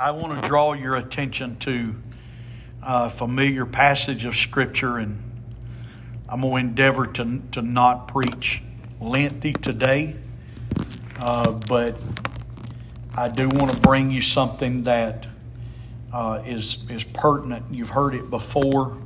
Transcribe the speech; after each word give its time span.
I 0.00 0.12
want 0.12 0.40
to 0.40 0.48
draw 0.48 0.74
your 0.74 0.94
attention 0.94 1.56
to 1.56 1.92
a 2.84 3.10
familiar 3.10 3.66
passage 3.66 4.24
of 4.26 4.36
Scripture, 4.36 4.98
and 4.98 5.20
I'm 6.28 6.42
going 6.42 6.52
to 6.52 6.68
endeavor 6.68 7.04
to, 7.04 7.42
to 7.50 7.62
not 7.62 8.06
preach 8.06 8.62
lengthy 9.00 9.54
today, 9.54 10.14
uh, 11.20 11.50
but 11.50 11.96
I 13.16 13.26
do 13.26 13.48
want 13.48 13.72
to 13.72 13.80
bring 13.80 14.12
you 14.12 14.22
something 14.22 14.84
that 14.84 15.26
uh, 16.12 16.44
is 16.46 16.84
is 16.88 17.02
pertinent. 17.02 17.64
You've 17.72 17.90
heard 17.90 18.14
it 18.14 18.30
before, 18.30 18.96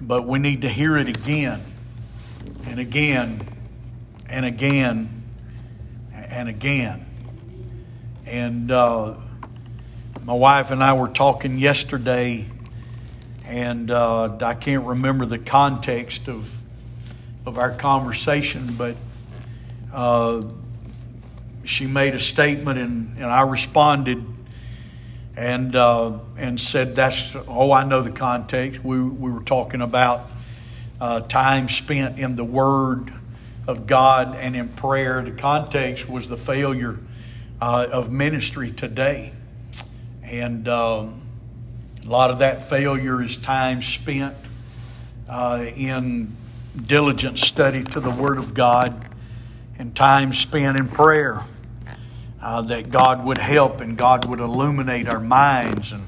but 0.00 0.28
we 0.28 0.38
need 0.38 0.62
to 0.62 0.68
hear 0.68 0.96
it 0.96 1.08
again 1.08 1.60
and 2.66 2.78
again 2.78 3.48
and 4.28 4.46
again 4.46 5.24
and 6.12 6.48
again. 6.48 7.04
And 8.26 8.70
uh, 8.70 9.14
my 10.24 10.32
wife 10.32 10.70
and 10.70 10.82
I 10.82 10.94
were 10.94 11.08
talking 11.08 11.58
yesterday, 11.58 12.46
and 13.44 13.90
uh, 13.90 14.38
I 14.40 14.54
can't 14.54 14.84
remember 14.84 15.26
the 15.26 15.38
context 15.38 16.28
of 16.28 16.50
of 17.44 17.58
our 17.58 17.70
conversation, 17.70 18.74
but 18.78 18.96
uh, 19.92 20.42
she 21.64 21.86
made 21.86 22.14
a 22.14 22.18
statement, 22.18 22.78
and, 22.78 23.18
and 23.18 23.26
I 23.26 23.42
responded 23.42 24.24
and 25.36 25.76
uh, 25.76 26.18
and 26.38 26.58
said, 26.58 26.94
"That's 26.94 27.36
oh, 27.46 27.70
I 27.70 27.84
know 27.84 28.00
the 28.00 28.10
context. 28.10 28.82
We 28.82 29.02
we 29.02 29.30
were 29.30 29.42
talking 29.42 29.82
about 29.82 30.30
uh, 31.02 31.20
time 31.20 31.68
spent 31.68 32.18
in 32.18 32.34
the 32.34 32.44
Word 32.44 33.12
of 33.66 33.86
God 33.86 34.36
and 34.36 34.56
in 34.56 34.68
prayer. 34.68 35.20
The 35.20 35.32
context 35.32 36.08
was 36.08 36.30
the 36.30 36.38
failure 36.38 36.98
uh, 37.60 37.88
of 37.92 38.10
ministry 38.10 38.70
today, 38.70 39.32
and 40.40 40.68
um, 40.68 41.22
a 42.04 42.08
lot 42.08 42.30
of 42.30 42.40
that 42.40 42.62
failure 42.62 43.22
is 43.22 43.36
time 43.36 43.82
spent 43.82 44.34
uh, 45.28 45.64
in 45.76 46.36
diligent 46.86 47.38
study 47.38 47.84
to 47.84 48.00
the 48.00 48.10
Word 48.10 48.38
of 48.38 48.52
God 48.52 49.08
and 49.78 49.94
time 49.94 50.32
spent 50.32 50.78
in 50.78 50.88
prayer 50.88 51.44
uh, 52.42 52.62
that 52.62 52.90
God 52.90 53.24
would 53.24 53.38
help 53.38 53.80
and 53.80 53.96
God 53.96 54.28
would 54.28 54.40
illuminate 54.40 55.08
our 55.08 55.20
minds 55.20 55.92
and, 55.92 56.04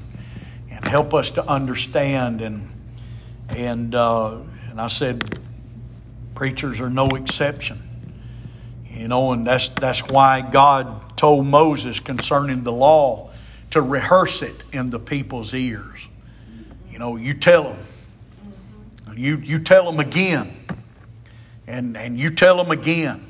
and 0.69 0.85
help 0.85 1.13
us 1.13 1.31
to 1.31 1.47
understand. 1.47 2.41
And, 2.41 2.69
and, 3.49 3.95
uh, 3.95 4.39
and 4.69 4.81
I 4.81 4.87
said, 4.87 5.39
preachers 6.35 6.81
are 6.81 6.89
no 6.89 7.07
exception. 7.07 7.81
You 8.89 9.07
know, 9.07 9.31
and 9.31 9.47
that's, 9.47 9.69
that's 9.69 10.01
why 10.09 10.41
God 10.41 11.17
told 11.17 11.45
Moses 11.47 11.99
concerning 12.01 12.63
the 12.63 12.73
law 12.73 13.26
to 13.77 13.89
rehearse 13.89 14.41
it 14.41 14.63
in 14.73 14.89
the 14.89 14.99
people's 14.99 15.53
ears. 15.53 16.07
You 16.91 16.99
know, 16.99 17.15
you 17.15 17.33
tell 17.33 17.63
them. 17.63 17.79
You, 19.15 19.37
you 19.37 19.59
tell 19.59 19.89
them 19.89 19.99
again. 19.99 20.55
And, 21.65 21.97
and 21.97 22.19
you 22.19 22.29
tell 22.29 22.57
them 22.57 22.71
again. 22.71 23.25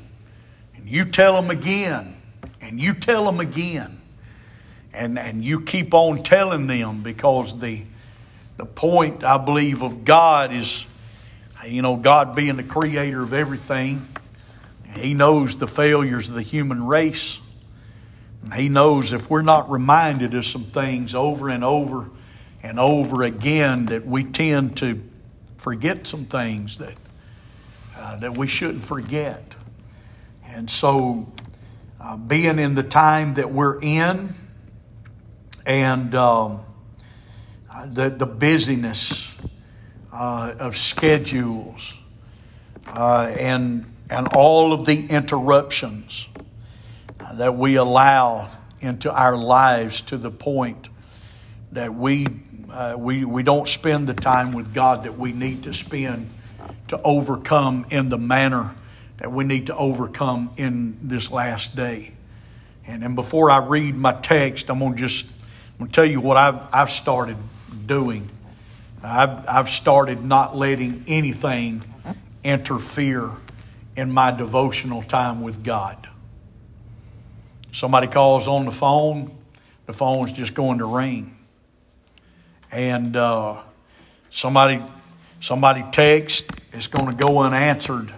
And 0.74 0.88
you 0.88 1.04
tell 1.04 1.40
them 1.40 1.50
again 1.50 2.18
and 2.68 2.80
you 2.80 2.92
tell 2.92 3.24
them 3.24 3.40
again. 3.40 4.00
And, 4.92 5.18
and 5.18 5.44
you 5.44 5.62
keep 5.62 5.94
on 5.94 6.22
telling 6.22 6.66
them 6.66 7.02
because 7.02 7.58
the, 7.58 7.82
the 8.56 8.66
point, 8.66 9.24
I 9.24 9.38
believe, 9.38 9.82
of 9.82 10.04
God 10.04 10.52
is, 10.52 10.84
you 11.66 11.82
know, 11.82 11.96
God 11.96 12.34
being 12.34 12.56
the 12.56 12.62
creator 12.62 13.22
of 13.22 13.32
everything, 13.32 14.06
He 14.94 15.14
knows 15.14 15.56
the 15.56 15.66
failures 15.66 16.28
of 16.28 16.34
the 16.34 16.42
human 16.42 16.84
race. 16.86 17.38
And 18.50 18.58
He 18.58 18.70
knows 18.70 19.12
if 19.12 19.28
we're 19.28 19.42
not 19.42 19.70
reminded 19.70 20.32
of 20.32 20.46
some 20.46 20.64
things 20.64 21.14
over 21.14 21.50
and 21.50 21.62
over 21.62 22.08
and 22.62 22.80
over 22.80 23.22
again, 23.22 23.84
that 23.86 24.06
we 24.06 24.24
tend 24.24 24.78
to 24.78 25.02
forget 25.58 26.06
some 26.06 26.24
things 26.24 26.78
that, 26.78 26.94
uh, 27.94 28.16
that 28.16 28.38
we 28.38 28.46
shouldn't 28.46 28.86
forget. 28.86 29.54
And 30.46 30.70
so 30.70 31.30
uh, 32.00 32.16
being 32.16 32.58
in 32.58 32.74
the 32.74 32.82
time 32.82 33.34
that 33.34 33.52
we're 33.52 33.78
in 33.82 34.32
and 35.66 36.14
um, 36.14 36.60
the, 37.84 38.08
the 38.08 38.24
busyness 38.24 39.36
uh, 40.10 40.54
of 40.58 40.78
schedules 40.78 41.92
uh, 42.86 43.30
and, 43.38 43.94
and 44.08 44.26
all 44.34 44.72
of 44.72 44.86
the 44.86 45.06
interruptions 45.06 46.28
that 47.34 47.56
we 47.56 47.76
allow 47.76 48.48
into 48.80 49.12
our 49.12 49.36
lives 49.36 50.02
to 50.02 50.18
the 50.18 50.30
point 50.30 50.88
that 51.72 51.94
we, 51.94 52.26
uh, 52.70 52.94
we, 52.96 53.24
we 53.24 53.42
don't 53.42 53.68
spend 53.68 54.08
the 54.08 54.14
time 54.14 54.52
with 54.52 54.72
God 54.72 55.04
that 55.04 55.18
we 55.18 55.32
need 55.32 55.64
to 55.64 55.74
spend 55.74 56.30
to 56.88 57.00
overcome 57.02 57.86
in 57.90 58.08
the 58.08 58.18
manner 58.18 58.74
that 59.18 59.32
we 59.32 59.44
need 59.44 59.66
to 59.66 59.76
overcome 59.76 60.50
in 60.56 60.96
this 61.02 61.30
last 61.30 61.74
day. 61.74 62.12
And, 62.86 63.04
and 63.04 63.14
before 63.14 63.50
I 63.50 63.58
read 63.66 63.94
my 63.96 64.12
text, 64.12 64.70
I'm 64.70 64.78
going 64.78 64.94
to 64.94 64.98
just 64.98 65.26
I'm 65.78 65.86
to 65.86 65.92
tell 65.92 66.06
you 66.06 66.20
what 66.20 66.36
I've, 66.36 66.62
I've 66.72 66.90
started 66.90 67.36
doing. 67.86 68.28
I've, 69.02 69.46
I've 69.48 69.70
started 69.70 70.24
not 70.24 70.56
letting 70.56 71.04
anything 71.06 71.84
interfere 72.42 73.30
in 73.96 74.10
my 74.10 74.30
devotional 74.30 75.02
time 75.02 75.42
with 75.42 75.62
God. 75.62 76.08
Somebody 77.78 78.08
calls 78.08 78.48
on 78.48 78.64
the 78.64 78.72
phone, 78.72 79.30
the 79.86 79.92
phone's 79.92 80.32
just 80.32 80.52
going 80.52 80.78
to 80.78 80.84
ring. 80.84 81.36
And 82.72 83.16
uh, 83.16 83.62
somebody 84.30 84.82
somebody 85.40 85.84
texts, 85.92 86.48
it's 86.72 86.88
going 86.88 87.08
to 87.08 87.16
go 87.16 87.38
unanswered 87.38 88.12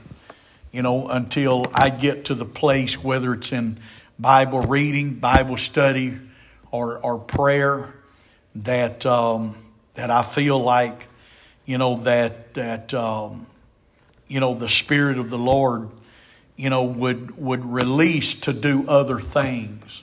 you 0.72 0.80
know, 0.80 1.08
until 1.08 1.66
I 1.74 1.90
get 1.90 2.24
to 2.26 2.34
the 2.34 2.46
place, 2.46 3.02
whether 3.02 3.34
it's 3.34 3.52
in 3.52 3.78
Bible 4.18 4.62
reading, 4.62 5.16
Bible 5.16 5.58
study, 5.58 6.16
or, 6.70 6.96
or 6.96 7.18
prayer, 7.18 7.92
that, 8.54 9.04
um, 9.04 9.56
that 9.94 10.10
I 10.10 10.22
feel 10.22 10.58
like, 10.58 11.06
you 11.66 11.76
know, 11.76 11.96
that, 11.98 12.54
that 12.54 12.94
um, 12.94 13.46
you 14.26 14.40
know, 14.40 14.54
the 14.54 14.70
Spirit 14.70 15.18
of 15.18 15.28
the 15.28 15.36
Lord, 15.36 15.90
you 16.60 16.68
know, 16.68 16.82
would, 16.82 17.38
would 17.38 17.64
release 17.64 18.34
to 18.34 18.52
do 18.52 18.84
other 18.86 19.18
things. 19.18 20.02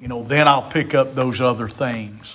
You 0.00 0.08
know, 0.08 0.24
then 0.24 0.48
I'll 0.48 0.68
pick 0.68 0.96
up 0.96 1.14
those 1.14 1.40
other 1.40 1.68
things. 1.68 2.34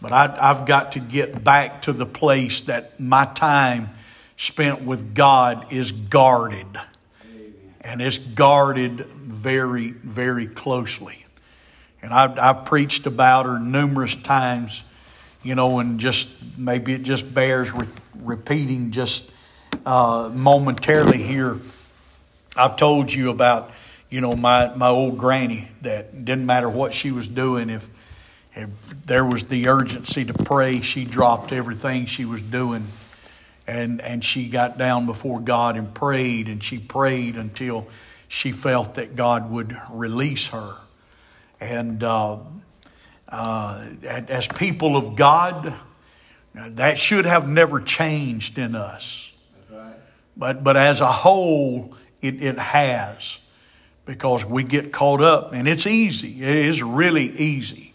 But 0.00 0.12
I, 0.12 0.34
I've 0.40 0.64
got 0.64 0.92
to 0.92 0.98
get 0.98 1.44
back 1.44 1.82
to 1.82 1.92
the 1.92 2.06
place 2.06 2.62
that 2.62 2.98
my 2.98 3.26
time 3.26 3.90
spent 4.38 4.80
with 4.82 5.14
God 5.14 5.74
is 5.74 5.92
guarded. 5.92 6.80
And 7.82 8.00
it's 8.00 8.16
guarded 8.16 9.00
very, 9.00 9.90
very 9.90 10.46
closely. 10.46 11.26
And 12.00 12.14
I've, 12.14 12.38
I've 12.38 12.64
preached 12.64 13.06
about 13.06 13.44
her 13.44 13.58
numerous 13.58 14.14
times, 14.14 14.82
you 15.42 15.54
know, 15.54 15.80
and 15.80 16.00
just 16.00 16.30
maybe 16.56 16.94
it 16.94 17.02
just 17.02 17.34
bears 17.34 17.70
re- 17.72 17.86
repeating 18.14 18.90
just 18.90 19.30
uh, 19.84 20.30
momentarily 20.32 21.22
here. 21.22 21.58
I've 22.60 22.76
told 22.76 23.12
you 23.12 23.30
about, 23.30 23.70
you 24.08 24.20
know, 24.20 24.32
my, 24.32 24.74
my 24.74 24.88
old 24.88 25.18
granny 25.18 25.68
that 25.82 26.24
didn't 26.24 26.46
matter 26.46 26.68
what 26.68 26.92
she 26.92 27.10
was 27.10 27.26
doing, 27.26 27.70
if, 27.70 27.88
if 28.54 28.68
there 29.06 29.24
was 29.24 29.46
the 29.46 29.68
urgency 29.68 30.24
to 30.24 30.34
pray, 30.34 30.80
she 30.80 31.04
dropped 31.04 31.52
everything 31.52 32.06
she 32.06 32.24
was 32.24 32.42
doing 32.42 32.86
and 33.70 34.00
and 34.00 34.24
she 34.24 34.48
got 34.48 34.78
down 34.78 35.06
before 35.06 35.38
God 35.38 35.76
and 35.76 35.94
prayed 35.94 36.48
and 36.48 36.62
she 36.62 36.78
prayed 36.78 37.36
until 37.36 37.86
she 38.26 38.50
felt 38.50 38.94
that 38.94 39.14
God 39.14 39.50
would 39.50 39.76
release 39.90 40.48
her. 40.48 40.74
And 41.60 42.02
uh, 42.02 42.38
uh, 43.28 43.86
as 44.04 44.48
people 44.48 44.96
of 44.96 45.14
God, 45.14 45.74
that 46.54 46.98
should 46.98 47.26
have 47.26 47.48
never 47.48 47.80
changed 47.80 48.58
in 48.58 48.74
us. 48.74 49.30
Right. 49.70 49.94
But 50.36 50.64
but 50.64 50.76
as 50.76 51.00
a 51.00 51.12
whole, 51.12 51.94
it, 52.20 52.42
it 52.42 52.58
has 52.58 53.38
because 54.06 54.44
we 54.44 54.64
get 54.64 54.92
caught 54.92 55.20
up, 55.20 55.52
and 55.52 55.68
it's 55.68 55.86
easy. 55.86 56.42
It 56.42 56.56
is 56.66 56.82
really 56.82 57.30
easy 57.30 57.94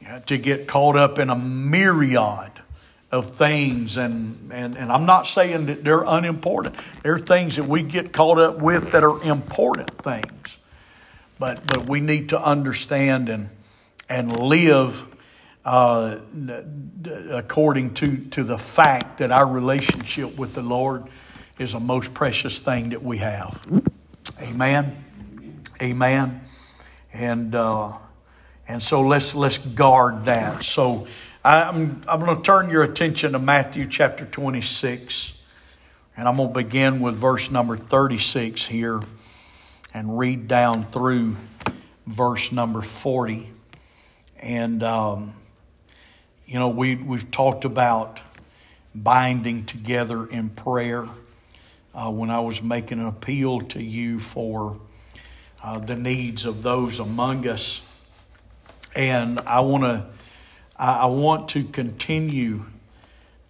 you 0.00 0.08
know, 0.08 0.20
to 0.26 0.38
get 0.38 0.66
caught 0.66 0.96
up 0.96 1.18
in 1.18 1.30
a 1.30 1.36
myriad 1.36 2.52
of 3.12 3.30
things 3.30 3.96
and, 3.96 4.50
and, 4.52 4.76
and 4.76 4.90
I'm 4.90 5.06
not 5.06 5.28
saying 5.28 5.66
that 5.66 5.84
they're 5.84 6.02
unimportant. 6.04 6.74
There 7.02 7.14
are 7.14 7.20
things 7.20 7.56
that 7.56 7.64
we 7.64 7.82
get 7.82 8.12
caught 8.12 8.38
up 8.38 8.58
with 8.58 8.92
that 8.92 9.04
are 9.04 9.22
important 9.22 9.90
things. 10.02 10.58
But 11.38 11.64
but 11.66 11.86
we 11.86 12.00
need 12.00 12.30
to 12.30 12.42
understand 12.42 13.28
and 13.28 13.50
and 14.08 14.40
live 14.40 15.06
uh, 15.64 16.18
according 17.30 17.94
to, 17.94 18.16
to 18.26 18.44
the 18.44 18.56
fact 18.56 19.18
that 19.18 19.32
our 19.32 19.46
relationship 19.46 20.36
with 20.36 20.54
the 20.54 20.62
Lord 20.62 21.04
is 21.58 21.72
the 21.72 21.80
most 21.80 22.14
precious 22.14 22.58
thing 22.58 22.90
that 22.90 23.02
we 23.02 23.18
have. 23.18 23.60
Amen. 24.42 25.04
Amen. 25.82 26.40
And 27.12 27.54
uh, 27.54 27.92
And 28.68 28.82
so 28.82 29.02
let's 29.02 29.34
let's 29.34 29.58
guard 29.58 30.26
that. 30.26 30.62
So 30.64 31.06
I'm 31.44 32.02
I'm 32.08 32.20
going 32.20 32.36
to 32.36 32.42
turn 32.42 32.70
your 32.70 32.82
attention 32.82 33.32
to 33.32 33.38
Matthew 33.38 33.86
chapter 33.86 34.24
26. 34.26 35.34
And 36.16 36.26
I'm 36.26 36.36
going 36.36 36.48
to 36.48 36.54
begin 36.54 37.00
with 37.00 37.14
verse 37.14 37.50
number 37.50 37.76
36 37.76 38.66
here 38.66 39.00
and 39.92 40.18
read 40.18 40.48
down 40.48 40.84
through 40.84 41.36
verse 42.06 42.52
number 42.52 42.82
40. 42.82 43.50
And, 44.40 44.82
um, 44.82 45.34
you 46.46 46.58
know, 46.58 46.68
we, 46.68 46.96
we've 46.96 47.30
talked 47.30 47.66
about 47.66 48.20
binding 48.94 49.66
together 49.66 50.26
in 50.26 50.48
prayer. 50.48 51.06
Uh, 51.96 52.10
when 52.10 52.28
I 52.28 52.40
was 52.40 52.62
making 52.62 53.00
an 53.00 53.06
appeal 53.06 53.62
to 53.62 53.82
you 53.82 54.20
for 54.20 54.78
uh, 55.64 55.78
the 55.78 55.96
needs 55.96 56.44
of 56.44 56.62
those 56.62 57.00
among 57.00 57.48
us. 57.48 57.80
And 58.94 59.40
I 59.40 59.60
want 59.60 59.84
to, 59.84 60.04
I 60.76 61.06
want 61.06 61.48
to 61.50 61.64
continue 61.64 62.66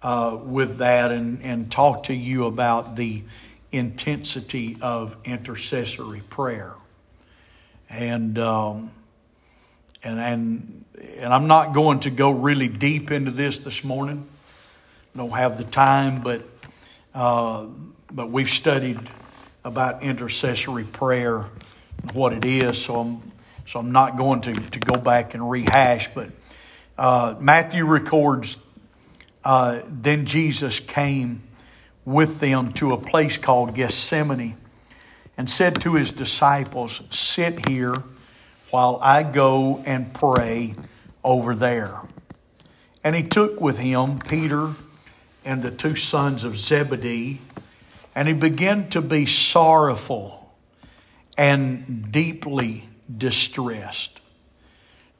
uh, 0.00 0.38
with 0.40 0.78
that 0.78 1.10
and, 1.10 1.42
and 1.42 1.72
talk 1.72 2.04
to 2.04 2.14
you 2.14 2.46
about 2.46 2.94
the 2.94 3.24
intensity 3.72 4.76
of 4.80 5.16
intercessory 5.24 6.20
prayer. 6.30 6.74
And, 7.90 8.38
um, 8.38 8.92
and, 10.04 10.20
and, 10.20 10.84
and 11.16 11.34
I'm 11.34 11.48
not 11.48 11.74
going 11.74 11.98
to 12.00 12.10
go 12.10 12.30
really 12.30 12.68
deep 12.68 13.10
into 13.10 13.32
this 13.32 13.58
this 13.58 13.82
morning. 13.82 14.24
Don't 15.16 15.30
have 15.30 15.58
the 15.58 15.64
time, 15.64 16.20
but, 16.20 16.42
uh, 17.12 17.66
but 18.10 18.30
we've 18.30 18.50
studied 18.50 18.98
about 19.64 20.02
intercessory 20.02 20.84
prayer 20.84 21.44
and 22.02 22.12
what 22.12 22.32
it 22.32 22.44
is, 22.44 22.80
so 22.82 23.00
I'm, 23.00 23.32
so 23.66 23.80
I'm 23.80 23.92
not 23.92 24.16
going 24.16 24.40
to, 24.42 24.52
to 24.54 24.78
go 24.78 25.00
back 25.00 25.34
and 25.34 25.50
rehash. 25.50 26.08
But 26.14 26.30
uh, 26.96 27.34
Matthew 27.40 27.84
records 27.84 28.58
uh, 29.46 29.82
then 29.86 30.26
Jesus 30.26 30.80
came 30.80 31.40
with 32.04 32.40
them 32.40 32.72
to 32.72 32.92
a 32.92 32.96
place 32.96 33.38
called 33.38 33.76
Gethsemane 33.76 34.56
and 35.38 35.48
said 35.48 35.80
to 35.82 35.94
his 35.94 36.10
disciples, 36.10 37.00
Sit 37.10 37.68
here 37.68 37.94
while 38.70 38.98
I 39.00 39.22
go 39.22 39.84
and 39.86 40.12
pray 40.12 40.74
over 41.22 41.54
there. 41.54 42.00
And 43.04 43.14
he 43.14 43.22
took 43.22 43.60
with 43.60 43.78
him 43.78 44.18
Peter 44.18 44.72
and 45.44 45.62
the 45.62 45.70
two 45.70 45.94
sons 45.94 46.42
of 46.42 46.58
Zebedee, 46.58 47.40
and 48.16 48.26
he 48.26 48.32
began 48.32 48.88
to 48.88 49.02
be 49.02 49.26
sorrowful 49.26 50.50
and 51.36 52.10
deeply 52.10 52.88
distressed. 53.14 54.20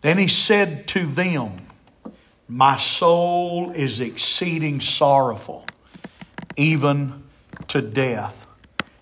Then 0.01 0.17
he 0.17 0.29
said 0.29 0.89
to 0.89 1.05
them, 1.05 1.67
my 2.49 2.77
soul 2.79 3.71
is 3.73 4.01
exceeding 4.01 4.81
sorrowful, 4.81 5.67
even 6.57 7.25
to 7.69 7.83
death. 7.83 8.47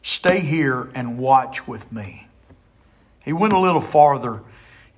Stay 0.02 0.40
here 0.40 0.90
and 0.94 1.16
watch 1.16 1.68
with 1.68 1.92
me. 1.92 2.26
He 3.24 3.32
went 3.32 3.52
a 3.52 3.58
little 3.60 3.80
farther 3.80 4.42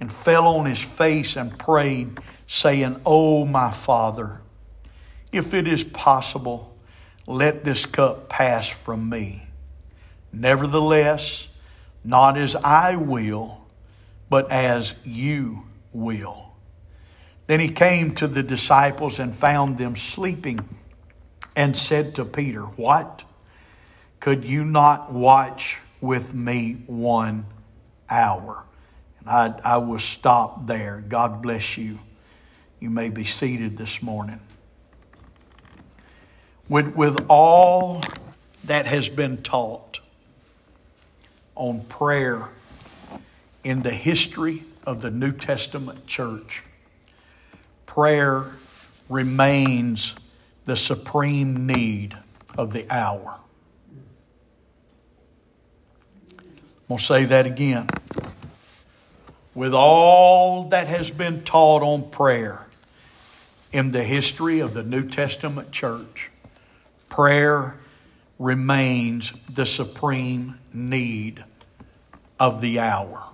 and 0.00 0.10
fell 0.10 0.46
on 0.46 0.64
his 0.64 0.82
face 0.82 1.36
and 1.36 1.58
prayed, 1.58 2.18
saying, 2.46 3.00
Oh, 3.04 3.44
my 3.44 3.72
Father, 3.72 4.40
if 5.32 5.52
it 5.52 5.66
is 5.66 5.84
possible, 5.84 6.75
let 7.26 7.64
this 7.64 7.86
cup 7.86 8.28
pass 8.28 8.68
from 8.68 9.08
me. 9.08 9.46
Nevertheless, 10.32 11.48
not 12.04 12.38
as 12.38 12.54
I 12.56 12.96
will, 12.96 13.66
but 14.28 14.50
as 14.50 14.94
you 15.04 15.64
will. 15.92 16.52
Then 17.46 17.60
he 17.60 17.68
came 17.68 18.14
to 18.16 18.28
the 18.28 18.42
disciples 18.42 19.18
and 19.18 19.34
found 19.34 19.78
them 19.78 19.96
sleeping 19.96 20.60
and 21.54 21.76
said 21.76 22.14
to 22.16 22.24
Peter, 22.24 22.62
What? 22.62 23.24
Could 24.20 24.44
you 24.44 24.64
not 24.64 25.12
watch 25.12 25.78
with 26.00 26.34
me 26.34 26.82
one 26.86 27.46
hour? 28.10 28.64
And 29.20 29.28
I, 29.28 29.74
I 29.74 29.76
will 29.78 29.98
stop 29.98 30.66
there. 30.66 31.04
God 31.08 31.42
bless 31.42 31.78
you. 31.78 31.98
You 32.80 32.90
may 32.90 33.08
be 33.08 33.24
seated 33.24 33.76
this 33.76 34.02
morning. 34.02 34.40
With, 36.68 36.96
with 36.96 37.26
all 37.28 38.02
that 38.64 38.86
has 38.86 39.08
been 39.08 39.42
taught 39.42 40.00
on 41.54 41.82
prayer 41.84 42.48
in 43.62 43.82
the 43.82 43.92
history 43.92 44.64
of 44.84 45.00
the 45.00 45.10
New 45.10 45.32
Testament 45.32 46.06
church, 46.06 46.64
prayer 47.86 48.46
remains 49.08 50.16
the 50.64 50.76
supreme 50.76 51.66
need 51.66 52.16
of 52.58 52.72
the 52.72 52.90
hour. 52.90 53.38
I'm 56.38 56.44
going 56.88 56.98
to 56.98 57.04
say 57.04 57.24
that 57.26 57.46
again. 57.46 57.88
With 59.54 59.72
all 59.72 60.68
that 60.68 60.88
has 60.88 61.10
been 61.10 61.42
taught 61.44 61.82
on 61.82 62.10
prayer 62.10 62.66
in 63.72 63.92
the 63.92 64.02
history 64.02 64.60
of 64.60 64.74
the 64.74 64.82
New 64.82 65.08
Testament 65.08 65.70
church, 65.70 66.30
prayer 67.16 67.74
remains 68.38 69.32
the 69.48 69.64
supreme 69.64 70.58
need 70.74 71.42
of 72.38 72.60
the 72.60 72.78
hour. 72.78 73.24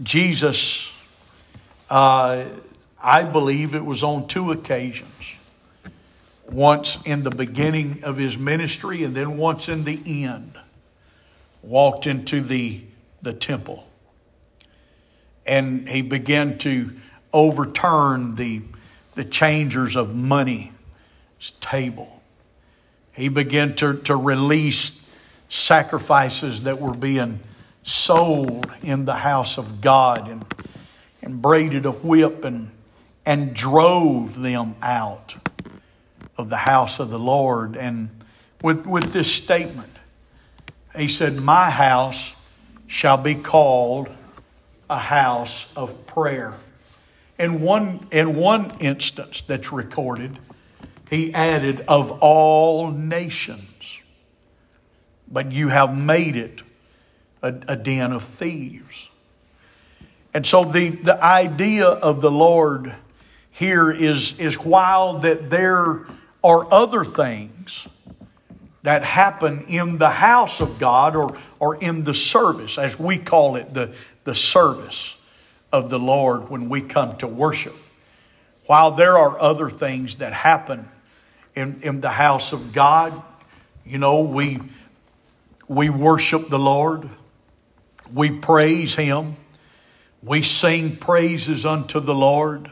Jesus 0.00 0.88
uh, 1.90 2.44
I 3.02 3.24
believe 3.24 3.74
it 3.74 3.84
was 3.84 4.02
on 4.02 4.26
two 4.28 4.52
occasions. 4.52 5.34
Once 6.50 6.98
in 7.04 7.22
the 7.24 7.30
beginning 7.30 8.04
of 8.04 8.16
his 8.16 8.38
ministry 8.38 9.02
and 9.02 9.14
then 9.14 9.36
once 9.36 9.68
in 9.68 9.84
the 9.84 10.24
end. 10.24 10.56
Walked 11.62 12.06
into 12.06 12.40
the, 12.40 12.80
the 13.22 13.32
temple. 13.32 13.86
And 15.44 15.88
he 15.88 16.02
began 16.02 16.58
to 16.58 16.92
overturn 17.32 18.36
the, 18.36 18.62
the 19.14 19.24
changers 19.24 19.96
of 19.96 20.14
table. 21.60 22.22
He 23.12 23.28
began 23.28 23.74
to, 23.76 23.98
to 23.98 24.16
release 24.16 25.00
sacrifices 25.48 26.62
that 26.62 26.80
were 26.80 26.94
being 26.94 27.40
sold 27.82 28.70
in 28.82 29.04
the 29.04 29.14
house 29.14 29.58
of 29.58 29.80
God 29.80 30.28
and, 30.28 30.44
and 31.22 31.40
braided 31.40 31.86
a 31.86 31.92
whip 31.92 32.44
and 32.44 32.70
and 33.26 33.52
drove 33.52 34.40
them 34.40 34.76
out 34.80 35.34
of 36.38 36.48
the 36.48 36.56
house 36.56 37.00
of 37.00 37.10
the 37.10 37.18
Lord. 37.18 37.76
And 37.76 38.08
with, 38.62 38.86
with 38.86 39.12
this 39.12 39.30
statement, 39.30 39.90
he 40.96 41.08
said, 41.08 41.34
My 41.34 41.68
house 41.68 42.34
shall 42.86 43.16
be 43.16 43.34
called 43.34 44.08
a 44.88 44.98
house 44.98 45.66
of 45.74 46.06
prayer. 46.06 46.54
In 47.38 47.60
one, 47.60 48.06
in 48.12 48.36
one 48.36 48.70
instance 48.78 49.42
that's 49.42 49.72
recorded, 49.72 50.38
he 51.10 51.32
added, 51.32 51.84
Of 51.88 52.12
all 52.20 52.90
nations. 52.90 54.00
But 55.28 55.52
you 55.52 55.68
have 55.68 55.96
made 55.96 56.36
it 56.36 56.62
a, 57.42 57.48
a 57.68 57.76
den 57.76 58.12
of 58.12 58.22
thieves. 58.22 59.08
And 60.32 60.46
so 60.46 60.64
the, 60.64 60.90
the 60.90 61.22
idea 61.22 61.86
of 61.86 62.20
the 62.20 62.30
Lord 62.30 62.94
here 63.50 63.90
is, 63.90 64.38
is 64.38 64.56
while 64.58 65.20
that 65.20 65.48
there 65.48 66.06
are 66.44 66.72
other 66.72 67.04
things 67.04 67.88
that 68.82 69.02
happen 69.02 69.64
in 69.66 69.98
the 69.98 70.10
house 70.10 70.60
of 70.60 70.78
God 70.78 71.16
or, 71.16 71.36
or 71.58 71.76
in 71.76 72.04
the 72.04 72.14
service, 72.14 72.78
as 72.78 72.98
we 72.98 73.18
call 73.18 73.56
it, 73.56 73.74
the, 73.74 73.96
the 74.24 74.34
service 74.34 75.16
of 75.72 75.90
the 75.90 75.98
Lord 75.98 76.50
when 76.50 76.68
we 76.68 76.82
come 76.82 77.16
to 77.16 77.26
worship. 77.26 77.74
While 78.66 78.92
there 78.92 79.18
are 79.18 79.40
other 79.40 79.70
things 79.70 80.16
that 80.16 80.32
happen 80.32 80.88
in, 81.56 81.80
in 81.82 82.00
the 82.00 82.10
house 82.10 82.52
of 82.52 82.72
God, 82.72 83.20
you 83.84 83.98
know, 83.98 84.20
we, 84.20 84.60
we 85.66 85.90
worship 85.90 86.48
the 86.48 86.58
Lord, 86.58 87.08
we 88.12 88.30
praise 88.30 88.94
Him, 88.94 89.36
we 90.22 90.42
sing 90.42 90.96
praises 90.96 91.64
unto 91.64 92.00
the 92.00 92.14
Lord. 92.14 92.70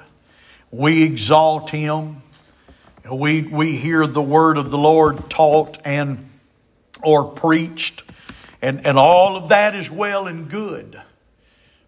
We 0.74 1.04
exalt 1.04 1.70
him. 1.70 2.20
We, 3.08 3.42
we 3.42 3.76
hear 3.76 4.08
the 4.08 4.20
word 4.20 4.58
of 4.58 4.72
the 4.72 4.78
Lord 4.78 5.30
taught 5.30 5.78
and 5.84 6.30
or 7.00 7.30
preached. 7.30 8.02
And, 8.60 8.84
and 8.84 8.98
all 8.98 9.36
of 9.36 9.50
that 9.50 9.76
is 9.76 9.88
well 9.88 10.26
and 10.26 10.50
good. 10.50 11.00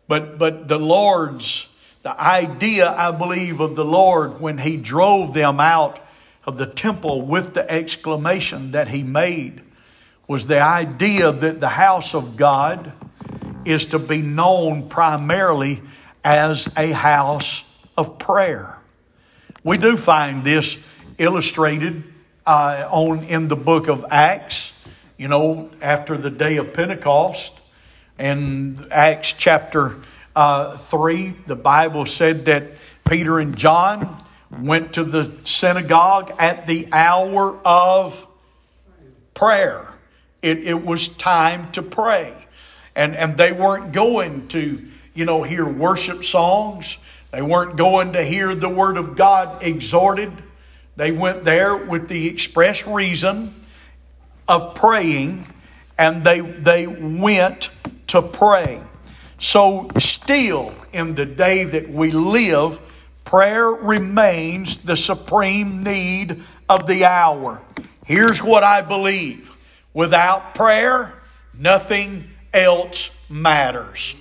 But, 0.07 0.39
but 0.39 0.69
the 0.69 0.79
Lord's, 0.79 1.67
the 2.05 2.17
idea, 2.21 2.89
I 2.89 3.11
believe, 3.11 3.59
of 3.59 3.75
the 3.75 3.85
Lord 3.85 4.41
when 4.41 4.59
He 4.59 4.77
drove 4.77 5.35
them 5.35 5.59
out 5.59 5.99
of 6.47 6.59
the 6.59 6.67
temple 6.67 7.23
with 7.23 7.55
the 7.55 7.71
exclamation 7.71 8.73
that 8.73 8.89
He 8.89 9.03
made 9.03 9.63
was 10.29 10.47
the 10.47 10.61
idea 10.61 11.33
that 11.33 11.61
the 11.61 11.69
house 11.69 12.15
of 12.15 12.37
God 12.37 12.93
is 13.65 13.87
to 13.87 13.99
be 13.99 14.23
known 14.23 14.89
primarily 14.89 15.83
as 16.25 16.69
a 16.77 16.93
house 16.93 17.65
of 17.97 18.19
prayer. 18.19 18.79
We 19.65 19.79
do 19.79 19.97
find 19.97 20.45
this 20.45 20.77
illustrated 21.19 22.05
uh, 22.45 22.89
on 22.91 23.25
in 23.25 23.49
the 23.49 23.57
book 23.57 23.89
of 23.89 24.05
Acts. 24.11 24.73
You 25.17 25.29
know, 25.29 25.71
after 25.81 26.17
the 26.17 26.31
day 26.31 26.59
of 26.59 26.75
Pentecost, 26.75 27.53
in 28.19 28.87
Acts 28.91 29.35
chapter 29.37 29.97
uh, 30.35 30.77
three, 30.77 31.35
the 31.47 31.57
Bible 31.57 32.07
said 32.07 32.45
that 32.47 32.73
Peter 33.05 33.39
and 33.39 33.57
John 33.57 34.25
went 34.61 34.95
to 34.95 35.05
the 35.05 35.31
synagogue 35.45 36.35
at 36.39 36.67
the 36.67 36.89
hour 36.93 37.59
of 37.65 38.27
prayer. 39.35 39.87
It, 40.43 40.65
it 40.65 40.85
was 40.85 41.09
time 41.09 41.73
to 41.73 41.83
pray. 41.83 42.35
And, 42.95 43.15
and 43.15 43.37
they 43.37 43.53
weren't 43.53 43.93
going 43.93 44.49
to, 44.49 44.85
you 45.15 45.25
know, 45.25 45.43
hear 45.43 45.67
worship 45.67 46.25
songs. 46.25 46.99
They 47.31 47.43
weren't 47.43 47.77
going 47.77 48.15
to 48.15 48.23
hear 48.23 48.55
the 48.55 48.69
Word 48.69 48.97
of 48.97 49.17
God 49.17 49.63
exhorted. 49.63 50.33
They 50.97 51.13
went 51.13 51.45
there 51.45 51.77
with 51.77 52.09
the 52.09 52.29
express 52.29 52.87
reason 52.87 53.55
of 54.49 54.75
praying, 54.75 55.47
and 55.99 56.25
they, 56.25 56.41
they 56.41 56.87
went 56.87 57.71
to 58.09 58.23
pray. 58.23 58.81
So, 59.39 59.89
still 59.99 60.75
in 60.93 61.15
the 61.15 61.27
day 61.27 61.65
that 61.65 61.91
we 61.91 62.11
live, 62.11 62.81
prayer 63.27 63.69
remains 63.69 64.79
the 64.79 64.97
supreme 64.97 65.83
need 65.83 66.43
of 66.69 66.87
the 66.87 67.05
hour. 67.05 67.61
Here's 68.07 68.43
what 68.43 68.65
I 68.65 68.81
believe 68.81 69.55
without 69.93 70.55
prayer, 70.55 71.13
nothing 71.53 72.25
else 72.55 73.11
matters. 73.29 74.15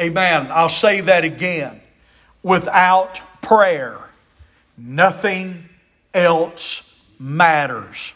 Amen. 0.00 0.48
I'll 0.50 0.68
say 0.68 1.02
that 1.02 1.24
again. 1.24 1.80
Without 2.42 3.20
prayer, 3.42 3.98
nothing 4.76 5.68
else 6.12 6.82
matters. 7.18 8.12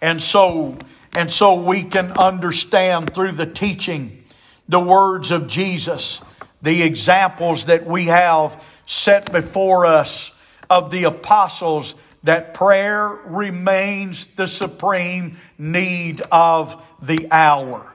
And 0.00 0.22
so, 0.22 0.78
and 1.14 1.32
so 1.32 1.54
we 1.54 1.82
can 1.82 2.12
understand 2.12 3.12
through 3.12 3.32
the 3.32 3.46
teaching, 3.46 4.24
the 4.68 4.80
words 4.80 5.30
of 5.30 5.46
Jesus, 5.46 6.20
the 6.64 6.82
examples 6.82 7.66
that 7.66 7.86
we 7.86 8.06
have 8.06 8.64
set 8.86 9.30
before 9.30 9.84
us 9.84 10.30
of 10.70 10.90
the 10.90 11.04
apostles 11.04 11.94
that 12.22 12.54
prayer 12.54 13.06
remains 13.26 14.26
the 14.36 14.46
supreme 14.46 15.36
need 15.58 16.22
of 16.32 16.82
the 17.02 17.28
hour. 17.30 17.92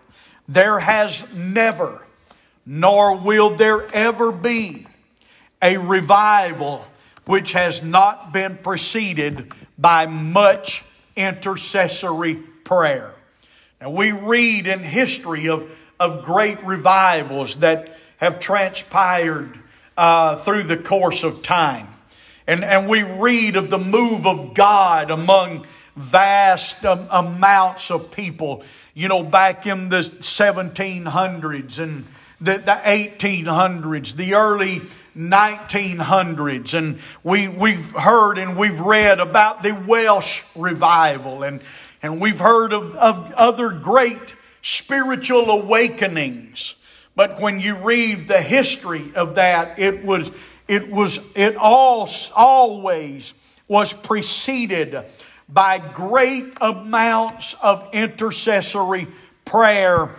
There 0.48 0.80
has 0.80 1.26
never, 1.34 2.06
nor 2.64 3.18
will 3.18 3.56
there 3.56 3.88
ever 3.92 4.32
be, 4.32 4.86
a 5.64 5.78
revival 5.78 6.86
which 7.26 7.54
has 7.54 7.82
not 7.82 8.32
been 8.32 8.56
preceded 8.58 9.52
by 9.80 10.06
much 10.06 10.84
intercessory 11.16 12.36
prayer. 12.36 13.16
Now, 13.82 13.90
we 13.90 14.12
read 14.12 14.68
in 14.68 14.80
history 14.80 15.50
of, 15.50 15.76
of 16.00 16.24
great 16.24 16.64
revivals 16.64 17.58
that 17.58 17.90
have 18.20 18.40
transpired 18.40 19.60
uh, 19.98 20.36
through 20.36 20.64
the 20.64 20.78
course 20.78 21.24
of 21.24 21.42
time. 21.42 21.88
And, 22.48 22.64
and 22.64 22.88
we 22.88 23.04
read 23.04 23.56
of 23.56 23.70
the 23.70 23.78
move 23.78 24.26
of 24.26 24.54
God 24.54 25.12
among 25.12 25.66
vast 25.96 26.84
um, 26.86 27.08
amounts 27.12 27.92
of 27.92 28.12
people, 28.12 28.64
you 28.94 29.08
know, 29.08 29.24
back 29.24 29.68
in 29.68 29.90
the 29.90 30.00
1700s 30.00 31.80
and 31.80 32.06
the, 32.42 32.58
the 32.58 32.80
1800s, 32.84 34.16
the 34.16 34.36
early 34.36 34.82
1900s. 35.18 36.74
And 36.74 37.00
we, 37.24 37.48
we've 37.48 37.92
heard 37.92 38.38
and 38.38 38.58
we've 38.58 38.80
read 38.80 39.20
about 39.20 39.64
the 39.64 39.74
Welsh 39.74 40.44
revival 40.56 41.44
and, 41.44 41.62
and 42.02 42.20
we've 42.22 42.40
heard 42.40 42.74
of, 42.74 42.96
of 42.96 43.34
other 43.34 43.70
great 43.70 44.36
spiritual 44.62 45.50
awakenings. 45.52 46.76
But 47.20 47.42
when 47.42 47.60
you 47.60 47.76
read 47.76 48.30
the 48.30 48.42
history 48.42 49.12
of 49.14 49.36
that, 49.36 49.78
it 49.78 50.06
was, 50.06 50.32
it 50.70 50.90
was, 50.90 51.20
it 51.36 51.58
all, 51.58 52.10
always 52.34 53.34
was 53.68 53.92
preceded 53.92 55.04
by 55.50 55.80
great 55.80 56.54
amounts 56.62 57.58
of 57.62 57.90
intercessory 57.92 59.06
prayer 59.44 60.16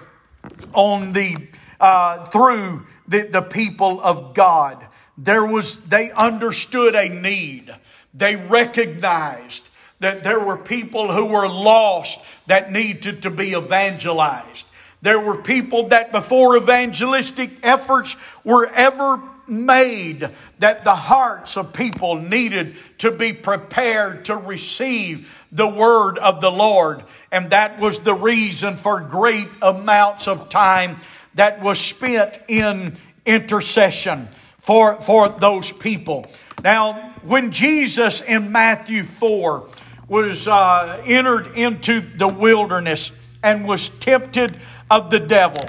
on 0.75 1.13
the, 1.13 1.37
uh, 1.81 2.27
through 2.27 2.85
the, 3.09 3.23
the 3.23 3.41
people 3.41 3.99
of 4.03 4.35
God. 4.35 4.87
There 5.17 5.47
was, 5.47 5.81
they 5.81 6.11
understood 6.11 6.95
a 6.95 7.09
need. 7.09 7.75
They 8.13 8.37
recognized 8.37 9.71
that 10.01 10.23
there 10.23 10.41
were 10.41 10.59
people 10.59 11.11
who 11.11 11.25
were 11.25 11.49
lost 11.49 12.19
that 12.47 12.71
needed 12.71 13.23
to 13.23 13.31
be 13.31 13.53
evangelized. 13.53 14.67
There 15.03 15.21
were 15.21 15.37
people 15.37 15.89
that 15.89 16.13
before 16.13 16.57
evangelistic 16.57 17.65
efforts 17.65 18.17
were 18.45 18.67
ever 18.67 19.21
made 19.47 20.31
that 20.59 20.85
the 20.85 20.95
hearts 20.95 21.57
of 21.57 21.73
people 21.73 22.17
needed 22.17 22.77
to 22.99 23.11
be 23.11 23.33
prepared 23.33 24.27
to 24.27 24.37
receive 24.37 25.47
the 25.51 25.67
word 25.67 26.19
of 26.19 26.41
the 26.41 26.51
Lord. 26.51 27.03
And 27.33 27.51
that 27.51 27.81
was 27.81 27.99
the 28.01 28.15
reason 28.15 28.77
for 28.77 29.01
great 29.01 29.49
amounts 29.61 30.29
of 30.29 30.49
time 30.49 30.99
that 31.35 31.63
was 31.63 31.81
spent 31.81 32.39
in 32.49 32.97
intercession 33.27 34.29
for, 34.59 35.01
for 35.01 35.29
those 35.29 35.73
people. 35.73 36.27
Now, 36.63 37.15
when 37.23 37.51
Jesus 37.51 38.21
in 38.21 38.53
Matthew 38.53 39.03
4 39.03 39.69
was 40.09 40.47
uh, 40.47 41.03
entered 41.07 41.57
into 41.57 42.01
the 42.01 42.29
wilderness 42.29 43.11
and 43.43 43.67
was 43.67 43.89
tempted 43.89 44.57
of 44.91 45.11
the 45.11 45.21
devil, 45.21 45.65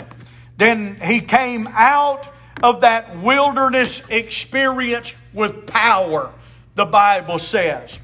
then 0.58 0.98
he 1.01 1.22
came 1.22 1.68
out 1.72 2.28
of 2.62 2.82
that 2.82 3.20
wilderness 3.22 4.01
experience 4.10 5.13
with 5.34 5.68
power, 5.68 6.34
the 6.75 6.86
Bible 6.86 7.40
says. 7.40 7.98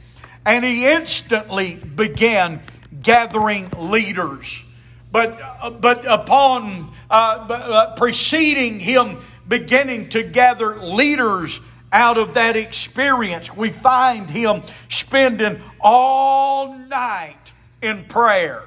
And 0.46 0.64
he 0.64 0.88
instantly 0.88 1.76
began 1.76 2.62
gathering 3.02 3.70
leaders. 3.78 4.64
But, 5.12 5.40
uh, 5.42 5.72
but 5.72 6.06
upon 6.06 6.94
uh, 7.10 7.14
uh, 7.14 7.96
preceding 7.96 8.80
him 8.80 9.20
beginning 9.48 10.10
to 10.10 10.24
gather 10.24 10.78
leaders 10.82 11.60
out 11.92 12.18
of 12.18 12.34
that 12.34 12.56
experience, 12.56 13.56
we 13.56 13.70
find 13.70 14.30
him 14.30 14.62
spending 14.90 15.62
all 15.80 16.74
night 16.74 17.54
in 17.82 18.06
prayer. 18.06 18.64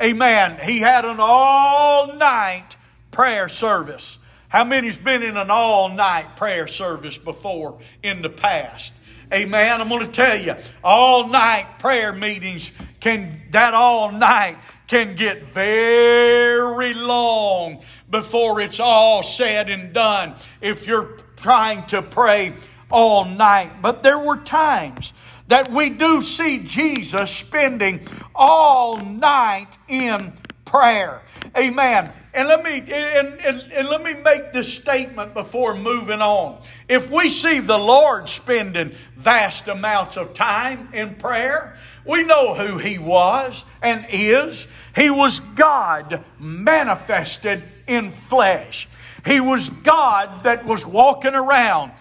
Amen. 0.00 0.58
He 0.62 0.78
had 0.78 1.04
an 1.04 1.16
all 1.18 2.14
night 2.14 2.76
prayer 3.10 3.48
service. 3.48 4.18
How 4.48 4.64
many's 4.64 4.96
been 4.96 5.22
in 5.22 5.36
an 5.36 5.50
all 5.50 5.88
night 5.88 6.36
prayer 6.36 6.68
service 6.68 7.18
before 7.18 7.80
in 8.02 8.22
the 8.22 8.30
past? 8.30 8.92
Amen. 9.32 9.80
I'm 9.80 9.88
going 9.88 10.06
to 10.06 10.12
tell 10.12 10.40
you, 10.40 10.54
all 10.82 11.28
night 11.28 11.78
prayer 11.78 12.12
meetings 12.12 12.72
can, 13.00 13.42
that 13.50 13.74
all 13.74 14.10
night 14.12 14.56
can 14.86 15.16
get 15.16 15.44
very 15.44 16.94
long 16.94 17.82
before 18.08 18.60
it's 18.60 18.80
all 18.80 19.22
said 19.22 19.68
and 19.68 19.92
done 19.92 20.34
if 20.62 20.86
you're 20.86 21.18
trying 21.36 21.84
to 21.86 22.00
pray 22.00 22.54
all 22.90 23.26
night. 23.26 23.82
But 23.82 24.02
there 24.02 24.18
were 24.18 24.38
times 24.38 25.12
that 25.48 25.70
we 25.72 25.90
do 25.90 26.22
see 26.22 26.58
Jesus 26.58 27.30
spending 27.30 28.00
all 28.34 28.98
night 28.98 29.68
in 29.88 30.32
prayer. 30.64 31.22
Amen. 31.56 32.12
And 32.34 32.46
let 32.46 32.62
me 32.62 32.78
and, 32.78 33.40
and, 33.40 33.72
and, 33.72 33.88
let 33.88 34.02
me 34.02 34.14
make 34.14 34.52
this 34.52 34.72
statement 34.72 35.34
before 35.34 35.74
moving 35.74 36.20
on. 36.20 36.60
If 36.88 37.10
we 37.10 37.30
see 37.30 37.60
the 37.60 37.78
Lord 37.78 38.28
spending 38.28 38.94
vast 39.16 39.66
amounts 39.68 40.16
of 40.16 40.34
time 40.34 40.90
in 40.92 41.14
prayer, 41.14 41.76
we 42.04 42.22
know 42.22 42.54
who 42.54 42.76
He 42.76 42.98
was 42.98 43.64
and 43.82 44.06
is. 44.10 44.66
He 44.94 45.10
was 45.10 45.40
God 45.40 46.24
manifested 46.38 47.62
in 47.86 48.10
flesh. 48.10 48.88
He 49.24 49.40
was 49.40 49.68
God 49.68 50.44
that 50.44 50.66
was 50.66 50.84
walking 50.84 51.34
around 51.34 51.92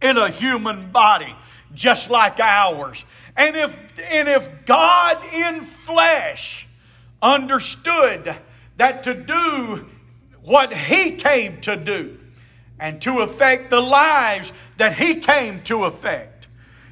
in 0.00 0.16
a 0.16 0.30
human 0.30 0.90
body 0.92 1.34
just 1.74 2.10
like 2.10 2.40
ours. 2.40 3.04
And 3.36 3.56
if 3.56 3.78
and 4.10 4.28
if 4.28 4.66
God 4.66 5.22
in 5.32 5.62
flesh 5.62 6.66
understood 7.22 8.34
that 8.76 9.04
to 9.04 9.14
do 9.14 9.86
what 10.42 10.72
he 10.72 11.12
came 11.12 11.60
to 11.62 11.76
do 11.76 12.18
and 12.78 13.00
to 13.02 13.20
affect 13.20 13.70
the 13.70 13.80
lives 13.80 14.52
that 14.78 14.96
he 14.96 15.16
came 15.16 15.62
to 15.64 15.84
affect, 15.84 16.48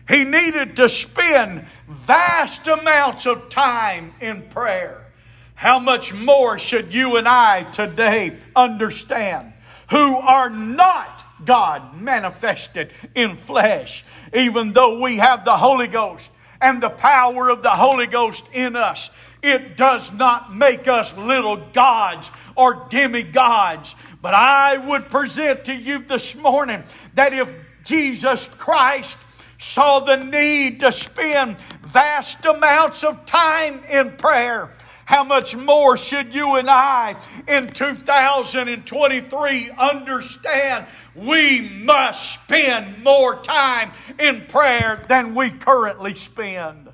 he 0.08 0.24
needed 0.24 0.76
to 0.76 0.88
spend 0.88 1.66
vast 1.88 2.66
amounts 2.66 3.26
of 3.26 3.48
time 3.48 4.12
in 4.20 4.42
prayer. 4.42 5.06
How 5.54 5.78
much 5.78 6.14
more 6.14 6.58
should 6.58 6.94
you 6.94 7.16
and 7.16 7.26
I 7.26 7.64
today 7.72 8.36
understand 8.54 9.52
who 9.90 10.16
are 10.16 10.50
not 10.50 11.24
God 11.44 12.00
manifested 12.00 12.92
in 13.14 13.36
flesh, 13.36 14.04
even 14.34 14.72
though 14.72 15.00
we 15.00 15.16
have 15.18 15.44
the 15.44 15.56
Holy 15.56 15.88
Ghost 15.88 16.30
and 16.60 16.82
the 16.82 16.90
power 16.90 17.48
of 17.50 17.62
the 17.62 17.70
Holy 17.70 18.06
Ghost 18.06 18.48
in 18.52 18.76
us. 18.76 19.10
It 19.42 19.76
does 19.76 20.12
not 20.12 20.54
make 20.54 20.88
us 20.88 21.16
little 21.16 21.56
gods 21.72 22.30
or 22.56 22.86
demigods. 22.90 23.94
But 24.20 24.34
I 24.34 24.76
would 24.76 25.10
present 25.10 25.66
to 25.66 25.74
you 25.74 26.00
this 26.00 26.34
morning 26.34 26.82
that 27.14 27.32
if 27.32 27.54
Jesus 27.84 28.46
Christ 28.58 29.18
saw 29.58 30.00
the 30.00 30.16
need 30.16 30.80
to 30.80 30.92
spend 30.92 31.60
vast 31.82 32.44
amounts 32.44 33.04
of 33.04 33.26
time 33.26 33.80
in 33.88 34.16
prayer, 34.16 34.70
how 35.08 35.24
much 35.24 35.56
more 35.56 35.96
should 35.96 36.34
you 36.34 36.56
and 36.56 36.68
I 36.68 37.16
in 37.48 37.68
2023 37.68 39.70
understand 39.70 40.86
we 41.14 41.62
must 41.62 42.34
spend 42.34 43.02
more 43.02 43.36
time 43.36 43.90
in 44.18 44.44
prayer 44.48 45.02
than 45.08 45.34
we 45.34 45.48
currently 45.48 46.14
spend? 46.14 46.90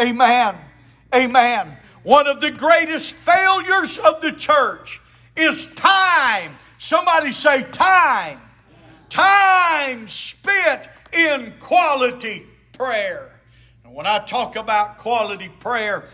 Amen. 0.00 0.56
Amen. 1.14 1.76
One 2.02 2.26
of 2.26 2.40
the 2.40 2.50
greatest 2.50 3.12
failures 3.12 3.98
of 3.98 4.22
the 4.22 4.32
church 4.32 5.02
is 5.36 5.66
time. 5.74 6.56
Somebody 6.78 7.32
say 7.32 7.62
time. 7.64 8.40
Time 9.10 10.08
spent 10.08 10.88
in 11.12 11.52
quality 11.60 12.46
prayer. 12.72 13.38
And 13.84 13.94
when 13.94 14.06
I 14.06 14.20
talk 14.20 14.56
about 14.56 14.96
quality 14.96 15.50
prayer, 15.60 16.06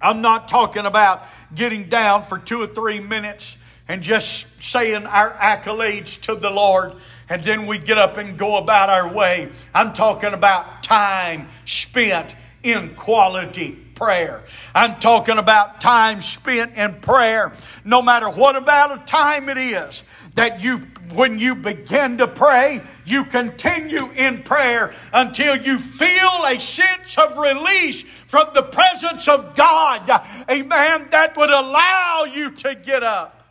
I'm 0.00 0.20
not 0.22 0.48
talking 0.48 0.86
about 0.86 1.26
getting 1.54 1.88
down 1.88 2.22
for 2.22 2.38
two 2.38 2.62
or 2.62 2.66
three 2.66 3.00
minutes 3.00 3.56
and 3.88 4.02
just 4.02 4.46
saying 4.62 5.04
our 5.06 5.32
accolades 5.32 6.20
to 6.22 6.34
the 6.34 6.50
Lord 6.50 6.94
and 7.28 7.42
then 7.44 7.66
we 7.66 7.78
get 7.78 7.96
up 7.98 8.16
and 8.16 8.36
go 8.36 8.56
about 8.56 8.90
our 8.90 9.12
way. 9.12 9.48
I'm 9.72 9.92
talking 9.92 10.32
about 10.32 10.82
time 10.82 11.48
spent 11.64 12.34
in 12.62 12.94
quality 12.94 13.72
prayer. 13.94 14.42
I'm 14.74 14.98
talking 14.98 15.38
about 15.38 15.80
time 15.80 16.22
spent 16.22 16.76
in 16.76 16.94
prayer, 17.00 17.52
no 17.84 18.00
matter 18.00 18.28
what 18.28 18.56
amount 18.56 18.92
of 18.92 19.06
time 19.06 19.48
it 19.48 19.58
is 19.58 20.02
that 20.34 20.62
you 20.62 20.86
when 21.12 21.38
you 21.38 21.56
begin 21.56 22.18
to 22.18 22.28
pray, 22.28 22.80
you 23.04 23.24
continue 23.24 24.10
in 24.12 24.42
prayer 24.42 24.92
until 25.12 25.56
you 25.56 25.78
feel 25.78 26.44
a 26.44 26.60
sense 26.60 27.18
of 27.18 27.36
release 27.36 28.04
from 28.28 28.48
the 28.54 28.62
presence 28.62 29.26
of 29.26 29.56
God. 29.56 30.08
Amen. 30.48 31.08
That 31.10 31.36
would 31.36 31.50
allow 31.50 32.26
you 32.32 32.52
to 32.52 32.74
get 32.74 33.02
up 33.02 33.42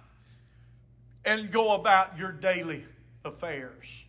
and 1.25 1.51
go 1.51 1.73
about 1.73 2.17
your 2.17 2.31
daily 2.31 2.85
affairs. 3.25 4.05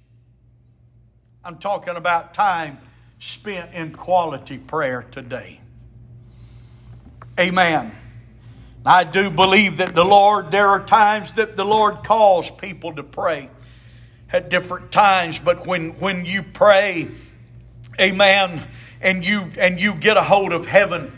I'm 1.44 1.58
talking 1.58 1.96
about 1.96 2.34
time 2.34 2.78
spent 3.18 3.74
in 3.74 3.92
quality 3.92 4.58
prayer 4.58 5.04
today. 5.10 5.60
Amen. 7.38 7.92
I 8.84 9.04
do 9.04 9.28
believe 9.28 9.76
that 9.76 9.94
the 9.94 10.04
Lord, 10.04 10.50
there 10.50 10.68
are 10.68 10.84
times 10.84 11.34
that 11.34 11.54
the 11.54 11.64
Lord 11.64 12.02
calls 12.02 12.50
people 12.50 12.94
to 12.94 13.02
pray 13.02 13.50
at 14.32 14.48
different 14.48 14.90
times, 14.90 15.38
but 15.38 15.66
when, 15.66 15.90
when 15.98 16.24
you 16.24 16.42
pray, 16.42 17.10
amen, 18.00 18.66
and 19.02 19.24
you 19.24 19.50
and 19.58 19.80
you 19.80 19.94
get 19.94 20.16
a 20.16 20.22
hold 20.22 20.52
of 20.52 20.66
heaven 20.66 21.16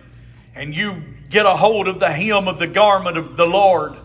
and 0.54 0.75
you 0.75 1.02
get 1.31 1.47
a 1.47 1.54
hold 1.54 1.88
of 1.88 2.00
the 2.00 2.11
hem 2.11 2.49
of 2.49 2.59
the 2.59 2.66
garment 2.66 3.16
of 3.16 3.37
the 3.37 3.47
Lord 3.47 3.97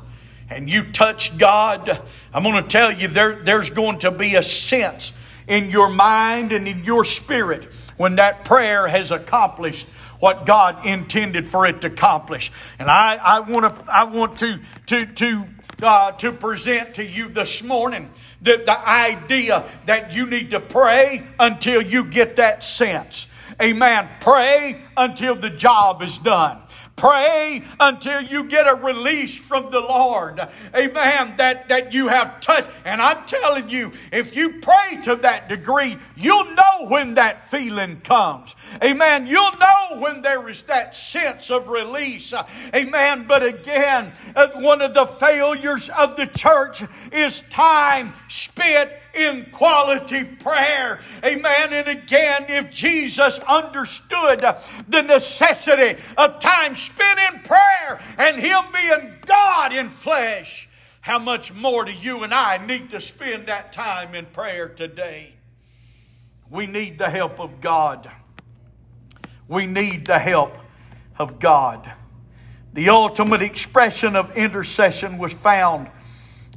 and 0.49 0.69
you 0.69 0.91
touch 0.91 1.37
God, 1.37 2.01
I'm 2.33 2.43
going 2.43 2.63
to 2.63 2.69
tell 2.69 2.91
you 2.91 3.07
there, 3.07 3.43
there's 3.43 3.69
going 3.69 3.99
to 3.99 4.11
be 4.11 4.35
a 4.35 4.43
sense 4.43 5.13
in 5.47 5.71
your 5.71 5.89
mind 5.89 6.53
and 6.53 6.67
in 6.67 6.83
your 6.83 7.05
spirit 7.05 7.65
when 7.97 8.15
that 8.15 8.45
prayer 8.45 8.87
has 8.87 9.11
accomplished 9.11 9.87
what 10.19 10.45
God 10.45 10.85
intended 10.85 11.47
for 11.47 11.65
it 11.65 11.81
to 11.81 11.87
accomplish. 11.87 12.51
And 12.79 12.89
I, 12.89 13.15
I 13.15 13.39
want 13.41 13.75
to, 13.75 13.91
I 13.91 14.03
want 14.05 14.39
to, 14.39 14.59
to, 14.87 15.05
to, 15.05 15.45
uh, 15.81 16.11
to 16.13 16.31
present 16.31 16.95
to 16.95 17.05
you 17.05 17.29
this 17.29 17.61
morning 17.63 18.09
the, 18.41 18.61
the 18.65 18.87
idea 18.87 19.65
that 19.85 20.13
you 20.13 20.25
need 20.25 20.51
to 20.51 20.59
pray 20.59 21.25
until 21.39 21.81
you 21.81 22.05
get 22.05 22.37
that 22.37 22.63
sense. 22.63 23.27
Amen. 23.61 24.07
Pray 24.19 24.81
until 24.95 25.35
the 25.35 25.49
job 25.49 26.01
is 26.01 26.17
done. 26.17 26.61
Pray 26.97 27.63
until 27.79 28.23
you 28.23 28.45
get 28.45 28.67
a 28.67 28.73
release 28.73 29.37
from 29.37 29.69
the 29.69 29.79
Lord. 29.79 30.41
Amen. 30.75 31.35
That, 31.37 31.69
that 31.69 31.93
you 31.93 32.07
have 32.07 32.39
touched. 32.39 32.67
And 32.85 32.99
I'm 32.99 33.23
telling 33.27 33.69
you, 33.69 33.91
if 34.11 34.35
you 34.35 34.59
pray 34.61 34.99
to 35.03 35.15
that 35.17 35.47
degree, 35.47 35.95
you'll 36.15 36.55
know 36.55 36.87
when 36.87 37.13
that 37.13 37.51
feeling 37.51 38.01
comes. 38.01 38.55
Amen. 38.83 39.27
You'll 39.27 39.57
know 39.57 39.99
when 39.99 40.23
there 40.23 40.49
is 40.49 40.63
that 40.63 40.95
sense 40.95 41.51
of 41.51 41.69
release. 41.69 42.33
Amen. 42.73 43.25
But 43.27 43.43
again, 43.43 44.11
uh, 44.35 44.47
one 44.55 44.81
of 44.81 44.95
the 44.95 45.05
failures 45.05 45.89
of 45.89 46.15
the 46.15 46.25
church 46.25 46.83
is 47.11 47.43
time 47.51 48.11
spent 48.27 48.89
in 49.17 49.47
quality 49.51 50.23
prayer. 50.23 50.99
Amen. 51.23 51.73
And 51.73 51.87
again, 51.87 52.45
if 52.49 52.71
Jesus 52.71 53.39
understood 53.39 54.45
the 54.87 55.01
necessity 55.01 56.01
of 56.17 56.39
time 56.39 56.75
spent 56.75 57.19
in 57.33 57.41
prayer 57.41 57.99
and 58.17 58.37
Him 58.37 58.63
being 58.73 59.15
God 59.25 59.73
in 59.73 59.89
flesh, 59.89 60.69
how 61.01 61.19
much 61.19 61.53
more 61.53 61.85
do 61.85 61.93
you 61.93 62.23
and 62.23 62.33
I 62.33 62.65
need 62.65 62.89
to 62.91 62.99
spend 62.99 63.47
that 63.47 63.71
time 63.73 64.13
in 64.13 64.25
prayer 64.25 64.69
today? 64.69 65.33
We 66.49 66.67
need 66.67 66.97
the 66.97 67.09
help 67.09 67.39
of 67.39 67.61
God. 67.61 68.09
We 69.47 69.65
need 69.65 70.05
the 70.05 70.19
help 70.19 70.57
of 71.17 71.39
God. 71.39 71.89
The 72.73 72.89
ultimate 72.89 73.41
expression 73.41 74.15
of 74.15 74.37
intercession 74.37 75.17
was 75.17 75.33
found 75.33 75.89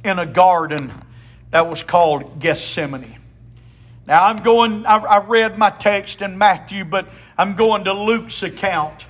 in 0.03 0.19
a 0.19 0.25
garden 0.25 0.91
that 1.51 1.69
was 1.69 1.83
called 1.83 2.39
Gethsemane. 2.39 3.17
Now 4.07 4.25
I'm 4.25 4.37
going, 4.37 4.85
I, 4.85 4.97
I 4.97 5.25
read 5.25 5.57
my 5.57 5.69
text 5.69 6.21
in 6.21 6.37
Matthew, 6.37 6.83
but 6.83 7.07
I'm 7.37 7.55
going 7.55 7.83
to 7.85 7.93
Luke's 7.93 8.41
account 8.43 9.05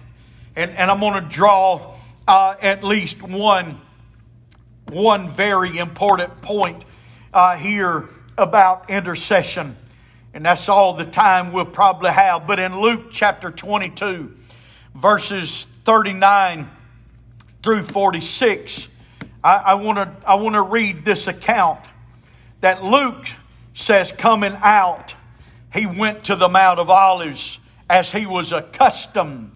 and, 0.56 0.72
and 0.72 0.92
I'm 0.92 1.00
going 1.00 1.24
to 1.24 1.30
draw 1.30 1.96
uh, 2.28 2.56
at 2.62 2.84
least 2.84 3.22
one, 3.22 3.80
one 4.90 5.30
very 5.30 5.78
important 5.78 6.42
point 6.42 6.84
uh, 7.34 7.56
here 7.56 8.10
about 8.38 8.90
intercession. 8.90 9.78
And 10.34 10.46
that's 10.46 10.70
all 10.70 10.94
the 10.94 11.06
time 11.06 11.52
we'll 11.52 11.66
probably 11.66 12.12
have. 12.12 12.48
But 12.48 12.60
in 12.60 12.80
Luke 12.80 13.08
chapter 13.12 13.52
22, 13.52 14.34
verses 14.96 15.68
39 15.84 16.70
through 17.64 17.84
46, 17.84 18.88
I, 19.44 19.56
I 19.56 19.74
want 19.76 19.98
to 19.98 20.28
I 20.28 20.36
want 20.36 20.56
to 20.56 20.62
read 20.62 21.04
this 21.04 21.28
account 21.28 21.80
that 22.62 22.84
Luke 22.84 23.28
says 23.74 24.12
coming 24.12 24.56
out, 24.62 25.14
he 25.74 25.86
went 25.86 26.26
to 26.26 26.36
the 26.36 26.50
Mount 26.50 26.80
of 26.80 26.90
Olives 26.90 27.60
as 27.90 28.12
he 28.12 28.26
was 28.26 28.52
accustomed, 28.52 29.52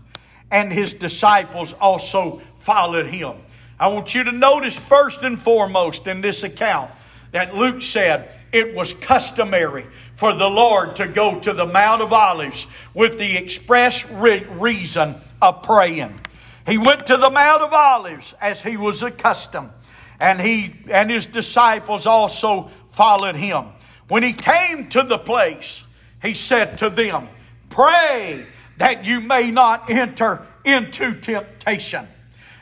and 0.52 0.72
his 0.72 0.94
disciples 0.94 1.74
also 1.74 2.42
followed 2.56 3.08
him. 3.08 3.36
I 3.80 3.88
want 3.88 4.16
you 4.16 4.24
to 4.24 4.32
notice 4.32 4.78
first 4.78 5.24
and 5.24 5.40
foremost 5.40 6.08
in 6.08 6.22
this 6.22 6.44
account 6.44 6.92
that 7.32 7.56
Luke 7.56 7.82
said 7.82 8.32
it 8.54 8.74
was 8.74 8.94
customary 8.94 9.86
for 10.14 10.34
the 10.34 10.50
Lord 10.50 10.96
to 10.96 11.08
go 11.08 11.40
to 11.42 11.52
the 11.52 11.66
Mount 11.66 12.02
of 12.02 12.14
Olives 12.14 12.68
with 12.94 13.18
the 13.18 13.36
express 13.36 14.10
re- 14.10 14.46
reason 14.52 15.16
of 15.42 15.62
praying. 15.62 16.18
He 16.66 16.78
went 16.78 17.08
to 17.08 17.18
the 17.18 17.30
Mount 17.30 17.62
of 17.62 17.74
Olives 17.74 18.34
as 18.40 18.64
he 18.64 18.78
was 18.78 19.04
accustomed, 19.04 19.72
and 20.22 20.40
he 20.40 20.76
and 20.90 21.12
his 21.12 21.26
disciples 21.26 22.08
also 22.08 22.70
followed 22.96 23.36
him. 23.36 23.66
When 24.08 24.24
he 24.24 24.34
came 24.34 24.90
to 24.90 25.04
the 25.04 25.18
place, 25.18 25.84
he 26.22 26.34
said 26.34 26.78
to 26.80 26.90
them, 26.90 27.28
Pray 27.70 28.46
that 28.78 29.06
you 29.06 29.20
may 29.20 29.52
not 29.52 29.90
enter 29.90 30.46
into 30.64 31.20
temptation. 31.20 32.08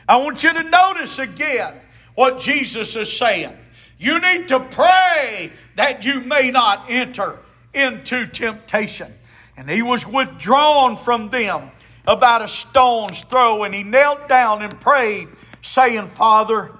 I 0.08 0.16
want 0.16 0.42
you 0.42 0.52
to 0.52 0.62
notice 0.64 1.18
again 1.18 1.74
what 2.14 2.38
Jesus 2.38 2.96
is 2.96 3.16
saying. 3.16 3.56
You 3.98 4.20
need 4.20 4.48
to 4.48 4.60
pray 4.60 5.52
that 5.76 6.04
you 6.04 6.20
may 6.20 6.50
not 6.50 6.86
enter 6.90 7.38
into 7.72 8.26
temptation. 8.26 9.12
And 9.56 9.70
he 9.70 9.82
was 9.82 10.06
withdrawn 10.06 10.96
from 10.96 11.30
them 11.30 11.70
about 12.06 12.42
a 12.42 12.48
stone's 12.48 13.22
throw, 13.22 13.62
and 13.62 13.74
he 13.74 13.82
knelt 13.82 14.28
down 14.28 14.62
and 14.62 14.78
prayed, 14.80 15.28
saying, 15.62 16.08
Father, 16.08 16.72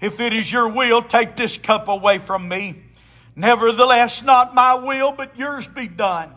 if 0.00 0.20
it 0.20 0.32
is 0.32 0.50
your 0.50 0.68
will, 0.68 1.02
take 1.02 1.36
this 1.36 1.56
cup 1.58 1.88
away 1.88 2.18
from 2.18 2.48
me. 2.48 2.82
Nevertheless, 3.34 4.22
not 4.22 4.54
my 4.54 4.74
will, 4.74 5.12
but 5.12 5.38
yours 5.38 5.66
be 5.66 5.88
done. 5.88 6.32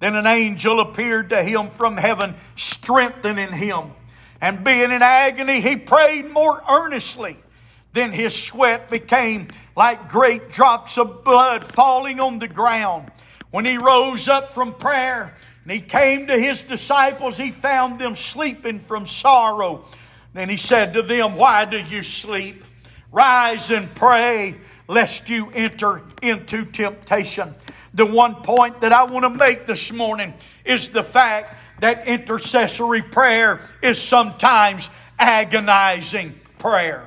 Then 0.00 0.16
an 0.16 0.26
angel 0.26 0.80
appeared 0.80 1.30
to 1.30 1.42
him 1.42 1.70
from 1.70 1.96
heaven, 1.96 2.34
strengthening 2.56 3.52
him. 3.52 3.92
And 4.40 4.64
being 4.64 4.90
in 4.90 5.02
agony, 5.02 5.60
he 5.60 5.76
prayed 5.76 6.28
more 6.28 6.60
earnestly. 6.68 7.36
Then 7.92 8.10
his 8.10 8.34
sweat 8.34 8.90
became 8.90 9.48
like 9.76 10.08
great 10.08 10.48
drops 10.50 10.98
of 10.98 11.22
blood 11.22 11.64
falling 11.64 12.18
on 12.18 12.38
the 12.38 12.48
ground. 12.48 13.12
When 13.50 13.64
he 13.66 13.76
rose 13.76 14.28
up 14.28 14.54
from 14.54 14.74
prayer 14.74 15.34
and 15.62 15.72
he 15.72 15.80
came 15.80 16.26
to 16.26 16.38
his 16.38 16.62
disciples, 16.62 17.36
he 17.36 17.52
found 17.52 17.98
them 17.98 18.16
sleeping 18.16 18.80
from 18.80 19.06
sorrow. 19.06 19.84
Then 20.32 20.48
he 20.48 20.56
said 20.56 20.94
to 20.94 21.02
them, 21.02 21.36
Why 21.36 21.66
do 21.66 21.78
you 21.78 22.02
sleep? 22.02 22.64
Rise 23.12 23.70
and 23.70 23.94
pray, 23.94 24.56
lest 24.88 25.28
you 25.28 25.50
enter 25.50 26.02
into 26.22 26.64
temptation. 26.64 27.54
The 27.92 28.06
one 28.06 28.36
point 28.36 28.80
that 28.80 28.92
I 28.92 29.04
want 29.04 29.24
to 29.24 29.30
make 29.30 29.66
this 29.66 29.92
morning 29.92 30.32
is 30.64 30.88
the 30.88 31.02
fact 31.02 31.60
that 31.80 32.06
intercessory 32.06 33.02
prayer 33.02 33.60
is 33.82 34.00
sometimes 34.00 34.88
agonizing 35.18 36.34
prayer. 36.58 37.06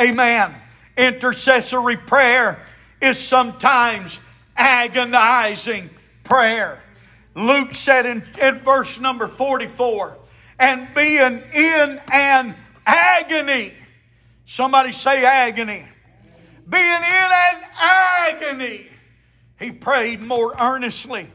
Amen. 0.00 0.54
Intercessory 0.96 1.96
prayer 1.96 2.60
is 3.02 3.18
sometimes 3.18 4.20
agonizing 4.56 5.90
prayer. 6.22 6.80
Luke 7.34 7.74
said 7.74 8.06
in, 8.06 8.22
in 8.40 8.58
verse 8.58 9.00
number 9.00 9.26
44, 9.26 10.16
and 10.58 10.88
being 10.94 11.42
in 11.54 12.00
an 12.12 12.54
agony. 12.86 13.74
Somebody 14.50 14.92
say 14.92 15.26
agony. 15.26 15.84
Being 16.66 16.86
in 16.86 16.92
an 16.94 17.62
agony, 17.78 18.86
he 19.60 19.72
prayed 19.72 20.22
more 20.22 20.54
earnestly, 20.58 21.28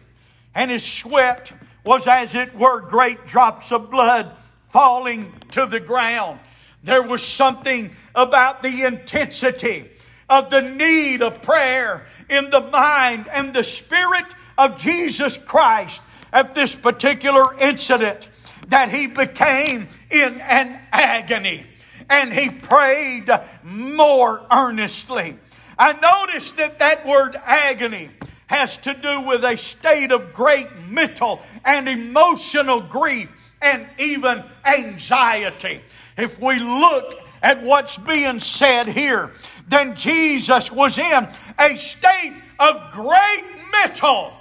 and 0.55 0.71
his 0.71 0.83
sweat 0.83 1.51
was 1.83 2.07
as 2.07 2.33
it 2.33 2.55
were 2.55 2.81
great 2.81 3.23
drops 3.27 3.71
of 3.71 3.91
blood 3.91 4.35
falling 4.65 5.31
to 5.51 5.67
the 5.67 5.79
ground. 5.79 6.39
There 6.81 7.03
was 7.03 7.21
something 7.21 7.91
about 8.15 8.63
the 8.63 8.81
intensity 8.81 9.91
of 10.27 10.49
the 10.49 10.63
need 10.63 11.21
of 11.21 11.43
prayer 11.43 12.07
in 12.31 12.49
the 12.49 12.61
mind 12.61 13.27
and 13.31 13.53
the 13.53 13.63
spirit 13.63 14.25
of 14.57 14.79
Jesus 14.79 15.37
Christ 15.37 16.01
at 16.31 16.55
this 16.55 16.73
particular 16.73 17.53
incident 17.59 18.27
that 18.69 18.89
he 18.89 19.05
became 19.05 19.87
in 20.09 20.41
an 20.41 20.81
agony 20.91 21.67
and 22.13 22.31
he 22.31 22.47
prayed 22.47 23.27
more 23.63 24.45
earnestly. 24.51 25.35
I 25.79 25.93
noticed 25.93 26.57
that 26.57 26.77
that 26.77 27.07
word 27.07 27.35
agony 27.43 28.11
has 28.45 28.77
to 28.77 28.93
do 28.93 29.21
with 29.21 29.43
a 29.43 29.57
state 29.57 30.11
of 30.11 30.31
great 30.31 30.67
mental 30.87 31.41
and 31.65 31.89
emotional 31.89 32.81
grief 32.81 33.55
and 33.63 33.89
even 33.97 34.43
anxiety. 34.63 35.81
If 36.15 36.39
we 36.39 36.59
look 36.59 37.15
at 37.41 37.63
what's 37.63 37.97
being 37.97 38.39
said 38.39 38.87
here, 38.87 39.31
then 39.67 39.95
Jesus 39.95 40.71
was 40.71 40.99
in 40.99 41.27
a 41.57 41.75
state 41.75 42.33
of 42.59 42.91
great 42.91 43.43
mental 43.71 44.33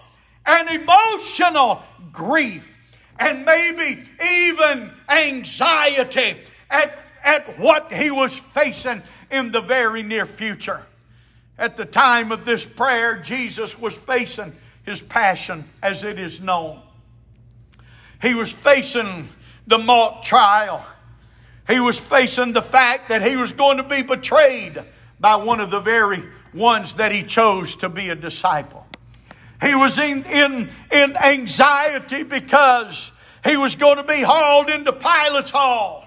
and 0.45 0.69
emotional 0.69 1.83
grief 2.13 2.69
and 3.19 3.47
maybe 3.47 4.03
even 4.45 4.91
anxiety 5.09 6.37
at, 6.69 6.99
at 7.23 7.59
what 7.59 7.93
he 7.93 8.11
was 8.11 8.37
facing 8.37 9.03
in 9.31 9.53
the 9.53 9.61
very 9.61 10.03
near 10.03 10.27
future. 10.27 10.83
At 11.59 11.77
the 11.77 11.85
time 11.85 12.33
of 12.33 12.45
this 12.45 12.65
prayer, 12.65 13.17
Jesus 13.17 13.79
was 13.79 13.95
facing 13.95 14.55
his 14.85 15.01
passion 15.01 15.65
as 15.83 16.03
it 16.03 16.19
is 16.19 16.41
known. 16.41 16.81
He 18.21 18.35
was 18.35 18.51
facing 18.51 19.29
the 19.67 19.79
mock 19.79 20.23
trial. 20.23 20.85
He 21.69 21.79
was 21.81 21.99
facing 21.99 22.53
the 22.53 22.63
fact 22.63 23.09
that 23.09 23.23
he 23.23 23.37
was 23.37 23.53
going 23.53 23.77
to 23.77 23.85
be 23.85 24.03
betrayed 24.03 24.83
by 25.21 25.37
one 25.37 25.61
of 25.61 25.71
the 25.71 25.81
very 25.81 26.23
ones 26.53 26.95
that 26.95 27.13
he 27.13 27.23
chose 27.23 27.77
to 27.77 27.89
be 27.89 28.09
a 28.11 28.15
disciple. 28.15 28.87
He 29.61 29.75
was 29.75 29.99
in, 29.99 30.25
in, 30.25 30.71
in 30.91 31.17
anxiety 31.17 32.25
because 32.25 33.13
he 33.45 33.57
was 33.57 33.77
going 33.77 33.99
to 33.99 34.05
be 34.05 34.23
hauled 34.23 34.69
into 34.69 34.93
Pilate's 34.93 35.51
hall 35.51 36.02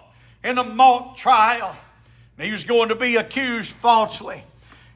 in 0.46 0.60
a 0.60 0.64
mock 0.64 1.18
trial. 1.18 1.76
He 2.40 2.52
was 2.52 2.64
going 2.64 2.90
to 2.90 2.96
be 2.96 3.16
accused 3.16 3.72
falsely. 3.72 4.44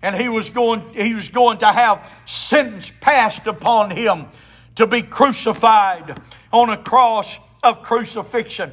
And 0.01 0.15
he 0.15 0.29
was 0.29 0.49
going, 0.49 0.93
he 0.93 1.13
was 1.13 1.27
going 1.27 1.57
to 1.59 1.71
have 1.71 2.07
sentence 2.25 2.91
passed 3.01 3.47
upon 3.47 3.89
him 3.91 4.27
to 4.75 4.87
be 4.87 5.01
crucified 5.01 6.21
on 6.53 6.69
a 6.69 6.77
cross 6.77 7.37
of 7.63 7.81
crucifixion. 7.81 8.71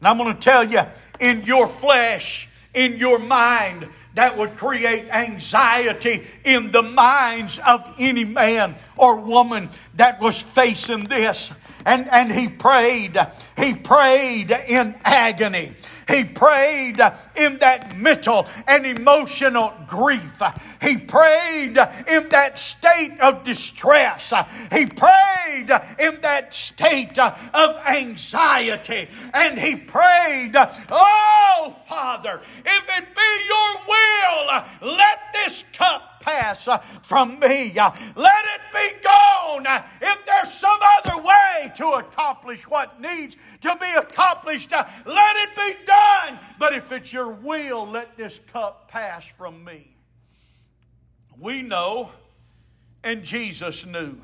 And 0.00 0.08
I'm 0.08 0.18
going 0.18 0.34
to 0.34 0.40
tell 0.40 0.70
you, 0.70 0.82
in 1.20 1.44
your 1.44 1.68
flesh, 1.68 2.48
in 2.74 2.96
your 2.96 3.18
mind, 3.18 3.88
that 4.16 4.36
would 4.36 4.56
create 4.56 5.08
anxiety 5.10 6.26
in 6.44 6.70
the 6.70 6.82
minds 6.82 7.58
of 7.58 7.94
any 7.98 8.24
man 8.24 8.74
or 8.96 9.16
woman 9.16 9.68
that 9.94 10.20
was 10.20 10.40
facing 10.40 11.04
this 11.04 11.52
and, 11.86 12.08
and 12.10 12.32
he 12.32 12.48
prayed. 12.48 13.16
He 13.56 13.74
prayed 13.74 14.50
in 14.50 14.96
agony. 15.04 15.72
He 16.08 16.24
prayed 16.24 17.00
in 17.36 17.58
that 17.58 17.96
mental 17.96 18.48
and 18.66 18.84
emotional 18.84 19.72
grief. 19.86 20.42
He 20.82 20.96
prayed 20.96 21.78
in 22.08 22.28
that 22.30 22.58
state 22.58 23.20
of 23.20 23.44
distress. 23.44 24.32
He 24.72 24.86
prayed 24.86 25.70
in 26.00 26.20
that 26.22 26.52
state 26.52 27.18
of 27.18 27.76
anxiety. 27.86 29.08
And 29.32 29.56
he 29.56 29.76
prayed, 29.76 30.56
Oh, 30.90 31.76
Father, 31.88 32.40
if 32.64 32.98
it 32.98 33.04
be 33.14 33.46
your 33.48 33.86
will, 33.86 34.05
let 34.80 35.32
this 35.32 35.64
cup 35.72 36.16
pass 36.20 36.66
uh, 36.66 36.78
from 37.02 37.38
me. 37.38 37.78
Uh, 37.78 37.90
let 38.16 38.44
it 38.44 38.60
be 38.74 39.02
gone. 39.02 39.66
Uh, 39.66 39.86
if 40.02 40.24
there's 40.26 40.52
some 40.52 40.78
other 40.98 41.22
way 41.22 41.72
to 41.76 41.86
accomplish 41.90 42.68
what 42.68 43.00
needs 43.00 43.36
to 43.60 43.76
be 43.80 43.90
accomplished, 43.96 44.72
let 44.72 45.36
it 45.36 45.56
be 45.56 45.86
done. 45.86 46.38
But 46.58 46.74
if 46.74 46.90
it's 46.90 47.12
your 47.12 47.30
will, 47.30 47.86
let 47.86 48.16
this 48.16 48.40
cup 48.52 48.88
pass 48.88 49.24
from 49.24 49.64
me. 49.64 49.96
We 51.38 51.62
know, 51.62 52.10
and 53.04 53.22
Jesus 53.22 53.86
knew, 53.86 54.16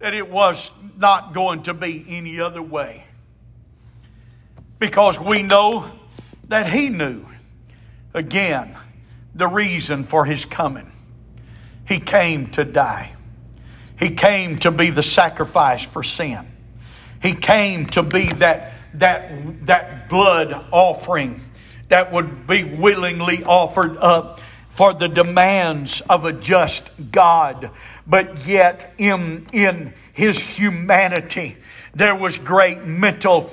that 0.00 0.14
it 0.14 0.28
was 0.28 0.72
not 0.96 1.32
going 1.32 1.62
to 1.64 1.74
be 1.74 2.04
any 2.08 2.40
other 2.40 2.62
way. 2.62 3.04
Because 4.80 5.20
we 5.20 5.44
know 5.44 5.88
that 6.48 6.68
He 6.68 6.88
knew. 6.88 7.24
Again, 8.14 8.76
the 9.34 9.46
reason 9.46 10.04
for 10.04 10.24
his 10.24 10.44
coming. 10.44 10.90
He 11.86 11.98
came 11.98 12.50
to 12.52 12.64
die. 12.64 13.12
He 13.98 14.10
came 14.10 14.58
to 14.60 14.70
be 14.70 14.90
the 14.90 15.02
sacrifice 15.02 15.82
for 15.82 16.02
sin. 16.02 16.46
He 17.22 17.34
came 17.34 17.86
to 17.86 18.02
be 18.02 18.26
that, 18.34 18.72
that, 18.94 19.66
that 19.66 20.08
blood 20.08 20.52
offering 20.72 21.40
that 21.88 22.12
would 22.12 22.46
be 22.46 22.64
willingly 22.64 23.44
offered 23.44 23.96
up 23.96 24.40
for 24.70 24.94
the 24.94 25.08
demands 25.08 26.00
of 26.08 26.24
a 26.24 26.32
just 26.32 26.90
God. 27.10 27.70
But 28.06 28.46
yet, 28.46 28.94
in, 28.96 29.46
in 29.52 29.92
his 30.14 30.40
humanity, 30.40 31.58
there 31.94 32.16
was 32.16 32.38
great 32.38 32.84
mental 32.84 33.50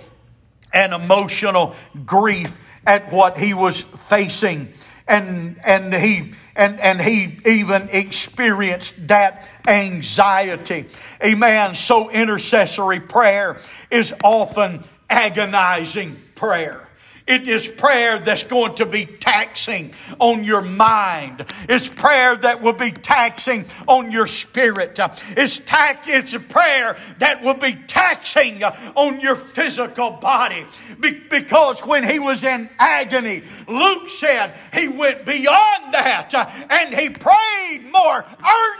and 0.71 0.93
emotional 0.93 1.75
grief 2.05 2.57
at 2.89 3.13
what 3.13 3.37
he 3.37 3.53
was 3.53 3.81
facing. 3.81 4.73
And 5.07 5.59
and 5.63 5.93
he 5.93 6.33
and 6.55 6.79
and 6.79 6.99
he 6.99 7.37
even 7.45 7.89
experienced 7.91 9.07
that 9.07 9.47
anxiety. 9.67 10.87
Amen. 11.23 11.75
So 11.75 12.09
intercessory 12.09 12.99
prayer 12.99 13.59
is 13.91 14.13
often 14.23 14.83
agonizing 15.09 16.19
prayer 16.35 16.88
it 17.29 17.47
is 17.47 17.67
prayer 17.67 18.19
that's 18.19 18.43
going 18.43 18.75
to 18.75 18.85
be 18.87 19.05
taxing 19.05 19.93
on 20.19 20.43
your 20.43 20.61
mind. 20.61 21.45
It's 21.69 21.87
prayer 21.87 22.35
that 22.37 22.61
will 22.61 22.73
be 22.73 22.91
taxing 22.91 23.65
on 23.87 24.11
your 24.11 24.27
spirit. 24.27 24.99
It's 25.37 25.59
tax, 25.59 26.07
it's 26.09 26.33
a 26.33 26.39
prayer 26.39 26.97
that 27.19 27.43
will 27.43 27.53
be 27.53 27.73
taxing 27.87 28.63
on 28.63 29.19
your 29.19 29.35
physical 29.35 30.11
body. 30.11 30.65
Be- 30.99 31.21
because 31.29 31.81
when 31.85 32.03
he 32.09 32.17
was 32.17 32.43
in 32.43 32.69
agony, 32.79 33.43
Luke 33.67 34.09
said 34.09 34.53
he 34.73 34.87
went 34.87 35.25
beyond 35.25 35.93
that 35.93 36.33
uh, 36.33 36.49
and 36.69 36.95
he 36.95 37.09
prayed 37.09 37.91
more 37.91 38.25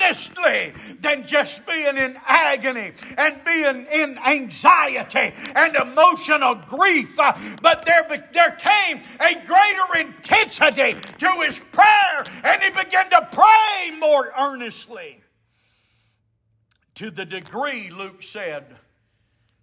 earnestly 0.02 0.74
than 1.02 1.26
just 1.26 1.66
being 1.68 1.98
in 1.98 2.18
agony 2.28 2.92
and 3.18 3.40
being 3.46 3.86
in 3.92 4.18
anxiety 4.18 5.34
and 5.56 5.76
emotional 5.76 6.56
grief. 6.68 7.20
Uh, 7.20 7.34
but 7.62 7.86
there, 7.86 8.06
there 8.40 8.52
came 8.52 9.02
a 9.20 9.34
greater 9.46 10.08
intensity 10.08 10.94
to 11.18 11.30
his 11.42 11.60
prayer, 11.72 12.24
and 12.44 12.64
he 12.64 12.70
began 12.70 13.10
to 13.10 13.28
pray 13.32 13.92
more 14.00 14.32
earnestly. 14.38 15.20
To 16.96 17.12
the 17.12 17.26
degree, 17.26 17.90
Luke 17.90 18.24
said, 18.24 18.66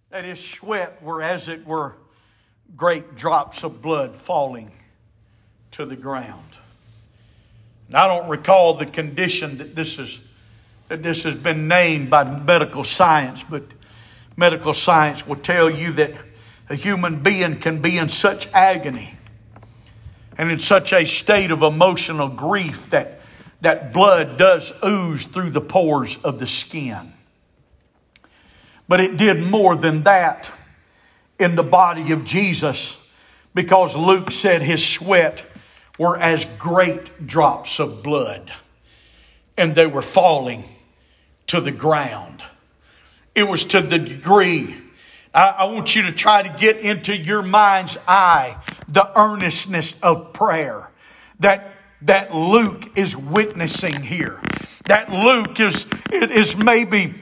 that 0.09 0.23
his 0.23 0.43
sweat 0.43 1.01
were 1.01 1.21
as 1.21 1.47
it 1.47 1.65
were 1.65 1.95
great 2.75 3.15
drops 3.15 3.63
of 3.63 3.81
blood 3.81 4.15
falling 4.15 4.71
to 5.71 5.85
the 5.85 5.95
ground. 5.95 6.57
And 7.87 7.95
I 7.95 8.07
don't 8.07 8.29
recall 8.29 8.75
the 8.75 8.85
condition 8.85 9.57
that 9.57 9.75
this 9.75 9.99
is 9.99 10.21
that 10.87 11.03
this 11.03 11.23
has 11.23 11.35
been 11.35 11.67
named 11.67 12.09
by 12.09 12.23
medical 12.23 12.85
science, 12.85 13.43
but 13.49 13.63
medical 14.37 14.73
science 14.73 15.27
will 15.27 15.35
tell 15.35 15.69
you 15.69 15.91
that 15.93 16.13
a 16.69 16.75
human 16.75 17.23
being 17.23 17.59
can 17.59 17.81
be 17.81 17.97
in 17.97 18.09
such 18.09 18.47
agony 18.53 19.13
and 20.37 20.51
in 20.51 20.59
such 20.59 20.93
a 20.93 21.05
state 21.05 21.51
of 21.51 21.61
emotional 21.61 22.27
grief 22.27 22.89
that 22.89 23.17
that 23.61 23.91
blood 23.93 24.37
does 24.37 24.71
ooze 24.85 25.25
through 25.25 25.49
the 25.49 25.61
pores 25.61 26.17
of 26.23 26.39
the 26.39 26.47
skin. 26.47 27.13
But 28.87 28.99
it 28.99 29.17
did 29.17 29.41
more 29.41 29.75
than 29.75 30.03
that 30.03 30.49
in 31.39 31.55
the 31.55 31.63
body 31.63 32.11
of 32.11 32.23
Jesus 32.23 32.95
because 33.53 33.95
Luke 33.95 34.31
said 34.31 34.61
his 34.61 34.85
sweat 34.85 35.43
were 35.97 36.17
as 36.17 36.45
great 36.45 37.25
drops 37.25 37.79
of 37.79 38.03
blood 38.03 38.51
and 39.57 39.73
they 39.73 39.87
were 39.87 40.03
falling 40.03 40.63
to 41.47 41.59
the 41.59 41.71
ground. 41.71 42.43
It 43.33 43.47
was 43.47 43.65
to 43.65 43.81
the 43.81 43.99
degree. 43.99 44.75
I, 45.37 45.49
I, 45.49 45.65
want 45.65 45.95
you 45.95 46.01
to 46.03 46.11
try 46.11 46.41
to 46.41 46.49
get 46.49 46.79
into 46.79 47.15
your 47.15 47.43
mind's 47.43 47.95
eye 48.07 48.57
the 48.87 49.07
earnestness 49.15 49.95
of 50.01 50.33
prayer 50.33 50.89
that, 51.41 51.75
that 52.01 52.33
Luke 52.33 52.97
is 52.97 53.15
witnessing 53.15 54.01
here. 54.01 54.41
That 54.85 55.11
Luke 55.11 55.59
is, 55.59 55.85
is 56.11 56.57
maybe 56.57 57.13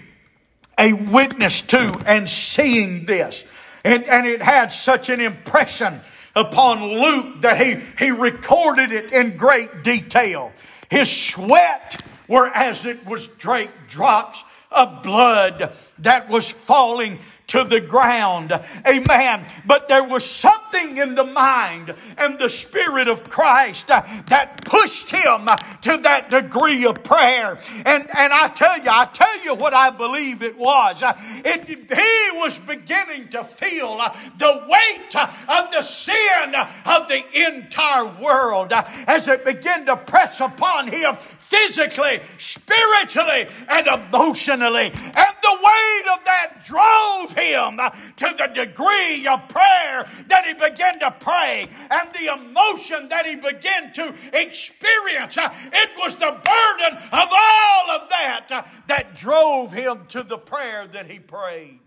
a 0.80 0.94
witness 0.94 1.62
to 1.64 2.02
and 2.06 2.30
seeing 2.30 3.06
this. 3.06 3.44
And, 3.84 4.06
and 4.06 4.26
it 4.26 4.42
had 4.42 4.72
such 4.72 5.10
an 5.10 5.20
impression 5.20 6.00
upon 6.38 6.84
Luke 6.84 7.42
that 7.42 7.60
he, 7.60 7.82
he 8.00 8.12
recorded 8.12 8.94
it 8.94 9.12
in 9.12 9.36
great 9.36 9.84
detail. 9.84 10.54
His 10.90 11.12
sweat 11.12 12.02
were 12.30 12.48
as 12.48 12.86
it 12.86 13.06
was 13.06 13.28
Drake 13.28 13.72
drops 13.90 14.42
of 14.72 15.04
blood 15.04 15.76
that 16.00 16.30
was 16.30 16.50
falling 16.50 17.20
to 17.56 17.64
the 17.64 17.80
ground. 17.80 18.52
Amen. 18.86 19.46
But 19.66 19.88
there 19.88 20.04
was 20.04 20.26
something 20.26 20.98
in 20.98 21.16
the 21.16 21.24
mind 21.24 21.96
and 22.18 22.38
the 22.38 22.50
Spirit 22.50 23.08
of 23.08 23.30
Christ 23.30 23.88
that 23.88 24.66
pushed 24.66 25.10
him 25.10 25.48
to 25.84 25.98
that 25.98 26.30
degree 26.30 26.86
of 26.86 27.04
prayer. 27.04 27.58
And, 27.86 28.10
and 28.14 28.34
I 28.34 28.50
tell 28.50 28.78
you, 28.78 28.90
I 28.90 29.06
tell 29.06 29.42
you 29.44 29.56
what 29.56 29.74
I 29.74 29.90
believe 29.90 30.44
it 30.44 30.58
was. 30.58 31.02
It, 31.46 31.68
he 31.68 32.38
was 32.38 32.60
beginning 32.60 33.30
to 33.30 33.44
feel 33.46 33.98
the 34.38 34.68
weight 34.68 35.16
of 35.16 35.72
the 35.72 35.82
sin 35.82 36.56
of 36.86 37.08
the 37.08 37.24
entire 37.48 38.06
world 38.22 38.74
as 39.08 39.28
it 39.30 39.46
began 39.46 39.86
to 39.86 39.96
press 39.96 40.42
upon 40.42 40.88
him 40.88 41.16
physically, 41.40 42.20
spiritually, 42.38 43.48
and 43.70 43.88
emotionally. 43.88 44.92
And 44.92 45.36
the 45.42 45.54
weight 45.54 46.14
of 46.14 46.26
that 46.26 46.66
drove 46.66 47.32
him 47.32 47.45
to 47.54 48.36
the 48.38 48.48
degree 48.54 49.28
of 49.28 49.48
prayer 49.50 50.08
that 50.28 50.46
he 50.46 50.54
began 50.54 51.00
to 51.00 51.12
pray 51.20 51.68
and 51.90 52.10
the 52.14 52.34
emotion 52.34 53.10
that 53.10 53.26
he 53.26 53.36
began 53.36 53.94
to 53.94 54.14
experience. 54.34 55.38
It 55.38 55.90
was 55.98 56.16
the 56.16 56.32
burden 56.32 56.98
of 57.12 57.30
all 57.32 57.92
of 57.92 58.10
that 58.10 58.68
that 58.88 59.16
drove 59.16 59.72
him 59.72 60.06
to 60.10 60.24
the 60.24 60.38
prayer 60.38 60.88
that 60.88 61.10
he 61.10 61.20
prayed. 61.20 61.80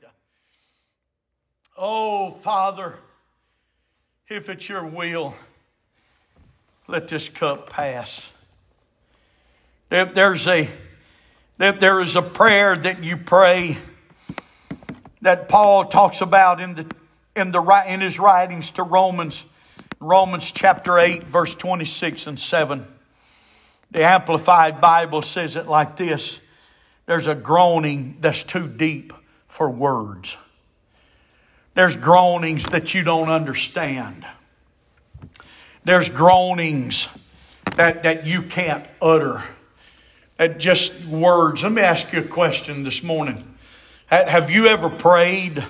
Oh, 1.77 2.31
Father, 2.31 2.97
if 4.29 4.49
it's 4.49 4.69
your 4.69 4.85
will, 4.85 5.35
let 6.87 7.09
this 7.09 7.29
cup 7.29 7.71
pass. 7.71 8.33
There's 9.91 10.47
a, 10.49 10.69
there 11.57 12.01
is 12.01 12.17
a 12.17 12.23
prayer 12.23 12.77
that 12.77 13.03
you 13.03 13.17
pray 13.17 13.79
that 15.23 15.49
Paul 15.49 15.85
talks 15.85 16.21
about 16.21 16.61
in 16.61 16.75
the 16.75 16.87
in 17.37 17.51
the 17.51 17.85
in 17.87 18.01
his 18.01 18.19
writings 18.19 18.71
to 18.73 18.83
Romans, 18.83 19.45
Romans 20.01 20.51
chapter 20.51 20.99
eight, 20.99 21.25
verse 21.25 21.55
twenty 21.55 21.85
six 21.85 22.27
and 22.27 22.39
seven. 22.39 22.85
The 23.91 24.05
Amplified 24.05 24.81
Bible 24.81 25.23
says 25.23 25.57
it 25.57 25.67
like 25.67 25.97
this: 25.97 26.39
There's 27.07 27.27
a 27.27 27.35
groaning 27.35 28.19
that's 28.21 28.43
too 28.43 28.69
deep 28.69 29.13
for 29.47 29.71
words. 29.71 30.37
There's 31.75 31.97
groanings 31.97 32.67
that 32.67 32.93
you 32.93 33.05
don't 33.05 33.29
understand. 33.29 34.27
There's 35.85 36.09
groanings 36.09 37.09
that, 37.77 38.03
that 38.03 38.27
you 38.27 38.43
can't 38.43 38.85
utter 39.01 39.43
at 40.39 40.59
just 40.59 41.05
words. 41.05 41.63
Let 41.63 41.73
me 41.73 41.83
ask 41.83 42.13
you 42.13 42.19
a 42.19 42.25
question 42.25 42.83
this 42.83 43.03
morning. 43.03 43.57
Have 44.09 44.49
you 44.49 44.69
ever 44.69 44.89
prayed 44.89 45.63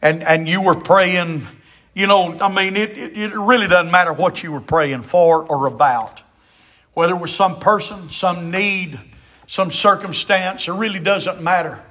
and, 0.00 0.22
and 0.22 0.48
you 0.48 0.60
were 0.60 0.76
praying? 0.76 1.44
You 1.94 2.06
know, 2.06 2.38
I 2.38 2.48
mean, 2.48 2.76
it, 2.76 2.96
it, 2.96 3.16
it 3.16 3.34
really 3.34 3.66
doesn't 3.66 3.90
matter 3.90 4.12
what 4.12 4.44
you 4.44 4.52
were 4.52 4.60
praying 4.60 5.02
for 5.02 5.42
or 5.42 5.66
about. 5.66 6.22
Whether 6.94 7.14
it 7.14 7.20
was 7.20 7.34
some 7.34 7.58
person, 7.58 8.08
some 8.08 8.52
need, 8.52 9.00
some 9.48 9.72
circumstance, 9.72 10.68
it 10.68 10.72
really 10.74 11.00
doesn't 11.00 11.42
matter. 11.42 11.82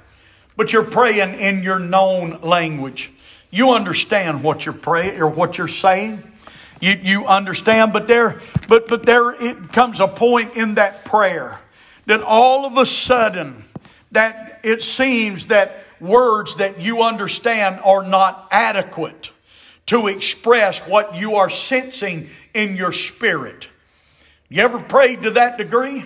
But 0.56 0.72
you're 0.72 0.82
praying 0.82 1.38
in 1.38 1.62
your 1.62 1.78
known 1.78 2.40
language. 2.40 3.12
You 3.50 3.72
understand 3.72 4.42
what 4.42 4.64
you're 4.64 4.72
praying 4.72 5.20
or 5.20 5.28
what 5.28 5.58
you're 5.58 5.68
saying. 5.68 6.22
You, 6.80 6.92
you 6.92 7.26
understand, 7.26 7.92
but 7.92 8.06
there, 8.06 8.40
but, 8.66 8.88
but 8.88 9.04
there 9.04 9.30
it 9.32 9.74
comes 9.74 10.00
a 10.00 10.08
point 10.08 10.56
in 10.56 10.76
that 10.76 11.04
prayer 11.04 11.60
that 12.06 12.22
all 12.22 12.64
of 12.64 12.78
a 12.78 12.86
sudden 12.86 13.64
that 14.16 14.60
it 14.64 14.82
seems 14.82 15.48
that 15.48 15.76
words 16.00 16.56
that 16.56 16.80
you 16.80 17.02
understand 17.02 17.78
are 17.84 18.02
not 18.02 18.48
adequate 18.50 19.30
to 19.84 20.08
express 20.08 20.80
what 20.80 21.16
you 21.16 21.36
are 21.36 21.50
sensing 21.50 22.28
in 22.54 22.76
your 22.76 22.92
spirit. 22.92 23.68
You 24.48 24.62
ever 24.62 24.78
prayed 24.80 25.22
to 25.22 25.32
that 25.32 25.58
degree? 25.58 26.02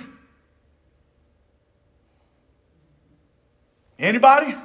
Anybody? 3.96 4.56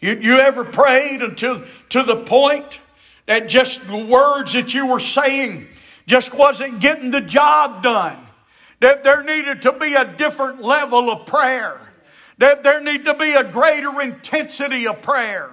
You, 0.00 0.18
you 0.20 0.38
ever 0.38 0.64
prayed 0.64 1.20
until 1.20 1.62
to 1.90 2.02
the 2.02 2.16
point 2.16 2.80
that 3.26 3.48
just 3.48 3.86
the 3.86 4.06
words 4.06 4.54
that 4.54 4.72
you 4.72 4.86
were 4.86 5.00
saying 5.00 5.68
just 6.06 6.32
wasn't 6.32 6.80
getting 6.80 7.10
the 7.10 7.20
job 7.20 7.82
done? 7.82 8.16
That 8.80 9.04
there 9.04 9.22
needed 9.22 9.62
to 9.62 9.72
be 9.72 9.92
a 9.92 10.06
different 10.06 10.62
level 10.62 11.10
of 11.10 11.26
prayer. 11.26 11.78
That 12.40 12.62
there 12.62 12.80
need 12.80 13.04
to 13.04 13.14
be 13.14 13.34
a 13.34 13.44
greater 13.44 14.00
intensity 14.00 14.86
of 14.86 15.02
prayer. 15.02 15.50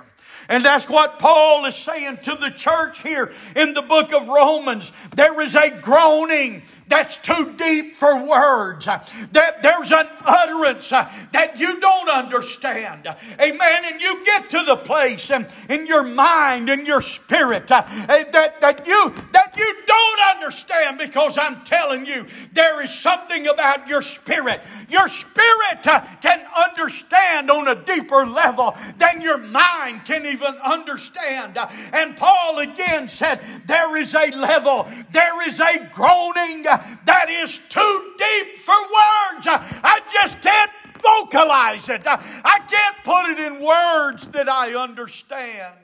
And 0.49 0.63
that's 0.63 0.87
what 0.87 1.19
Paul 1.19 1.65
is 1.65 1.75
saying 1.75 2.19
to 2.23 2.35
the 2.35 2.49
church 2.49 3.01
here 3.01 3.33
in 3.57 3.73
the 3.73 3.81
book 3.81 4.13
of 4.13 4.29
Romans. 4.29 4.93
There 5.13 5.41
is 5.41 5.55
a 5.55 5.69
groaning 5.69 6.63
that's 6.87 7.17
too 7.17 7.53
deep 7.57 7.95
for 7.95 8.23
words. 8.25 8.85
That 8.85 9.61
there's 9.61 9.91
an 9.91 10.07
utterance 10.25 10.89
that 10.89 11.59
you 11.59 11.79
don't 11.79 12.09
understand. 12.09 13.07
Amen. 13.39 13.85
And 13.85 14.01
you 14.01 14.23
get 14.23 14.49
to 14.51 14.63
the 14.65 14.77
place 14.77 15.29
in, 15.29 15.85
your 15.87 16.03
mind, 16.03 16.69
in 16.69 16.85
your 16.85 17.01
spirit, 17.01 17.71
uh, 17.71 17.83
that, 18.07 18.61
that 18.61 18.87
you 18.87 19.13
that 19.33 19.55
you 19.57 19.75
don't 19.85 20.35
understand 20.35 20.97
because 20.97 21.37
I'm 21.37 21.63
telling 21.63 22.05
you, 22.05 22.25
there 22.53 22.81
is 22.81 22.93
something 22.93 23.47
about 23.47 23.87
your 23.87 24.01
spirit. 24.01 24.61
Your 24.89 25.07
spirit 25.07 25.85
uh, 25.85 26.05
can 26.21 26.41
understand 26.55 27.51
on 27.51 27.67
a 27.67 27.75
deeper 27.75 28.25
level 28.25 28.77
than 28.97 29.21
your 29.21 29.37
mind 29.37 30.05
can 30.05 30.25
even 30.25 30.55
understand. 30.63 31.57
And 31.93 32.15
Paul 32.15 32.59
again 32.59 33.07
said, 33.07 33.41
There 33.65 33.97
is 33.97 34.15
a 34.15 34.27
level, 34.31 34.87
there 35.11 35.47
is 35.47 35.59
a 35.59 35.89
groaning 35.93 36.65
that 37.05 37.29
is 37.29 37.59
too 37.69 38.13
deep 38.17 38.59
for 38.59 38.75
words. 38.75 39.47
I 39.47 40.01
just 40.11 40.41
can't 40.41 40.71
vocalize 41.01 41.89
it. 41.89 42.03
I 42.05 42.59
can't 42.67 42.95
put 43.03 43.31
it 43.31 43.39
in 43.39 43.63
words 43.63 44.27
that 44.29 44.49
I 44.49 44.75
understand. 44.75 45.75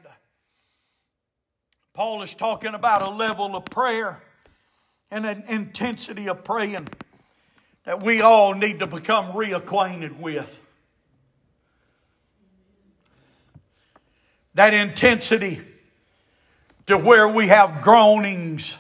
Paul 1.94 2.24
is 2.24 2.34
talking 2.34 2.74
about 2.74 3.04
a 3.04 3.10
level 3.10 3.56
of 3.56 3.66
prayer 3.66 4.22
and 5.12 5.26
an 5.26 5.44
intensity 5.48 6.28
of 6.28 6.44
praying 6.44 6.88
that 7.84 8.02
we 8.02 8.22
all 8.22 8.56
need 8.56 8.80
to 8.80 8.88
become 8.88 9.28
reacquainted 9.34 10.20
with. 10.20 10.60
That 14.56 14.74
intensity 14.74 15.62
to 16.88 16.98
where 16.98 17.28
we 17.28 17.48
have 17.48 17.82
groanings 17.82 18.76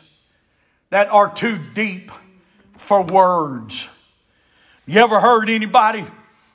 that 0.93 1.09
are 1.09 1.33
too 1.33 1.57
deep 1.73 2.11
for 2.77 3.01
words. 3.01 3.87
You 4.85 4.99
ever 4.99 5.19
heard 5.19 5.49
anybody? 5.49 6.05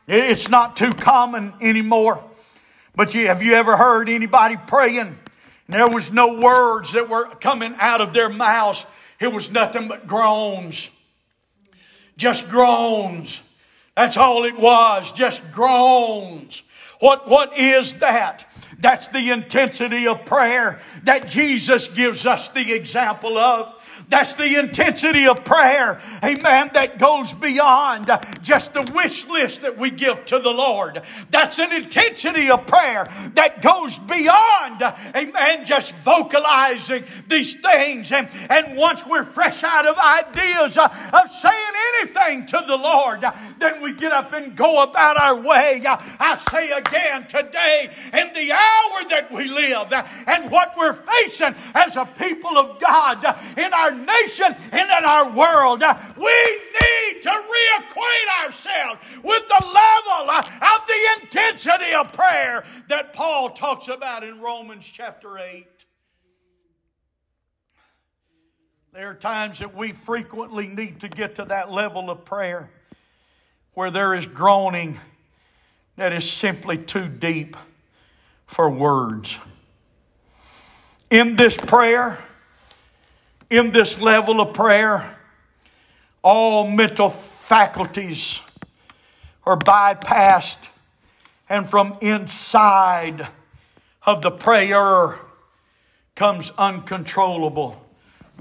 It's 0.07 0.49
not 0.49 0.77
too 0.77 0.93
common 0.93 1.55
anymore. 1.61 2.23
But 2.95 3.17
you, 3.17 3.27
have 3.27 3.43
you 3.43 3.55
ever 3.55 3.77
heard 3.77 4.09
anybody 4.09 4.55
praying? 4.57 5.19
There 5.69 5.89
was 5.89 6.13
no 6.13 6.39
words 6.41 6.93
that 6.93 7.09
were 7.09 7.25
coming 7.25 7.75
out 7.81 8.01
of 8.01 8.13
their 8.13 8.29
mouths. 8.29 8.87
It 9.19 9.33
was 9.33 9.51
nothing 9.51 9.89
but 9.89 10.07
groans. 10.07 10.89
just 12.17 12.49
groans. 12.49 13.43
That's 13.97 14.17
all 14.17 14.45
it 14.45 14.57
was, 14.57 15.11
just 15.11 15.43
groans. 15.51 16.63
What, 17.01 17.29
what 17.29 17.59
is 17.59 17.95
that? 17.95 18.47
That's 18.79 19.09
the 19.09 19.31
intensity 19.31 20.07
of 20.07 20.25
prayer 20.27 20.79
that 21.03 21.27
Jesus 21.27 21.89
gives 21.89 22.25
us 22.25 22.51
the 22.51 22.73
example 22.73 23.37
of. 23.37 23.75
That's 24.09 24.35
the 24.35 24.59
intensity 24.59 25.27
of 25.27 25.45
prayer, 25.45 26.01
amen, 26.23 26.71
that 26.75 26.99
goes 26.99 27.33
beyond 27.33 28.11
just 28.43 28.73
the 28.73 28.91
wish 28.95 29.27
list 29.27 29.63
that 29.63 29.77
we 29.77 29.91
give 29.91 30.25
to 30.27 30.39
the 30.39 30.51
Lord. 30.51 31.03
That's 31.31 31.59
an 31.59 31.73
intensity 31.73 32.51
of 32.51 32.67
prayer 32.67 33.09
that 33.35 33.63
goes 33.63 33.99
beyond, 33.99 34.83
amen, 35.15 35.65
just 35.67 35.95
vocalizing 35.97 37.05
these 37.29 37.55
things. 37.55 38.13
And, 38.13 38.29
and 38.49 38.77
once 38.77 39.05
we're 39.07 39.25
fresh 39.25 39.63
out 39.63 39.87
of 39.87 39.97
ideas 39.99 40.79
of 40.79 41.31
saying 41.31 41.55
anything 42.01 42.47
to 42.47 42.65
the 42.67 42.77
Lord, 42.77 43.25
then 43.59 43.83
we 43.83 43.93
get 43.93 44.13
up 44.13 44.33
and 44.33 44.57
go 44.57 44.83
about 44.83 45.21
our 45.21 45.41
way. 45.41 45.83
I 45.85 46.37
say 46.51 46.71
again 46.71 47.27
today, 47.27 47.91
in 48.13 48.33
the 48.33 48.53
hour 48.53 49.09
that 49.09 49.29
we 49.33 49.49
live, 49.49 49.93
and 50.27 50.51
what 50.51 50.75
we're 50.77 50.93
facing 50.93 51.55
as 51.75 51.97
a 51.97 52.05
people 52.05 52.57
of 52.57 52.81
God 52.81 53.25
in 53.57 53.73
our 53.73 53.88
nation 53.93 54.55
and 54.73 54.91
in 54.91 55.05
our 55.05 55.31
world. 55.31 55.83
Uh, 55.83 55.99
we 56.17 56.25
need 56.25 57.23
to 57.23 57.31
reacquaint 57.31 58.45
ourselves 58.45 59.01
with 59.23 59.47
the 59.47 59.65
level 59.65 60.31
uh, 60.31 60.39
of 60.39 60.87
the 60.87 61.23
intensity 61.23 61.93
of 61.93 62.13
prayer 62.13 62.65
that 62.89 63.13
Paul 63.13 63.51
talks 63.51 63.89
about 63.89 64.25
in 64.25 64.41
Romans 64.41 64.87
chapter 64.87 65.39
8. 65.39 65.67
There 68.93 69.11
are 69.11 69.15
times 69.15 69.59
that 69.61 69.77
we 69.77 69.93
frequently 69.93 70.67
need 70.67 71.01
to 71.01 71.09
get 71.09 71.37
to 71.37 71.45
that 71.45 71.71
level 71.71 72.11
of 72.11 72.25
prayer 72.25 72.71
where 73.75 73.91
there 73.91 74.15
is 74.15 74.27
groaning 74.27 74.99
that 75.97 76.13
is 76.13 76.31
simply 76.31 76.79
too 76.79 77.09
deep 77.09 77.57
for 78.47 78.71
words. 78.71 79.39
In 81.11 81.37
this 81.37 81.57
prayer, 81.57 82.19
in 83.51 83.71
this 83.71 83.99
level 83.99 84.41
of 84.41 84.55
prayer, 84.55 85.17
all 86.23 86.69
mental 86.69 87.09
faculties 87.09 88.41
are 89.45 89.57
bypassed, 89.57 90.69
and 91.49 91.69
from 91.69 91.97
inside 92.03 93.29
of 94.05 94.21
the 94.21 94.31
prayer 94.31 95.15
comes 96.15 96.53
uncontrollable 96.59 97.83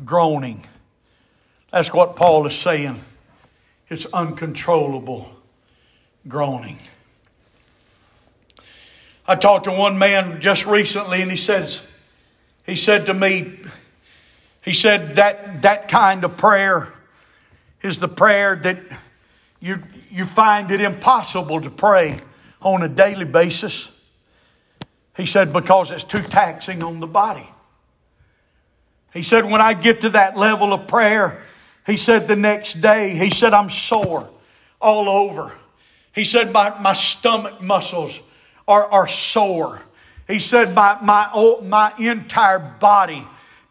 groaning. 0.04 0.66
That's 1.72 1.94
what 1.94 2.16
Paul 2.16 2.46
is 2.48 2.56
saying. 2.56 3.02
It's 3.90 4.06
uncontrollable 4.08 5.30
groaning. 6.28 6.80
I 9.26 9.36
talked 9.36 9.66
to 9.66 9.72
one 9.72 9.98
man 9.98 10.42
just 10.42 10.66
recently, 10.66 11.22
and 11.22 11.32
he 11.32 11.38
says, 11.38 11.82
he 12.66 12.76
said 12.76 13.06
to 13.06 13.14
me, 13.14 13.60
he 14.68 14.74
said 14.74 15.16
that 15.16 15.62
that 15.62 15.88
kind 15.88 16.26
of 16.26 16.36
prayer 16.36 16.92
is 17.82 18.00
the 18.00 18.10
prayer 18.10 18.58
that 18.58 18.78
you, 19.62 19.82
you 20.12 20.26
find 20.26 20.70
it 20.72 20.82
impossible 20.82 21.62
to 21.62 21.70
pray 21.70 22.20
on 22.60 22.84
a 22.84 22.90
daily 22.90 23.24
basis. 23.24 23.90
He 25.16 25.26
said, 25.26 25.54
because 25.54 25.92
it's 25.92 26.04
too 26.04 26.22
taxing 26.22 26.84
on 26.84 27.00
the 27.00 27.08
body. 27.08 27.48
He 29.14 29.22
said, 29.22 29.46
when 29.46 29.62
I 29.62 29.74
get 29.74 30.02
to 30.02 30.10
that 30.10 30.38
level 30.38 30.74
of 30.74 30.86
prayer, 30.86 31.44
he 31.86 31.96
said 31.96 32.28
the 32.28 32.36
next 32.36 32.82
day, 32.82 33.16
he 33.16 33.30
said, 33.30 33.54
I'm 33.54 33.70
sore 33.70 34.30
all 34.82 35.08
over. 35.08 35.54
He 36.14 36.26
said, 36.26 36.52
my, 36.52 36.78
my 36.82 36.92
stomach 36.92 37.62
muscles 37.62 38.20
are, 38.68 38.86
are 38.92 39.08
sore. 39.08 39.82
He 40.28 40.40
said, 40.40 40.76
my, 40.76 40.98
my, 41.02 41.30
oh, 41.34 41.62
my 41.62 41.94
entire 41.98 42.60
body 42.60 43.26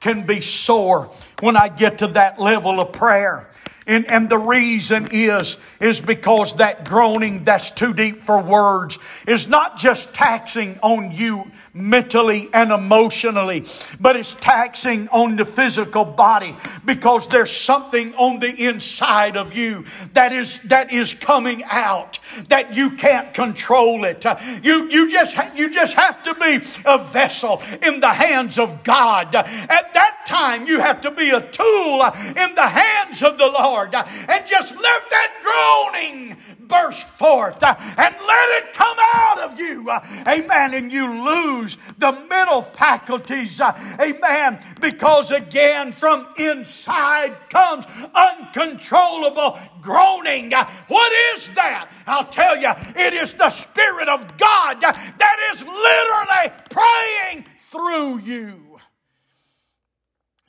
can 0.06 0.24
be 0.24 0.40
sore 0.40 1.10
when 1.40 1.56
I 1.56 1.66
get 1.66 1.98
to 1.98 2.06
that 2.08 2.40
level 2.40 2.78
of 2.78 2.92
prayer. 2.92 3.50
And, 3.86 4.10
and 4.10 4.28
the 4.28 4.38
reason 4.38 5.10
is, 5.12 5.58
is 5.80 6.00
because 6.00 6.56
that 6.56 6.84
groaning 6.84 7.44
that's 7.44 7.70
too 7.70 7.94
deep 7.94 8.18
for 8.18 8.42
words 8.42 8.98
is 9.28 9.46
not 9.46 9.76
just 9.76 10.12
taxing 10.12 10.80
on 10.82 11.12
you 11.12 11.52
mentally 11.72 12.48
and 12.52 12.72
emotionally, 12.72 13.64
but 14.00 14.16
it's 14.16 14.34
taxing 14.34 15.08
on 15.10 15.36
the 15.36 15.44
physical 15.44 16.04
body 16.04 16.56
because 16.84 17.28
there's 17.28 17.52
something 17.52 18.12
on 18.16 18.40
the 18.40 18.68
inside 18.68 19.36
of 19.36 19.54
you 19.54 19.84
that 20.14 20.32
is, 20.32 20.58
that 20.64 20.92
is 20.92 21.14
coming 21.14 21.62
out 21.64 22.18
that 22.48 22.74
you 22.74 22.90
can't 22.92 23.34
control 23.34 24.04
it. 24.04 24.24
You, 24.64 24.90
you 24.90 25.12
just, 25.12 25.36
you 25.54 25.70
just 25.70 25.94
have 25.94 26.24
to 26.24 26.34
be 26.34 26.58
a 26.84 26.98
vessel 26.98 27.62
in 27.82 28.00
the 28.00 28.08
hands 28.08 28.58
of 28.58 28.82
God. 28.82 29.32
At 29.34 29.92
that 29.94 30.24
time, 30.26 30.66
you 30.66 30.80
have 30.80 31.02
to 31.02 31.12
be 31.12 31.30
a 31.30 31.40
tool 31.40 32.02
in 32.02 32.54
the 32.54 32.66
hands 32.66 33.22
of 33.22 33.38
the 33.38 33.46
Lord. 33.46 33.75
Lord 33.76 33.94
and 33.94 34.46
just 34.46 34.74
let 34.74 35.10
that 35.10 35.32
groaning 35.42 36.36
burst 36.60 37.02
forth 37.02 37.62
and 37.62 38.16
let 38.26 38.48
it 38.56 38.72
come 38.72 38.96
out 39.14 39.38
of 39.40 39.60
you. 39.60 39.90
Amen. 39.90 40.74
And 40.74 40.90
you 40.92 41.06
lose 41.06 41.76
the 41.98 42.12
mental 42.28 42.62
faculties. 42.62 43.60
Amen. 43.60 44.58
Because 44.80 45.30
again, 45.30 45.92
from 45.92 46.26
inside 46.38 47.36
comes 47.50 47.84
uncontrollable 48.14 49.58
groaning. 49.80 50.52
What 50.88 51.12
is 51.34 51.50
that? 51.50 51.90
I'll 52.06 52.24
tell 52.24 52.56
you, 52.56 52.70
it 52.96 53.14
is 53.20 53.34
the 53.34 53.50
Spirit 53.50 54.08
of 54.08 54.36
God 54.38 54.80
that 54.80 55.50
is 55.52 55.62
literally 55.62 56.62
praying 56.70 57.46
through 57.70 58.20
you. 58.20 58.75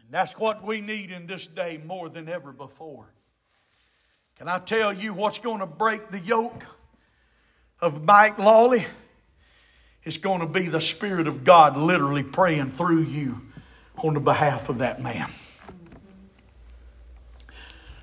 And 0.08 0.14
that's 0.14 0.40
what 0.40 0.64
we 0.64 0.80
need 0.80 1.12
in 1.12 1.28
this 1.28 1.48
day 1.48 1.82
more 1.86 2.08
than 2.08 2.30
ever 2.30 2.54
before. 2.54 3.08
Can 4.38 4.48
I 4.48 4.58
tell 4.58 4.94
you 4.94 5.14
what's 5.14 5.40
going 5.40 5.60
to 5.60 5.66
break 5.66 6.12
the 6.12 6.20
yoke 6.20 6.66
of 7.82 8.06
Mike 8.06 8.38
Lawley? 8.38 8.86
It's 10.06 10.18
going 10.18 10.40
to 10.40 10.46
be 10.46 10.68
the 10.70 10.80
Spirit 10.80 11.28
of 11.28 11.44
God 11.44 11.76
literally 11.76 12.24
praying 12.24 12.70
through 12.70 13.02
you 13.02 13.42
on 13.98 14.14
the 14.14 14.22
behalf 14.22 14.70
of 14.70 14.78
that 14.78 15.02
man. 15.02 15.30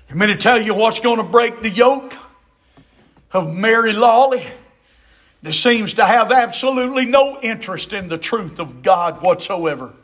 I'm 0.07 0.19
going 0.19 0.29
to 0.29 0.37
tell 0.37 0.61
you 0.61 0.75
what's 0.75 0.99
going 0.99 1.17
to 1.17 1.23
break 1.23 1.63
the 1.63 1.71
yoke 1.71 2.13
of 3.31 3.51
Mary 3.51 3.93
Lawley 3.93 4.45
that 5.41 5.53
seems 5.53 5.95
to 5.95 6.05
have 6.05 6.31
absolutely 6.31 7.07
no 7.07 7.39
interest 7.41 7.93
in 7.93 8.09
the 8.09 8.19
truth 8.19 8.59
of 8.59 8.83
God 8.83 9.23
whatsoever. 9.23 9.95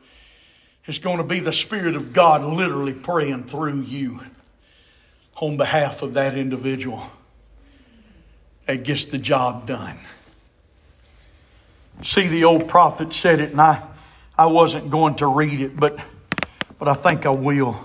It's 0.86 0.98
going 0.98 1.18
to 1.18 1.24
be 1.24 1.40
the 1.40 1.54
Spirit 1.54 1.96
of 1.96 2.12
God 2.12 2.44
literally 2.44 2.94
praying 2.94 3.46
through 3.46 3.82
you 3.82 4.20
on 5.36 5.58
behalf 5.58 6.02
of 6.02 6.16
that 6.16 6.36
individual 6.36 7.04
that 8.66 8.84
gets 8.84 9.06
the 9.06 9.18
job 9.18 9.66
done. 9.66 9.98
See, 12.04 12.28
the 12.28 12.46
old 12.46 12.68
prophet 12.68 13.14
said 13.14 13.42
it, 13.42 13.52
and 13.52 13.62
I, 13.62 13.84
I 14.38 14.48
wasn't 14.48 14.90
going 14.90 15.16
to 15.16 15.28
read 15.28 15.62
it, 15.62 15.76
but, 15.76 16.00
but 16.80 16.88
I 16.88 16.94
think 16.94 17.26
I 17.26 17.30
will 17.30 17.80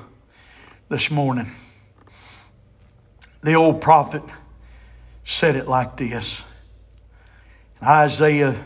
this 0.88 1.10
morning. 1.10 1.48
The 3.42 3.54
old 3.54 3.80
prophet 3.80 4.22
said 5.24 5.54
it 5.54 5.68
like 5.68 5.96
this 5.96 6.44
Isaiah, 7.82 8.56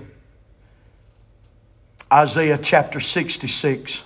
Isaiah 2.13 2.59
chapter 2.59 3.01
66, 3.01 4.05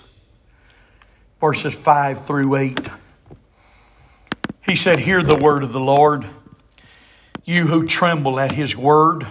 verses 1.45 1.75
5 1.75 2.25
through 2.25 2.55
8. 2.55 2.89
He 4.65 4.75
said, 4.75 4.97
Hear 4.97 5.21
the 5.21 5.35
word 5.35 5.61
of 5.61 5.73
the 5.73 5.79
Lord, 5.79 6.25
you 7.43 7.67
who 7.67 7.85
tremble 7.85 8.39
at 8.39 8.51
his 8.51 8.75
word. 8.75 9.27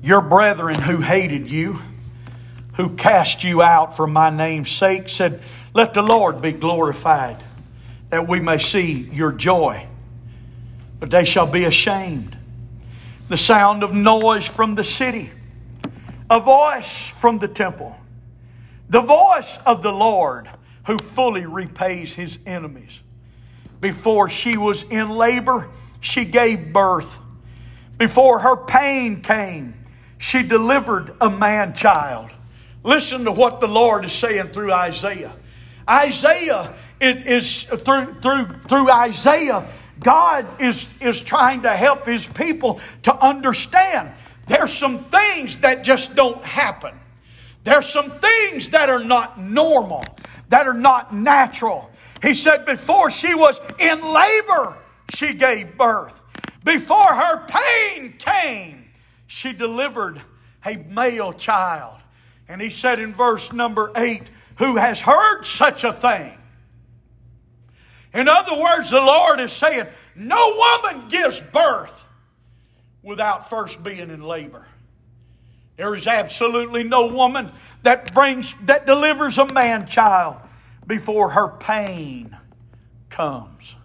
Your 0.00 0.20
brethren 0.20 0.76
who 0.76 0.98
hated 0.98 1.50
you, 1.50 1.80
who 2.74 2.90
cast 2.90 3.42
you 3.42 3.62
out 3.62 3.96
for 3.96 4.06
my 4.06 4.30
name's 4.30 4.70
sake, 4.70 5.08
said, 5.08 5.40
Let 5.74 5.92
the 5.92 6.02
Lord 6.02 6.40
be 6.40 6.52
glorified, 6.52 7.42
that 8.10 8.28
we 8.28 8.38
may 8.38 8.58
see 8.58 9.10
your 9.12 9.32
joy. 9.32 9.88
But 11.00 11.10
they 11.10 11.24
shall 11.24 11.48
be 11.48 11.64
ashamed. 11.64 12.36
The 13.28 13.36
sound 13.36 13.82
of 13.82 13.92
noise 13.92 14.46
from 14.46 14.76
the 14.76 14.84
city, 14.84 15.32
a 16.30 16.38
voice 16.38 17.08
from 17.08 17.40
the 17.40 17.48
temple, 17.48 17.96
the 18.88 19.00
voice 19.00 19.58
of 19.66 19.82
the 19.82 19.92
Lord 19.92 20.48
who 20.86 20.98
fully 20.98 21.46
repays 21.46 22.14
his 22.14 22.38
enemies. 22.46 23.02
Before 23.80 24.28
she 24.28 24.56
was 24.56 24.82
in 24.84 25.10
labor, 25.10 25.68
she 26.00 26.24
gave 26.24 26.72
birth. 26.72 27.20
Before 27.96 28.38
her 28.40 28.56
pain 28.56 29.20
came, 29.20 29.74
she 30.18 30.42
delivered 30.42 31.14
a 31.20 31.30
man 31.30 31.74
child. 31.74 32.30
Listen 32.82 33.24
to 33.24 33.32
what 33.32 33.60
the 33.60 33.68
Lord 33.68 34.04
is 34.04 34.12
saying 34.12 34.48
through 34.48 34.72
Isaiah. 34.72 35.32
Isaiah 35.88 36.74
it 37.00 37.26
is 37.26 37.64
through 37.64 38.14
through 38.20 38.46
through 38.66 38.90
Isaiah, 38.90 39.68
God 40.00 40.60
is, 40.60 40.86
is 41.00 41.22
trying 41.22 41.62
to 41.62 41.70
help 41.70 42.06
his 42.06 42.26
people 42.26 42.80
to 43.02 43.14
understand 43.14 44.12
there's 44.46 44.72
some 44.72 45.04
things 45.04 45.58
that 45.58 45.84
just 45.84 46.14
don't 46.14 46.42
happen. 46.44 46.98
There's 47.68 47.86
some 47.86 48.10
things 48.12 48.70
that 48.70 48.88
are 48.88 49.04
not 49.04 49.38
normal, 49.38 50.02
that 50.48 50.66
are 50.66 50.72
not 50.72 51.14
natural. 51.14 51.90
He 52.22 52.32
said, 52.32 52.64
before 52.64 53.10
she 53.10 53.34
was 53.34 53.60
in 53.78 54.00
labor, 54.00 54.74
she 55.10 55.34
gave 55.34 55.76
birth. 55.76 56.18
Before 56.64 57.04
her 57.04 57.46
pain 57.46 58.14
came, 58.16 58.86
she 59.26 59.52
delivered 59.52 60.22
a 60.64 60.76
male 60.76 61.34
child. 61.34 62.02
And 62.48 62.58
he 62.58 62.70
said 62.70 63.00
in 63.00 63.12
verse 63.12 63.52
number 63.52 63.92
eight, 63.96 64.30
Who 64.56 64.76
has 64.76 64.98
heard 64.98 65.42
such 65.44 65.84
a 65.84 65.92
thing? 65.92 66.38
In 68.14 68.28
other 68.28 68.58
words, 68.58 68.88
the 68.88 69.02
Lord 69.02 69.40
is 69.40 69.52
saying, 69.52 69.88
No 70.16 70.54
woman 70.56 71.08
gives 71.10 71.42
birth 71.52 72.06
without 73.02 73.50
first 73.50 73.82
being 73.82 74.08
in 74.08 74.22
labor. 74.22 74.64
There 75.78 75.94
is 75.94 76.08
absolutely 76.08 76.82
no 76.82 77.06
woman 77.06 77.52
that 77.84 78.12
brings 78.12 78.52
that 78.64 78.84
delivers 78.84 79.38
a 79.38 79.46
man 79.46 79.86
child 79.86 80.36
before 80.84 81.30
her 81.30 81.46
pain 81.46 82.36
comes. 83.10 83.76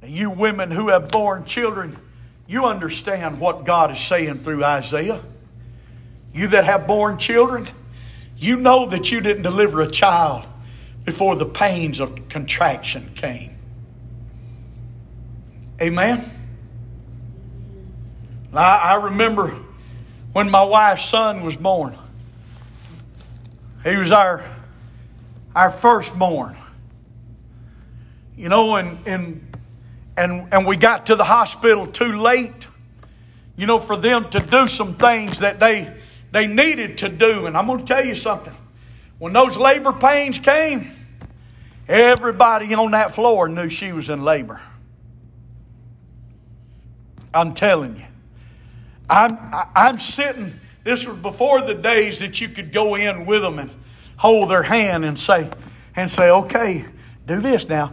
Now, 0.00 0.08
you 0.08 0.30
women 0.30 0.70
who 0.70 0.88
have 0.88 1.10
born 1.10 1.44
children, 1.44 1.98
you 2.46 2.64
understand 2.64 3.40
what 3.40 3.66
God 3.66 3.90
is 3.90 4.00
saying 4.00 4.38
through 4.38 4.64
Isaiah. 4.64 5.20
You 6.32 6.48
that 6.48 6.64
have 6.64 6.86
born 6.86 7.18
children, 7.18 7.68
you 8.38 8.56
know 8.56 8.86
that 8.86 9.12
you 9.12 9.20
didn't 9.20 9.42
deliver 9.42 9.82
a 9.82 9.90
child 9.90 10.48
before 11.04 11.36
the 11.36 11.44
pains 11.44 12.00
of 12.00 12.30
contraction 12.30 13.12
came. 13.14 13.54
Amen. 15.78 16.24
I, 18.54 18.78
I 18.78 18.94
remember 18.94 19.54
when 20.32 20.50
my 20.50 20.62
wife's 20.62 21.04
son 21.04 21.42
was 21.42 21.56
born. 21.56 21.96
He 23.84 23.96
was 23.96 24.12
our 24.12 24.44
our 25.54 25.70
firstborn. 25.70 26.56
You 28.36 28.48
know, 28.48 28.76
and 28.76 29.06
and 29.06 29.56
and 30.16 30.52
and 30.52 30.66
we 30.66 30.76
got 30.76 31.06
to 31.06 31.16
the 31.16 31.24
hospital 31.24 31.86
too 31.86 32.12
late. 32.12 32.66
You 33.56 33.66
know, 33.66 33.78
for 33.78 33.96
them 33.96 34.30
to 34.30 34.40
do 34.40 34.66
some 34.66 34.94
things 34.94 35.40
that 35.40 35.60
they 35.60 35.92
they 36.30 36.46
needed 36.46 36.98
to 36.98 37.08
do. 37.08 37.46
And 37.46 37.56
I'm 37.56 37.66
going 37.66 37.80
to 37.80 37.84
tell 37.84 38.04
you 38.04 38.14
something. 38.14 38.54
When 39.18 39.32
those 39.32 39.56
labor 39.56 39.92
pains 39.92 40.38
came, 40.38 40.90
everybody 41.86 42.74
on 42.74 42.92
that 42.92 43.14
floor 43.14 43.48
knew 43.48 43.68
she 43.68 43.92
was 43.92 44.10
in 44.10 44.24
labor. 44.24 44.60
I'm 47.34 47.54
telling 47.54 47.96
you. 47.96 48.04
I'm, 49.08 49.38
I'm 49.74 49.98
sitting, 49.98 50.58
this 50.84 51.06
was 51.06 51.16
before 51.18 51.62
the 51.62 51.74
days 51.74 52.20
that 52.20 52.40
you 52.40 52.48
could 52.48 52.72
go 52.72 52.94
in 52.94 53.26
with 53.26 53.42
them 53.42 53.58
and 53.58 53.70
hold 54.16 54.50
their 54.50 54.62
hand 54.62 55.04
and 55.04 55.18
say, 55.18 55.50
and 55.96 56.10
say, 56.10 56.30
okay, 56.30 56.84
do 57.26 57.40
this 57.40 57.68
now. 57.68 57.92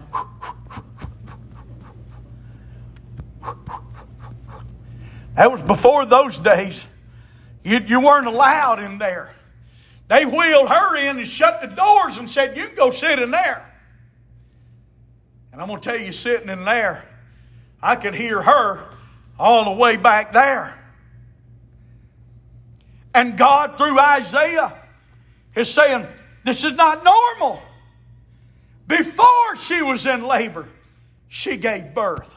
That 5.35 5.51
was 5.51 5.61
before 5.61 6.05
those 6.05 6.37
days. 6.37 6.85
You, 7.63 7.79
you 7.79 7.99
weren't 8.01 8.25
allowed 8.25 8.79
in 8.79 8.97
there. 8.97 9.33
They 10.09 10.25
wheeled 10.25 10.69
her 10.69 10.97
in 10.97 11.17
and 11.17 11.27
shut 11.27 11.61
the 11.61 11.67
doors 11.67 12.17
and 12.17 12.29
said, 12.29 12.57
You 12.57 12.67
can 12.67 12.75
go 12.75 12.89
sit 12.89 13.19
in 13.19 13.31
there. 13.31 13.65
And 15.51 15.61
I'm 15.61 15.67
going 15.67 15.79
to 15.79 15.89
tell 15.89 15.99
you, 15.99 16.11
sitting 16.11 16.49
in 16.49 16.65
there, 16.65 17.05
I 17.81 17.95
could 17.95 18.15
hear 18.15 18.41
her 18.41 18.85
all 19.37 19.65
the 19.65 19.79
way 19.79 19.97
back 19.97 20.33
there. 20.33 20.78
And 23.13 23.37
God, 23.37 23.77
through 23.77 23.99
Isaiah, 23.99 24.75
is 25.55 25.69
saying, 25.69 26.05
This 26.43 26.63
is 26.63 26.73
not 26.73 27.03
normal. 27.03 27.61
Before 28.87 29.55
she 29.55 29.81
was 29.81 30.05
in 30.05 30.23
labor, 30.23 30.67
she 31.27 31.57
gave 31.57 31.93
birth. 31.93 32.35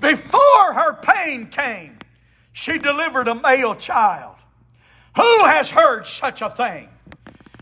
Before 0.00 0.72
her 0.72 0.94
pain 0.94 1.46
came, 1.46 1.98
she 2.52 2.78
delivered 2.78 3.28
a 3.28 3.34
male 3.34 3.74
child. 3.74 4.36
Who 5.16 5.44
has 5.44 5.70
heard 5.70 6.06
such 6.06 6.42
a 6.42 6.50
thing? 6.50 6.88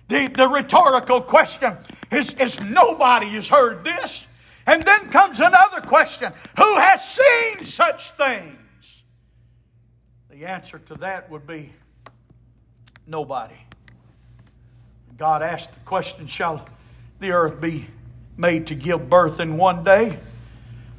The, 0.09 0.27
the 0.29 0.47
rhetorical 0.47 1.21
question 1.21 1.77
is, 2.11 2.35
is 2.35 2.61
nobody 2.61 3.29
has 3.29 3.49
heard 3.49 3.85
this. 3.85 4.27
And 4.67 4.83
then 4.83 5.11
comes 5.11 5.41
another 5.41 5.81
question 5.81 6.33
Who 6.57 6.77
has 6.77 7.05
seen 7.07 7.65
such 7.65 8.11
things? 8.13 9.05
The 10.31 10.47
answer 10.47 10.79
to 10.79 10.95
that 10.97 11.31
would 11.31 11.47
be 11.47 11.73
nobody. 13.07 13.55
God 15.17 15.43
asked 15.43 15.73
the 15.73 15.81
question 15.81 16.27
Shall 16.27 16.67
the 17.21 17.33
earth 17.33 17.61
be 17.61 17.87
made 18.37 18.67
to 18.69 18.75
give 18.75 19.09
birth 19.09 19.41
in 19.41 19.57
one 19.57 19.85
day? 19.85 20.19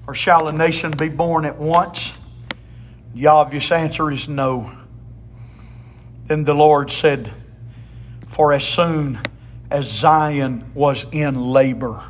Or 0.08 0.14
shall 0.14 0.48
a 0.48 0.54
nation 0.54 0.92
be 0.92 1.10
born 1.10 1.46
at 1.46 1.58
once? 1.58 2.18
The 3.16 3.28
obvious 3.28 3.72
answer 3.72 4.12
is 4.12 4.30
no. 4.30 4.72
Then 6.26 6.44
the 6.44 6.54
Lord 6.54 6.92
said, 6.92 7.32
For 8.28 8.54
as 8.54 8.66
soon 8.66 9.20
as 9.72 9.90
Zion 9.90 10.72
was 10.74 11.06
in 11.12 11.42
labor, 11.52 12.04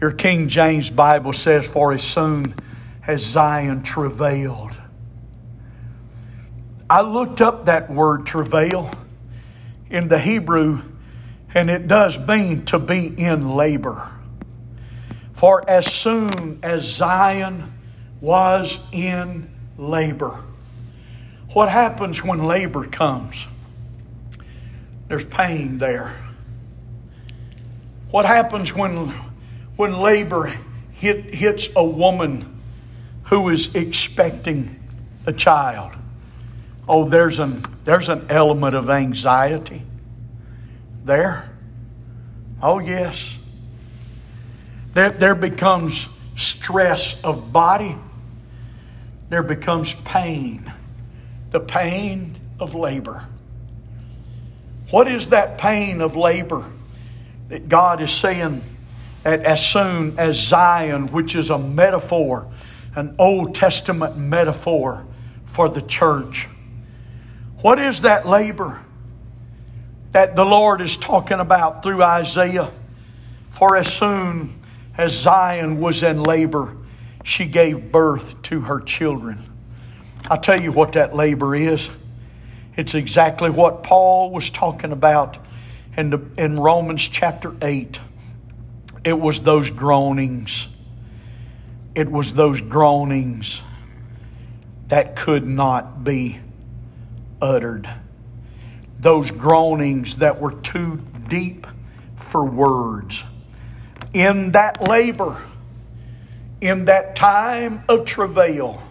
your 0.00 0.12
King 0.12 0.48
James 0.48 0.90
Bible 0.90 1.32
says, 1.32 1.66
For 1.66 1.92
as 1.92 2.02
soon 2.02 2.54
as 3.06 3.24
Zion 3.24 3.82
travailed. 3.82 4.80
I 6.88 7.00
looked 7.00 7.40
up 7.40 7.66
that 7.66 7.90
word 7.90 8.26
travail 8.26 8.90
in 9.90 10.06
the 10.08 10.18
Hebrew, 10.18 10.82
and 11.52 11.68
it 11.68 11.88
does 11.88 12.18
mean 12.28 12.64
to 12.66 12.78
be 12.78 13.06
in 13.06 13.56
labor. 13.56 14.10
For 15.32 15.68
as 15.68 15.92
soon 15.92 16.60
as 16.62 16.82
Zion 16.84 17.72
was 18.20 18.78
in 18.92 19.50
labor. 19.76 20.42
What 21.52 21.68
happens 21.68 22.22
when 22.22 22.44
labor 22.44 22.86
comes? 22.86 23.46
There's 25.08 25.24
pain 25.24 25.78
there. 25.78 26.14
What 28.10 28.24
happens 28.24 28.72
when 28.72 29.12
when 29.76 29.98
labor 29.98 30.52
hit, 30.92 31.34
hits 31.34 31.68
a 31.76 31.84
woman 31.84 32.60
who 33.24 33.48
is 33.50 33.74
expecting 33.74 34.80
a 35.26 35.32
child. 35.32 35.92
Oh, 36.88 37.04
there's 37.04 37.38
an, 37.38 37.64
there's 37.84 38.08
an 38.08 38.26
element 38.28 38.74
of 38.76 38.90
anxiety 38.90 39.82
there. 41.04 41.50
Oh, 42.62 42.78
yes. 42.78 43.38
There, 44.94 45.10
there 45.10 45.34
becomes 45.34 46.08
stress 46.36 47.16
of 47.22 47.52
body, 47.52 47.96
there 49.28 49.42
becomes 49.42 49.94
pain, 49.94 50.72
the 51.50 51.60
pain 51.60 52.36
of 52.60 52.74
labor. 52.74 53.26
What 54.90 55.08
is 55.08 55.28
that 55.28 55.58
pain 55.58 56.00
of 56.00 56.16
labor 56.16 56.70
that 57.48 57.68
God 57.68 58.00
is 58.00 58.10
saying? 58.10 58.62
as 59.26 59.64
soon 59.64 60.16
as 60.18 60.38
Zion, 60.38 61.08
which 61.08 61.34
is 61.34 61.50
a 61.50 61.58
metaphor, 61.58 62.46
an 62.94 63.16
Old 63.18 63.54
Testament 63.54 64.16
metaphor 64.16 65.04
for 65.44 65.68
the 65.68 65.82
church. 65.82 66.48
What 67.62 67.78
is 67.78 68.02
that 68.02 68.26
labor 68.26 68.82
that 70.12 70.36
the 70.36 70.44
Lord 70.44 70.80
is 70.80 70.96
talking 70.96 71.40
about 71.40 71.82
through 71.82 72.02
Isaiah? 72.02 72.70
For 73.50 73.76
as 73.76 73.92
soon 73.92 74.58
as 74.96 75.12
Zion 75.12 75.80
was 75.80 76.02
in 76.02 76.22
labor, 76.22 76.76
she 77.24 77.46
gave 77.46 77.90
birth 77.90 78.40
to 78.42 78.60
her 78.60 78.80
children. 78.80 79.42
I'll 80.30 80.40
tell 80.40 80.60
you 80.60 80.72
what 80.72 80.92
that 80.92 81.14
labor 81.14 81.54
is. 81.54 81.90
It's 82.76 82.94
exactly 82.94 83.50
what 83.50 83.82
Paul 83.82 84.30
was 84.30 84.50
talking 84.50 84.92
about 84.92 85.38
in, 85.96 86.10
the, 86.10 86.20
in 86.36 86.60
Romans 86.60 87.08
chapter 87.08 87.54
8 87.62 87.98
it 89.06 89.18
was 89.20 89.40
those 89.40 89.70
groanings. 89.70 90.68
It 91.94 92.10
was 92.10 92.34
those 92.34 92.60
groanings 92.60 93.62
that 94.88 95.14
could 95.14 95.46
not 95.46 96.02
be 96.02 96.40
uttered. 97.40 97.88
Those 98.98 99.30
groanings 99.30 100.16
that 100.16 100.40
were 100.40 100.52
too 100.52 101.00
deep 101.28 101.66
for 102.16 102.44
words. 102.44 103.22
In 104.12 104.52
that 104.52 104.82
labor, 104.88 105.42
in 106.60 106.86
that 106.86 107.16
time 107.16 107.84
of 107.88 108.04
travail, 108.04 108.82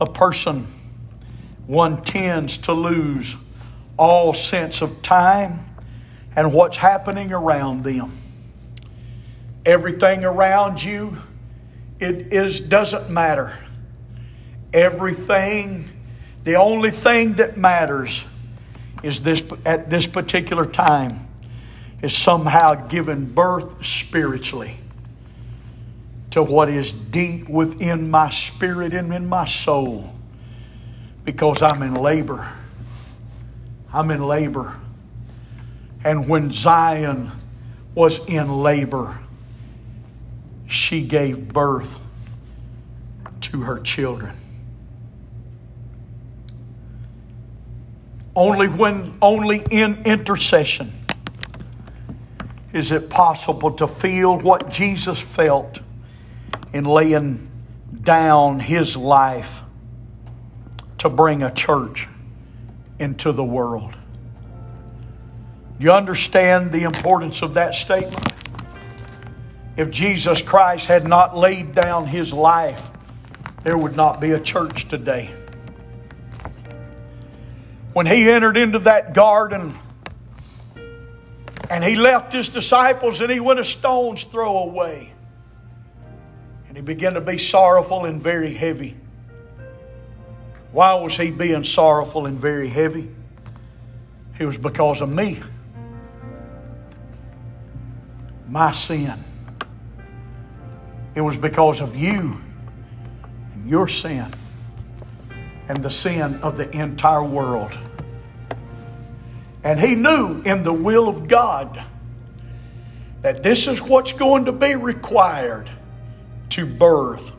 a 0.00 0.06
person, 0.06 0.66
one 1.66 2.02
tends 2.02 2.58
to 2.58 2.72
lose 2.72 3.36
all 3.96 4.34
sense 4.34 4.82
of 4.82 5.02
time 5.02 5.64
and 6.36 6.52
what's 6.52 6.76
happening 6.76 7.32
around 7.32 7.84
them. 7.84 8.12
Everything 9.64 10.24
around 10.24 10.82
you, 10.82 11.16
it 12.00 12.34
is 12.34 12.60
doesn't 12.60 13.08
matter. 13.08 13.56
Everything, 14.72 15.88
the 16.44 16.56
only 16.56 16.90
thing 16.90 17.34
that 17.34 17.56
matters 17.56 18.24
is 19.02 19.20
this 19.20 19.42
at 19.64 19.90
this 19.90 20.06
particular 20.06 20.66
time 20.66 21.28
is 22.02 22.16
somehow 22.16 22.74
given 22.88 23.32
birth 23.32 23.84
spiritually 23.84 24.78
to 26.30 26.42
what 26.42 26.68
is 26.68 26.92
deep 26.92 27.48
within 27.48 28.10
my 28.10 28.28
spirit 28.28 28.92
and 28.92 29.12
in 29.12 29.26
my 29.26 29.44
soul 29.44 30.12
because 31.24 31.62
I'm 31.62 31.82
in 31.82 31.94
labor. 31.94 32.46
I'm 33.92 34.10
in 34.10 34.22
labor. 34.22 34.78
And 36.04 36.28
when 36.28 36.52
Zion 36.52 37.30
was 37.94 38.18
in 38.28 38.52
labor, 38.52 39.18
she 40.66 41.02
gave 41.02 41.48
birth 41.48 41.98
to 43.42 43.62
her 43.62 43.80
children. 43.80 44.36
Only 48.36 48.68
when 48.68 49.16
only 49.22 49.62
in 49.70 50.02
intercession 50.04 50.92
is 52.72 52.90
it 52.90 53.08
possible 53.08 53.70
to 53.72 53.86
feel 53.86 54.36
what 54.38 54.68
Jesus 54.68 55.20
felt 55.20 55.78
in 56.72 56.84
laying 56.84 57.48
down 58.02 58.58
his 58.58 58.96
life 58.96 59.62
to 60.98 61.08
bring 61.08 61.44
a 61.44 61.52
church 61.52 62.08
into 62.98 63.30
the 63.30 63.44
world. 63.44 63.96
You 65.78 65.92
understand 65.92 66.72
the 66.72 66.82
importance 66.82 67.42
of 67.42 67.54
that 67.54 67.74
statement? 67.74 68.32
If 69.76 69.90
Jesus 69.90 70.42
Christ 70.42 70.86
had 70.86 71.06
not 71.06 71.36
laid 71.36 71.74
down 71.74 72.06
his 72.06 72.32
life, 72.32 72.90
there 73.62 73.76
would 73.76 73.96
not 73.96 74.20
be 74.20 74.32
a 74.32 74.40
church 74.40 74.88
today. 74.88 75.30
When 77.94 78.06
he 78.06 78.28
entered 78.28 78.56
into 78.56 78.80
that 78.80 79.14
garden 79.14 79.78
and 81.70 81.82
he 81.82 81.94
left 81.94 82.32
his 82.32 82.48
disciples 82.48 83.20
and 83.20 83.30
he 83.30 83.38
went 83.38 83.60
a 83.60 83.64
stone's 83.64 84.24
throw 84.24 84.58
away, 84.58 85.12
and 86.66 86.76
he 86.76 86.82
began 86.82 87.14
to 87.14 87.20
be 87.20 87.38
sorrowful 87.38 88.04
and 88.04 88.20
very 88.20 88.52
heavy. 88.52 88.96
Why 90.72 90.94
was 90.94 91.16
he 91.16 91.30
being 91.30 91.62
sorrowful 91.62 92.26
and 92.26 92.36
very 92.36 92.68
heavy? 92.68 93.08
It 94.40 94.44
was 94.44 94.58
because 94.58 95.00
of 95.00 95.08
me. 95.08 95.40
My 98.48 98.72
sin. 98.72 99.22
It 101.14 101.20
was 101.20 101.36
because 101.36 101.80
of 101.80 101.94
you 101.94 102.40
and 103.54 103.70
your 103.70 103.86
sin 103.86 104.34
and 105.68 105.82
the 105.82 105.90
sin 105.90 106.36
of 106.42 106.56
the 106.56 106.70
entire 106.70 107.24
world. 107.24 107.76
And 109.62 109.80
he 109.80 109.94
knew 109.94 110.42
in 110.42 110.62
the 110.62 110.72
will 110.72 111.08
of 111.08 111.26
God 111.26 111.82
that 113.22 113.42
this 113.42 113.66
is 113.66 113.80
what's 113.80 114.12
going 114.12 114.44
to 114.44 114.52
be 114.52 114.74
required 114.74 115.70
to 116.50 116.66
birth 116.66 117.32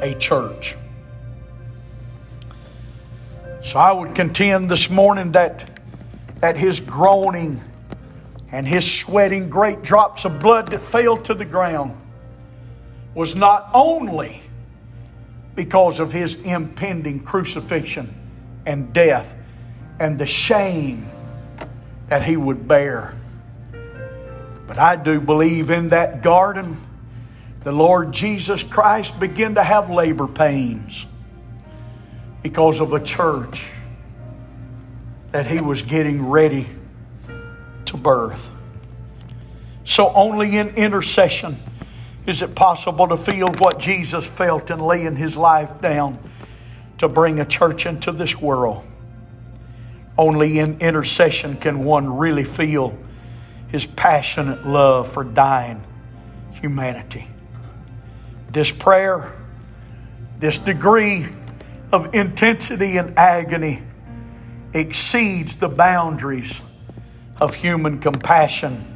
a 0.00 0.14
church. 0.14 0.76
So 3.62 3.78
I 3.78 3.92
would 3.92 4.14
contend 4.14 4.70
this 4.70 4.90
morning 4.90 5.32
that, 5.32 5.80
that 6.40 6.56
his 6.56 6.80
groaning 6.80 7.62
and 8.50 8.66
his 8.68 8.90
sweating 8.90 9.48
great 9.48 9.82
drops 9.82 10.26
of 10.26 10.40
blood 10.40 10.68
that 10.68 10.80
fell 10.80 11.16
to 11.16 11.32
the 11.32 11.46
ground 11.46 11.96
was 13.14 13.34
not 13.34 13.70
only 13.72 14.42
because 15.54 16.00
of 16.00 16.12
his 16.12 16.34
impending 16.36 17.20
crucifixion 17.20 18.14
and 18.66 18.92
death 18.92 19.34
and 19.98 20.18
the 20.18 20.26
shame 20.26 21.08
that 22.08 22.22
he 22.22 22.36
would 22.36 22.66
bear. 22.66 23.14
But 24.66 24.78
I 24.78 24.96
do 24.96 25.20
believe 25.20 25.70
in 25.70 25.88
that 25.88 26.22
garden 26.22 26.76
the 27.62 27.72
Lord 27.72 28.12
Jesus 28.12 28.62
Christ 28.62 29.20
began 29.20 29.54
to 29.54 29.62
have 29.62 29.88
labor 29.88 30.26
pains 30.26 31.06
because 32.42 32.80
of 32.80 32.92
a 32.92 33.00
church 33.00 33.64
that 35.30 35.46
he 35.46 35.60
was 35.60 35.82
getting 35.82 36.28
ready 36.28 36.66
to 37.86 37.96
birth. 37.96 38.50
So, 39.84 40.10
only 40.10 40.56
in 40.56 40.70
intercession 40.70 41.56
is 42.26 42.42
it 42.42 42.54
possible 42.54 43.08
to 43.08 43.16
feel 43.16 43.48
what 43.58 43.78
Jesus 43.78 44.28
felt 44.28 44.70
in 44.70 44.78
laying 44.78 45.16
his 45.16 45.36
life 45.36 45.80
down 45.80 46.18
to 46.98 47.08
bring 47.08 47.40
a 47.40 47.44
church 47.44 47.86
into 47.86 48.12
this 48.12 48.40
world. 48.40 48.84
Only 50.16 50.58
in 50.58 50.78
intercession 50.78 51.56
can 51.56 51.82
one 51.84 52.18
really 52.18 52.44
feel 52.44 52.96
his 53.68 53.86
passionate 53.86 54.66
love 54.66 55.10
for 55.10 55.24
dying 55.24 55.82
humanity 56.52 57.26
this 58.52 58.70
prayer, 58.70 59.32
this 60.38 60.58
degree 60.58 61.26
of 61.90 62.14
intensity 62.14 62.98
and 62.98 63.18
agony 63.18 63.82
exceeds 64.74 65.56
the 65.56 65.68
boundaries 65.68 66.60
of 67.40 67.54
human 67.54 67.98
compassion 67.98 68.91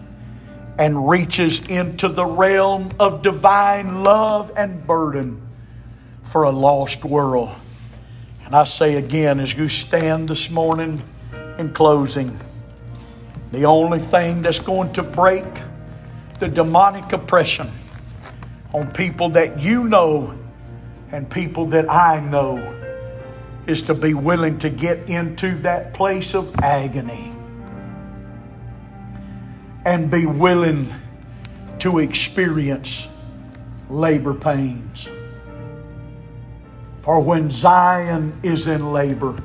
and 0.78 1.08
reaches 1.08 1.60
into 1.66 2.08
the 2.08 2.24
realm 2.24 2.90
of 3.00 3.22
divine 3.22 4.02
love 4.02 4.52
and 4.56 4.86
burden 4.86 5.40
for 6.22 6.44
a 6.44 6.50
lost 6.50 7.04
world. 7.04 7.50
And 8.44 8.54
I 8.54 8.64
say 8.64 8.96
again, 8.96 9.40
as 9.40 9.54
you 9.54 9.68
stand 9.68 10.28
this 10.28 10.50
morning 10.50 11.02
in 11.58 11.72
closing, 11.72 12.38
the 13.52 13.64
only 13.64 14.00
thing 14.00 14.42
that's 14.42 14.58
going 14.58 14.92
to 14.94 15.02
break 15.02 15.44
the 16.38 16.48
demonic 16.48 17.10
oppression 17.12 17.70
on 18.74 18.90
people 18.92 19.30
that 19.30 19.60
you 19.60 19.84
know 19.84 20.38
and 21.10 21.30
people 21.30 21.66
that 21.66 21.90
I 21.90 22.20
know 22.20 22.74
is 23.66 23.82
to 23.82 23.94
be 23.94 24.14
willing 24.14 24.58
to 24.58 24.68
get 24.68 25.08
into 25.08 25.54
that 25.58 25.94
place 25.94 26.34
of 26.34 26.54
agony 26.56 27.35
and 29.86 30.10
be 30.10 30.26
willing 30.26 30.92
to 31.78 32.00
experience 32.00 33.06
labor 33.88 34.34
pains. 34.34 35.08
For 36.98 37.20
when 37.20 37.52
Zion 37.52 38.38
is 38.42 38.66
in 38.66 38.92
labor, 38.92 39.36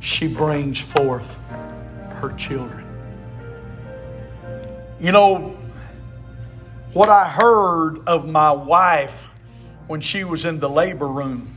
she 0.00 0.26
brings 0.26 0.80
forth 0.80 1.38
her 2.20 2.34
children. 2.36 2.84
You 4.98 5.12
know, 5.12 5.56
what 6.92 7.08
I 7.08 7.28
heard 7.28 8.00
of 8.08 8.26
my 8.26 8.50
wife 8.50 9.30
when 9.86 10.00
she 10.00 10.24
was 10.24 10.44
in 10.44 10.58
the 10.58 10.68
labor 10.68 11.06
room. 11.06 11.56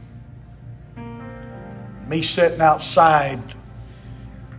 Me 2.08 2.22
sitting 2.22 2.62
outside 2.62 3.42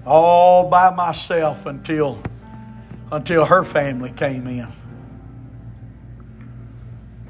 all 0.05 0.69
by 0.69 0.91
myself 0.91 1.67
until 1.67 2.21
until 3.13 3.45
her 3.45 3.65
family 3.65 4.11
came 4.11 4.47
in. 4.47 4.69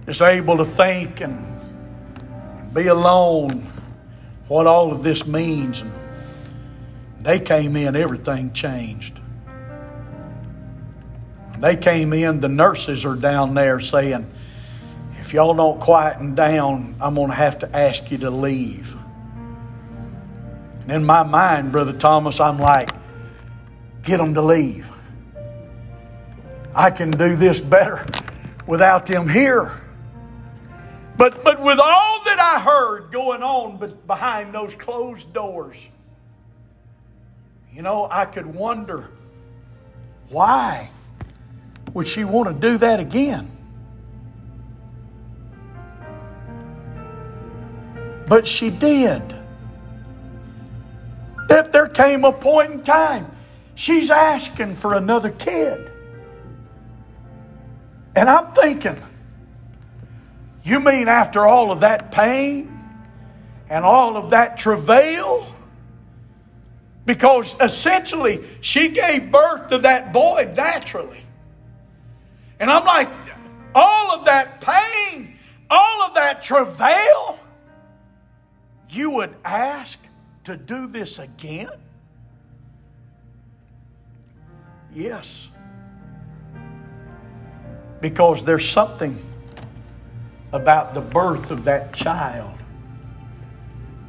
Just 0.07 0.23
able 0.23 0.57
to 0.59 0.65
think 0.65 1.21
and 1.21 1.47
be 2.75 2.89
alone 2.89 3.67
what 4.49 4.67
all 4.67 4.93
of 4.93 5.03
this 5.03 5.27
means. 5.27 5.83
And 5.83 5.93
they 7.23 7.39
came 7.39 7.77
in, 7.77 7.95
everything 7.97 8.53
changed. 8.53 9.21
They 11.61 11.77
came 11.77 12.13
in, 12.13 12.41
the 12.41 12.49
nurses 12.49 13.05
are 13.05 13.15
down 13.15 13.55
there 13.55 13.81
saying, 13.81 14.31
if 15.21 15.35
y'all 15.35 15.55
don't 15.55 15.79
quieten 15.79 16.35
down, 16.35 16.97
I'm 17.01 17.15
going 17.15 17.29
to 17.29 17.37
have 17.37 17.59
to 17.61 17.77
ask 17.77 18.11
you 18.11 18.19
to 18.19 18.31
leave. 18.31 18.97
And 20.83 20.93
in 20.93 21.05
my 21.05 21.23
mind, 21.23 21.71
Brother 21.71 21.93
Thomas, 21.93 22.41
I'm 22.41 22.59
like, 22.59 22.91
get 24.03 24.17
them 24.17 24.35
to 24.35 24.43
leave. 24.43 24.90
I 26.75 26.91
can 26.91 27.11
do 27.11 27.37
this 27.37 27.61
better 27.61 28.07
without 28.67 29.07
them 29.07 29.29
here. 29.29 29.73
But, 31.17 31.45
but 31.45 31.61
with 31.61 31.79
all 31.79 32.25
that 32.25 32.39
I 32.39 32.61
heard 32.61 33.13
going 33.13 33.43
on 33.43 33.95
behind 34.07 34.55
those 34.55 34.75
closed 34.75 35.33
doors, 35.33 35.89
you 37.75 37.83
know, 37.83 38.09
I 38.11 38.25
could 38.25 38.47
wonder 38.47 39.11
why 40.29 40.89
would 41.93 42.07
she 42.07 42.25
want 42.25 42.49
to 42.49 42.55
do 42.55 42.79
that 42.79 43.01
again? 43.01 43.51
But 48.29 48.47
she 48.47 48.71
did. 48.71 49.23
That 51.49 51.73
there 51.73 51.89
came 51.89 52.25
a 52.25 52.33
point 52.33 52.71
in 52.71 52.83
time 52.85 53.31
she's 53.75 54.11
asking 54.11 54.77
for 54.77 54.95
another 54.95 55.31
kid. 55.31 55.90
And 58.15 58.29
I'm 58.29 58.53
thinking, 58.53 59.01
you 60.63 60.81
mean 60.81 61.09
after 61.09 61.47
all 61.47 61.71
of 61.71 61.81
that 61.81 62.11
pain 62.11 62.77
and 63.69 63.85
all 63.85 64.17
of 64.17 64.31
that 64.31 64.57
travail? 64.57 65.47
Because 67.07 67.57
essentially, 67.61 68.45
she 68.61 68.89
gave 68.89 69.31
birth 69.31 69.69
to 69.69 69.79
that 69.79 70.13
boy 70.13 70.53
naturally. 70.57 71.21
And 72.59 72.71
I'm 72.71 72.85
like, 72.85 73.09
all 73.75 74.19
of 74.19 74.27
that 74.27 74.61
pain, 74.61 75.37
all 75.71 76.03
of 76.03 76.15
that 76.15 76.43
travail, 76.43 77.39
you 78.91 79.11
would 79.11 79.35
ask 79.45 79.99
to 80.45 80.57
do 80.57 80.87
this 80.87 81.19
again? 81.19 81.71
Yes. 84.93 85.49
Because 88.01 88.45
there's 88.45 88.69
something 88.69 89.19
about 90.53 90.95
the 90.95 91.01
birth 91.01 91.51
of 91.51 91.65
that 91.65 91.95
child 91.95 92.57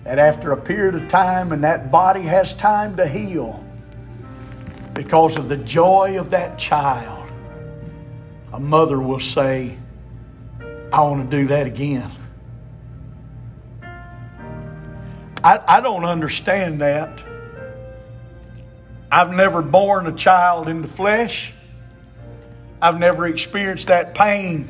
that 0.04 0.18
after 0.18 0.52
a 0.52 0.58
period 0.58 0.96
of 0.96 1.08
time 1.08 1.52
and 1.52 1.64
that 1.64 1.92
body 1.92 2.22
has 2.22 2.54
time 2.54 2.98
to 2.98 3.08
heal 3.08 3.64
because 4.94 5.38
of 5.38 5.48
the 5.48 5.58
joy 5.58 6.20
of 6.20 6.32
that 6.32 6.58
child, 6.58 7.32
a 8.52 8.60
mother 8.60 9.00
will 9.00 9.20
say, 9.20 9.78
I 10.92 11.02
want 11.02 11.30
to 11.30 11.38
do 11.38 11.48
that 11.48 11.68
again. 11.68 12.12
I, 15.44 15.60
I 15.68 15.82
don't 15.82 16.06
understand 16.06 16.82
that. 16.82 17.24
I've 19.12 19.32
never 19.32 19.62
born 19.62 20.08
a 20.08 20.12
child 20.12 20.68
in 20.68 20.82
the 20.82 20.88
flesh. 20.88 21.54
I've 22.82 23.00
never 23.00 23.28
experienced 23.28 23.88
that 23.88 24.16
pain. 24.16 24.70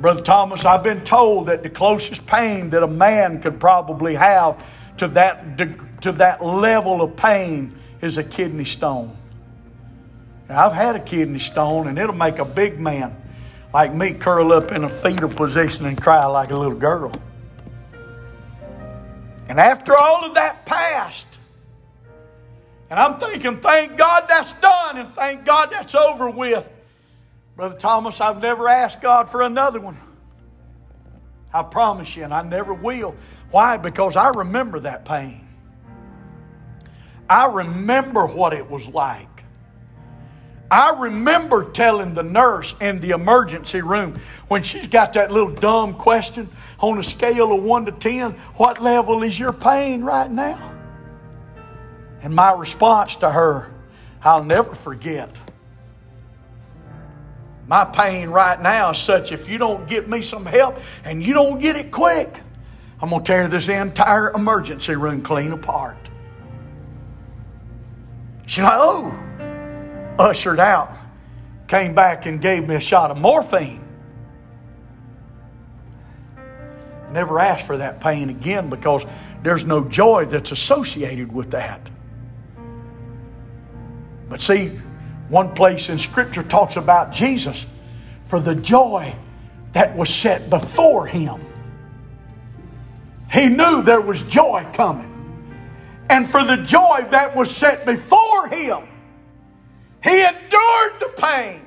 Brother 0.00 0.22
Thomas, 0.22 0.64
I've 0.64 0.82
been 0.82 1.02
told 1.02 1.46
that 1.46 1.62
the 1.62 1.70
closest 1.70 2.26
pain 2.26 2.70
that 2.70 2.82
a 2.82 2.88
man 2.88 3.40
could 3.40 3.58
probably 3.58 4.14
have 4.14 4.64
to 4.98 5.08
that, 5.08 5.58
to 6.02 6.12
that 6.12 6.44
level 6.44 7.02
of 7.02 7.16
pain 7.16 7.74
is 8.00 8.18
a 8.18 8.24
kidney 8.24 8.64
stone. 8.64 9.16
Now, 10.48 10.66
I've 10.66 10.72
had 10.72 10.94
a 10.94 11.00
kidney 11.00 11.38
stone, 11.38 11.88
and 11.88 11.98
it'll 11.98 12.14
make 12.14 12.38
a 12.38 12.44
big 12.44 12.78
man 12.78 13.16
like 13.72 13.92
me 13.92 14.12
curl 14.12 14.52
up 14.52 14.70
in 14.72 14.84
a 14.84 14.88
fetal 14.88 15.28
position 15.28 15.86
and 15.86 16.00
cry 16.00 16.24
like 16.26 16.50
a 16.50 16.56
little 16.56 16.78
girl. 16.78 17.12
And 19.48 19.58
after 19.58 19.96
all 19.96 20.24
of 20.24 20.34
that 20.34 20.64
passed, 20.64 21.26
and 22.90 23.00
I'm 23.00 23.18
thinking, 23.18 23.60
thank 23.60 23.96
God 23.96 24.26
that's 24.28 24.52
done, 24.54 24.98
and 24.98 25.12
thank 25.14 25.44
God 25.44 25.70
that's 25.72 25.94
over 25.94 26.30
with. 26.30 26.68
Brother 27.56 27.76
Thomas, 27.78 28.20
I've 28.20 28.42
never 28.42 28.68
asked 28.68 29.00
God 29.00 29.30
for 29.30 29.42
another 29.42 29.80
one. 29.80 29.98
I 31.52 31.62
promise 31.62 32.16
you, 32.16 32.24
and 32.24 32.34
I 32.34 32.42
never 32.42 32.74
will. 32.74 33.14
Why? 33.50 33.76
Because 33.76 34.16
I 34.16 34.30
remember 34.30 34.80
that 34.80 35.04
pain. 35.04 35.46
I 37.30 37.46
remember 37.46 38.26
what 38.26 38.52
it 38.52 38.68
was 38.68 38.88
like. 38.88 39.28
I 40.70 40.90
remember 40.98 41.70
telling 41.70 42.14
the 42.14 42.24
nurse 42.24 42.74
in 42.80 42.98
the 42.98 43.10
emergency 43.10 43.82
room 43.82 44.18
when 44.48 44.64
she's 44.64 44.88
got 44.88 45.12
that 45.12 45.30
little 45.30 45.52
dumb 45.52 45.94
question 45.94 46.48
on 46.80 46.98
a 46.98 47.02
scale 47.04 47.52
of 47.52 47.62
1 47.62 47.86
to 47.86 47.92
10, 47.92 48.32
what 48.56 48.82
level 48.82 49.22
is 49.22 49.38
your 49.38 49.52
pain 49.52 50.02
right 50.02 50.30
now? 50.30 50.72
And 52.22 52.34
my 52.34 52.50
response 52.52 53.14
to 53.16 53.30
her, 53.30 53.72
I'll 54.22 54.42
never 54.42 54.74
forget. 54.74 55.30
My 57.66 57.84
pain 57.84 58.28
right 58.28 58.60
now 58.60 58.90
is 58.90 58.98
such 58.98 59.32
if 59.32 59.48
you 59.48 59.58
don't 59.58 59.86
get 59.86 60.08
me 60.08 60.22
some 60.22 60.44
help 60.44 60.78
and 61.04 61.24
you 61.24 61.34
don't 61.34 61.58
get 61.58 61.76
it 61.76 61.90
quick, 61.90 62.40
I'm 63.00 63.10
going 63.10 63.22
to 63.22 63.26
tear 63.26 63.48
this 63.48 63.68
entire 63.68 64.30
emergency 64.32 64.94
room 64.94 65.22
clean 65.22 65.52
apart. 65.52 65.96
She's 68.46 68.62
like, 68.62 68.74
oh 68.76 69.20
ushered 70.18 70.60
out, 70.60 70.96
came 71.66 71.94
back 71.94 72.26
and 72.26 72.40
gave 72.40 72.68
me 72.68 72.74
a 72.74 72.80
shot 72.80 73.10
of 73.10 73.18
morphine. 73.18 73.80
Never 77.12 77.38
asked 77.38 77.66
for 77.66 77.76
that 77.76 78.00
pain 78.00 78.28
again 78.28 78.68
because 78.68 79.06
there's 79.42 79.64
no 79.64 79.84
joy 79.84 80.24
that's 80.24 80.50
associated 80.52 81.32
with 81.32 81.50
that. 81.52 81.88
But 84.28 84.40
see, 84.40 84.80
one 85.28 85.54
place 85.54 85.88
in 85.88 85.98
Scripture 85.98 86.42
talks 86.42 86.76
about 86.76 87.12
Jesus 87.12 87.66
for 88.26 88.40
the 88.40 88.54
joy 88.54 89.14
that 89.72 89.96
was 89.96 90.08
set 90.08 90.48
before 90.48 91.06
him. 91.06 91.44
He 93.30 93.48
knew 93.48 93.82
there 93.82 94.00
was 94.00 94.22
joy 94.22 94.66
coming. 94.72 95.10
And 96.08 96.28
for 96.28 96.44
the 96.44 96.56
joy 96.58 97.06
that 97.10 97.34
was 97.34 97.54
set 97.54 97.84
before 97.84 98.48
him, 98.48 98.86
he 100.02 100.24
endured 100.24 101.00
the 101.00 101.12
pain. 101.16 101.66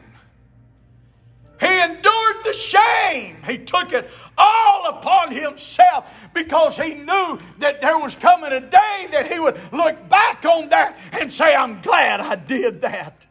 He 1.59 1.81
endured 1.81 2.43
the 2.43 2.53
shame. 2.53 3.37
He 3.45 3.57
took 3.57 3.91
it 3.91 4.09
all 4.37 4.89
upon 4.89 5.31
himself 5.31 6.09
because 6.33 6.77
he 6.77 6.93
knew 6.93 7.39
that 7.57 7.81
there 7.81 7.97
was 7.97 8.15
coming 8.15 8.51
a 8.51 8.61
day 8.61 9.07
that 9.11 9.29
he 9.31 9.39
would 9.39 9.59
look 9.73 10.07
back 10.07 10.45
on 10.45 10.69
that 10.69 10.97
and 11.11 11.33
say, 11.33 11.53
I'm 11.53 11.81
glad 11.81 12.21
I 12.21 12.35
did 12.35 12.81
that. 12.81 13.26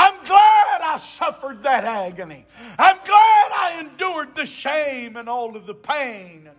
I'm 0.00 0.24
glad 0.24 0.80
I 0.80 0.96
suffered 0.96 1.62
that 1.64 1.84
agony. 1.84 2.46
I'm 2.78 2.96
glad 3.04 3.52
I 3.52 3.76
endured 3.80 4.34
the 4.34 4.46
shame 4.46 5.18
and 5.18 5.28
all 5.28 5.54
of 5.58 5.66
the 5.66 5.74
pain 5.74 6.46
and 6.46 6.56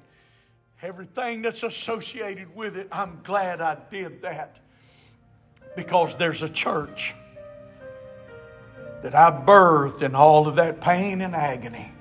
everything 0.84 1.42
that's 1.42 1.64
associated 1.64 2.56
with 2.56 2.78
it. 2.78 2.88
I'm 2.92 3.20
glad 3.24 3.60
I 3.60 3.78
did 3.90 4.22
that 4.22 4.60
because 5.76 6.14
there's 6.18 6.44
a 6.44 6.50
church 6.50 7.16
that 9.02 9.16
I 9.16 9.32
birthed 9.32 10.04
in 10.04 10.14
all 10.14 10.48
of 10.48 10.58
that 10.58 10.80
pain 10.80 11.22
and 11.22 11.36
agony. 11.36 11.92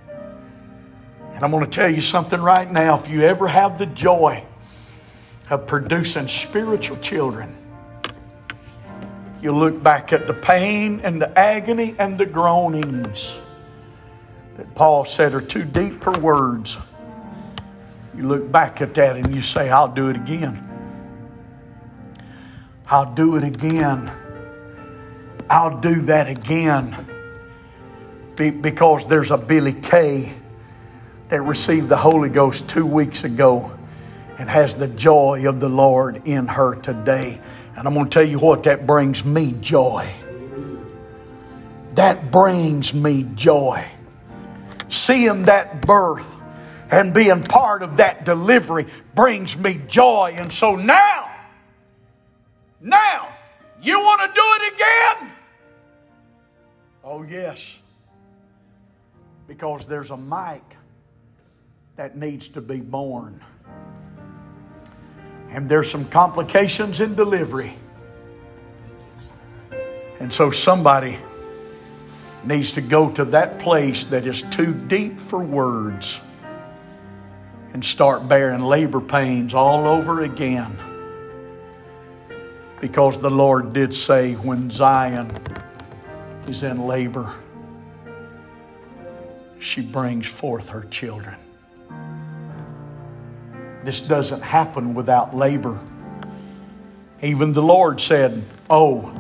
And 1.33 1.43
I'm 1.43 1.51
going 1.51 1.65
to 1.65 1.71
tell 1.71 1.91
you 1.91 2.03
something 2.03 2.43
right 2.43 2.71
now. 2.71 2.97
If 2.99 3.09
you 3.09 3.23
ever 3.23 3.49
have 3.49 3.79
the 3.79 3.87
joy 3.87 4.45
of 5.49 5.67
producing 5.67 6.29
spiritual 6.29 6.99
children, 6.99 7.57
you 9.43 9.53
look 9.53 9.83
back 9.83 10.13
at 10.13 10.27
the 10.27 10.35
pain 10.35 11.01
and 11.03 11.21
the 11.21 11.39
agony 11.39 11.95
and 11.99 12.19
the 12.19 12.27
groanings 12.27 13.39
that 14.57 14.75
Paul 14.75 15.05
said 15.05 15.35
are 15.35 15.41
too 15.41 15.65
deep 15.65 15.95
for 15.95 16.13
words. 16.19 16.77
You 18.15 18.29
look 18.29 18.53
back 18.53 18.83
at 18.83 18.95
that 18.95 19.17
and 19.17 19.35
you 19.35 19.41
say, 19.41 19.71
I'll 19.71 19.93
do 19.93 20.11
it 20.11 20.17
again. 20.17 20.67
I'll 22.87 23.15
do 23.15 23.37
it 23.37 23.45
again. 23.45 24.11
I'll 25.49 25.81
do 25.81 25.95
that 26.03 26.29
again. 26.29 26.95
Be, 28.37 28.51
because 28.51 29.07
there's 29.07 29.31
a 29.31 29.39
Billy 29.39 29.73
Kay 29.73 30.33
that 31.29 31.41
received 31.43 31.89
the 31.89 31.97
Holy 31.97 32.29
Ghost 32.29 32.69
two 32.69 32.85
weeks 32.85 33.25
ago 33.25 33.73
and 34.39 34.51
has 34.51 34.75
the 34.75 34.89
joy 34.89 35.49
of 35.49 35.61
the 35.61 35.69
Lord 35.69 36.27
in 36.27 36.47
her 36.47 36.75
today. 36.75 37.41
And 37.81 37.89
I'm 37.89 37.95
going 37.95 38.11
to 38.11 38.11
tell 38.11 38.29
you 38.29 38.39
what, 38.39 38.65
that 38.65 38.87
brings 38.87 39.25
me 39.25 39.53
joy. 39.53 40.13
That 41.95 42.31
brings 42.31 42.93
me 42.93 43.23
joy. 43.35 43.83
Seeing 44.91 45.47
that 45.47 45.81
birth 45.81 46.43
and 46.91 47.15
being 47.15 47.43
part 47.43 47.83
of 47.83 47.97
that 47.97 48.27
delivery 48.27 48.87
brings 49.15 49.57
me 49.57 49.81
joy. 49.89 50.35
And 50.37 50.53
so 50.53 50.77
now, 50.77 51.35
now, 52.83 53.35
you 53.81 53.99
want 53.99 54.21
to 54.21 54.27
do 54.27 54.45
it 54.45 54.75
again? 54.75 55.33
Oh, 57.03 57.23
yes. 57.23 57.79
Because 59.47 59.87
there's 59.87 60.11
a 60.11 60.19
Mike 60.19 60.77
that 61.97 62.15
needs 62.15 62.51
to 62.51 62.61
be 62.61 62.81
born. 62.81 63.43
And 65.53 65.69
there's 65.69 65.91
some 65.91 66.05
complications 66.07 67.01
in 67.01 67.15
delivery. 67.15 67.75
And 70.21 70.33
so 70.33 70.51
somebody 70.51 71.19
needs 72.45 72.73
to 72.73 72.81
go 72.81 73.11
to 73.11 73.25
that 73.27 73.59
place 73.59 74.05
that 74.07 74.27
is 74.27 74.43
too 74.43 74.73
deep 74.73 75.19
for 75.19 75.39
words 75.39 76.21
and 77.73 77.85
start 77.85 78.29
bearing 78.29 78.61
labor 78.61 79.01
pains 79.01 79.55
all 79.55 79.87
over 79.87 80.23
again. 80.23 80.77
Because 82.81 83.19
the 83.19 83.31
Lord 83.31 83.73
did 83.73 83.95
say, 83.95 84.35
when 84.35 84.71
Zion 84.71 85.31
is 86.47 86.63
in 86.63 86.87
labor, 86.87 87.33
she 89.59 89.83
brings 89.83 90.27
forth 90.27 90.71
her 90.71 90.85
children. 90.85 91.37
This 93.85 94.01
doesn't 94.01 94.43
happen 94.43 94.95
without 94.95 95.35
labor. 95.35 95.79
Even 97.23 97.53
the 97.53 97.63
Lord 97.63 98.01
said, 98.01 98.43
Oh, 98.69 99.13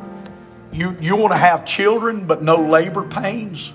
You, 0.72 0.96
you 1.00 1.16
want 1.16 1.32
to 1.32 1.38
have 1.38 1.64
children 1.64 2.26
but 2.26 2.42
no 2.42 2.56
labor 2.56 3.02
pains? 3.08 3.72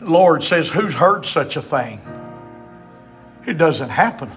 The 0.00 0.10
Lord 0.10 0.42
says, 0.42 0.68
Who's 0.68 0.94
heard 0.94 1.24
such 1.24 1.56
a 1.56 1.62
thing? 1.62 2.00
It 3.46 3.58
doesn't 3.58 3.88
happen. 3.88 4.30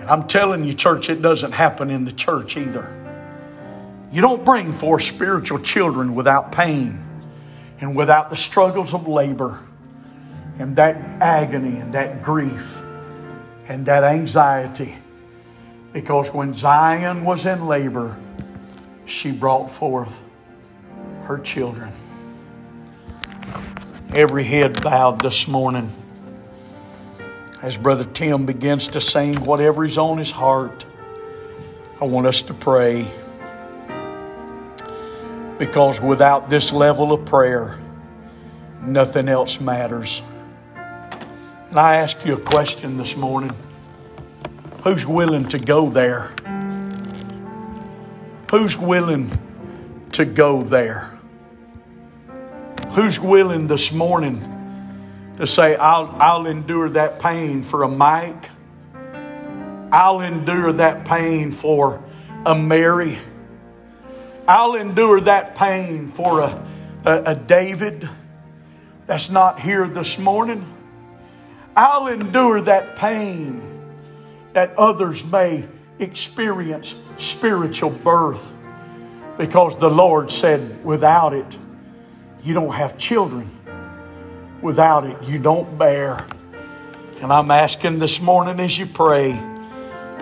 And 0.00 0.10
I'm 0.10 0.26
telling 0.28 0.64
you, 0.64 0.72
church, 0.72 1.08
it 1.08 1.22
doesn't 1.22 1.52
happen 1.52 1.90
in 1.90 2.04
the 2.04 2.12
church 2.12 2.56
either. 2.56 3.00
You 4.12 4.20
don't 4.20 4.44
bring 4.44 4.72
forth 4.72 5.02
spiritual 5.02 5.58
children 5.60 6.14
without 6.14 6.52
pain 6.52 7.04
and 7.80 7.96
without 7.96 8.30
the 8.30 8.36
struggles 8.36 8.94
of 8.94 9.08
labor 9.08 9.60
and 10.58 10.76
that 10.76 10.96
agony 11.20 11.78
and 11.78 11.94
that 11.94 12.22
grief 12.22 12.80
and 13.68 13.86
that 13.86 14.04
anxiety. 14.04 14.96
Because 15.92 16.30
when 16.30 16.54
Zion 16.54 17.24
was 17.24 17.46
in 17.46 17.66
labor, 17.66 18.16
she 19.06 19.30
brought 19.30 19.70
forth 19.70 20.22
her 21.24 21.38
children. 21.38 21.92
Every 24.14 24.44
head 24.44 24.82
bowed 24.82 25.20
this 25.22 25.48
morning 25.48 25.90
as 27.62 27.76
Brother 27.76 28.04
Tim 28.04 28.44
begins 28.44 28.88
to 28.88 29.00
sing 29.00 29.36
whatever 29.44 29.84
is 29.84 29.96
on 29.96 30.18
his 30.18 30.30
heart. 30.30 30.84
I 32.00 32.04
want 32.04 32.26
us 32.26 32.42
to 32.42 32.54
pray 32.54 33.08
because 35.58 36.00
without 36.00 36.50
this 36.50 36.72
level 36.72 37.12
of 37.12 37.24
prayer, 37.24 37.78
nothing 38.82 39.28
else 39.28 39.60
matters. 39.60 40.20
And 41.74 41.80
I 41.80 41.96
ask 41.96 42.24
you 42.24 42.34
a 42.34 42.40
question 42.40 42.98
this 42.98 43.16
morning 43.16 43.52
who's 44.84 45.04
willing 45.04 45.48
to 45.48 45.58
go 45.58 45.90
there? 45.90 46.30
Who's 48.48 48.76
willing 48.76 49.36
to 50.12 50.24
go 50.24 50.62
there? 50.62 51.18
Who's 52.90 53.18
willing 53.18 53.66
this 53.66 53.90
morning 53.90 54.38
to 55.36 55.48
say, 55.48 55.74
I'll, 55.74 56.14
I'll 56.20 56.46
endure 56.46 56.90
that 56.90 57.18
pain 57.18 57.64
for 57.64 57.82
a 57.82 57.88
Mike? 57.88 58.50
I'll 59.90 60.20
endure 60.20 60.74
that 60.74 61.04
pain 61.04 61.50
for 61.50 62.04
a 62.46 62.54
Mary. 62.54 63.18
I'll 64.46 64.76
endure 64.76 65.22
that 65.22 65.56
pain 65.56 66.06
for 66.06 66.38
a, 66.38 66.64
a, 67.04 67.22
a 67.26 67.34
David 67.34 68.08
that's 69.06 69.28
not 69.28 69.58
here 69.58 69.88
this 69.88 70.20
morning. 70.20 70.73
I'll 71.76 72.06
endure 72.06 72.60
that 72.60 72.96
pain 72.96 73.62
that 74.52 74.76
others 74.78 75.24
may 75.24 75.64
experience 75.98 76.94
spiritual 77.18 77.90
birth 77.90 78.50
because 79.36 79.76
the 79.78 79.90
Lord 79.90 80.30
said, 80.30 80.84
without 80.84 81.34
it, 81.34 81.58
you 82.44 82.54
don't 82.54 82.72
have 82.72 82.96
children. 82.96 83.50
Without 84.62 85.04
it, 85.04 85.20
you 85.24 85.38
don't 85.38 85.76
bear. 85.76 86.24
And 87.20 87.32
I'm 87.32 87.50
asking 87.50 87.98
this 87.98 88.20
morning 88.20 88.60
as 88.60 88.78
you 88.78 88.86
pray, 88.86 89.32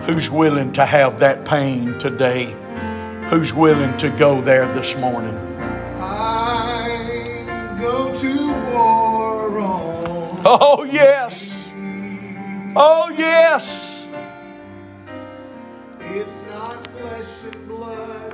who's 0.05 0.31
willing 0.31 0.73
to 0.73 0.85
have 0.85 1.19
that 1.19 1.45
pain 1.45 1.99
today? 1.99 2.55
Who's 3.29 3.53
willing 3.53 3.95
to 3.97 4.09
go 4.09 4.41
there 4.41 4.65
this 4.73 4.95
morning? 4.97 5.35
I 5.99 7.77
go 7.79 8.15
to 8.15 8.47
war 8.71 9.59
on. 9.59 10.41
Oh, 10.45 10.83
yes. 10.83 11.22
Oh, 12.75 13.13
yes. 13.15 14.07
It's 15.99 16.41
not 16.49 16.87
flesh 16.87 17.43
and 17.51 17.67
blood 17.67 18.33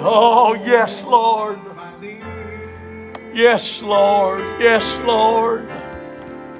Oh, 0.00 0.54
yes, 0.64 1.04
Lord. 1.04 1.58
on 1.58 1.76
my 1.76 2.00
knees. 2.00 2.22
Yes, 3.34 3.82
Lord. 3.82 4.40
Yes, 4.60 4.98
Lord. 5.04 5.66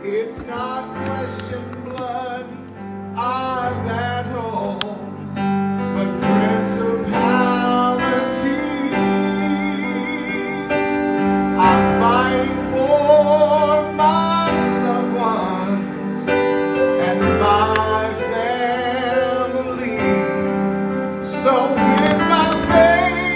It's 0.03 0.45
not 0.47 1.05
flesh 1.05 1.53
and 1.53 1.84
blood 1.84 2.47
I 3.16 3.70
battle, 3.86 4.78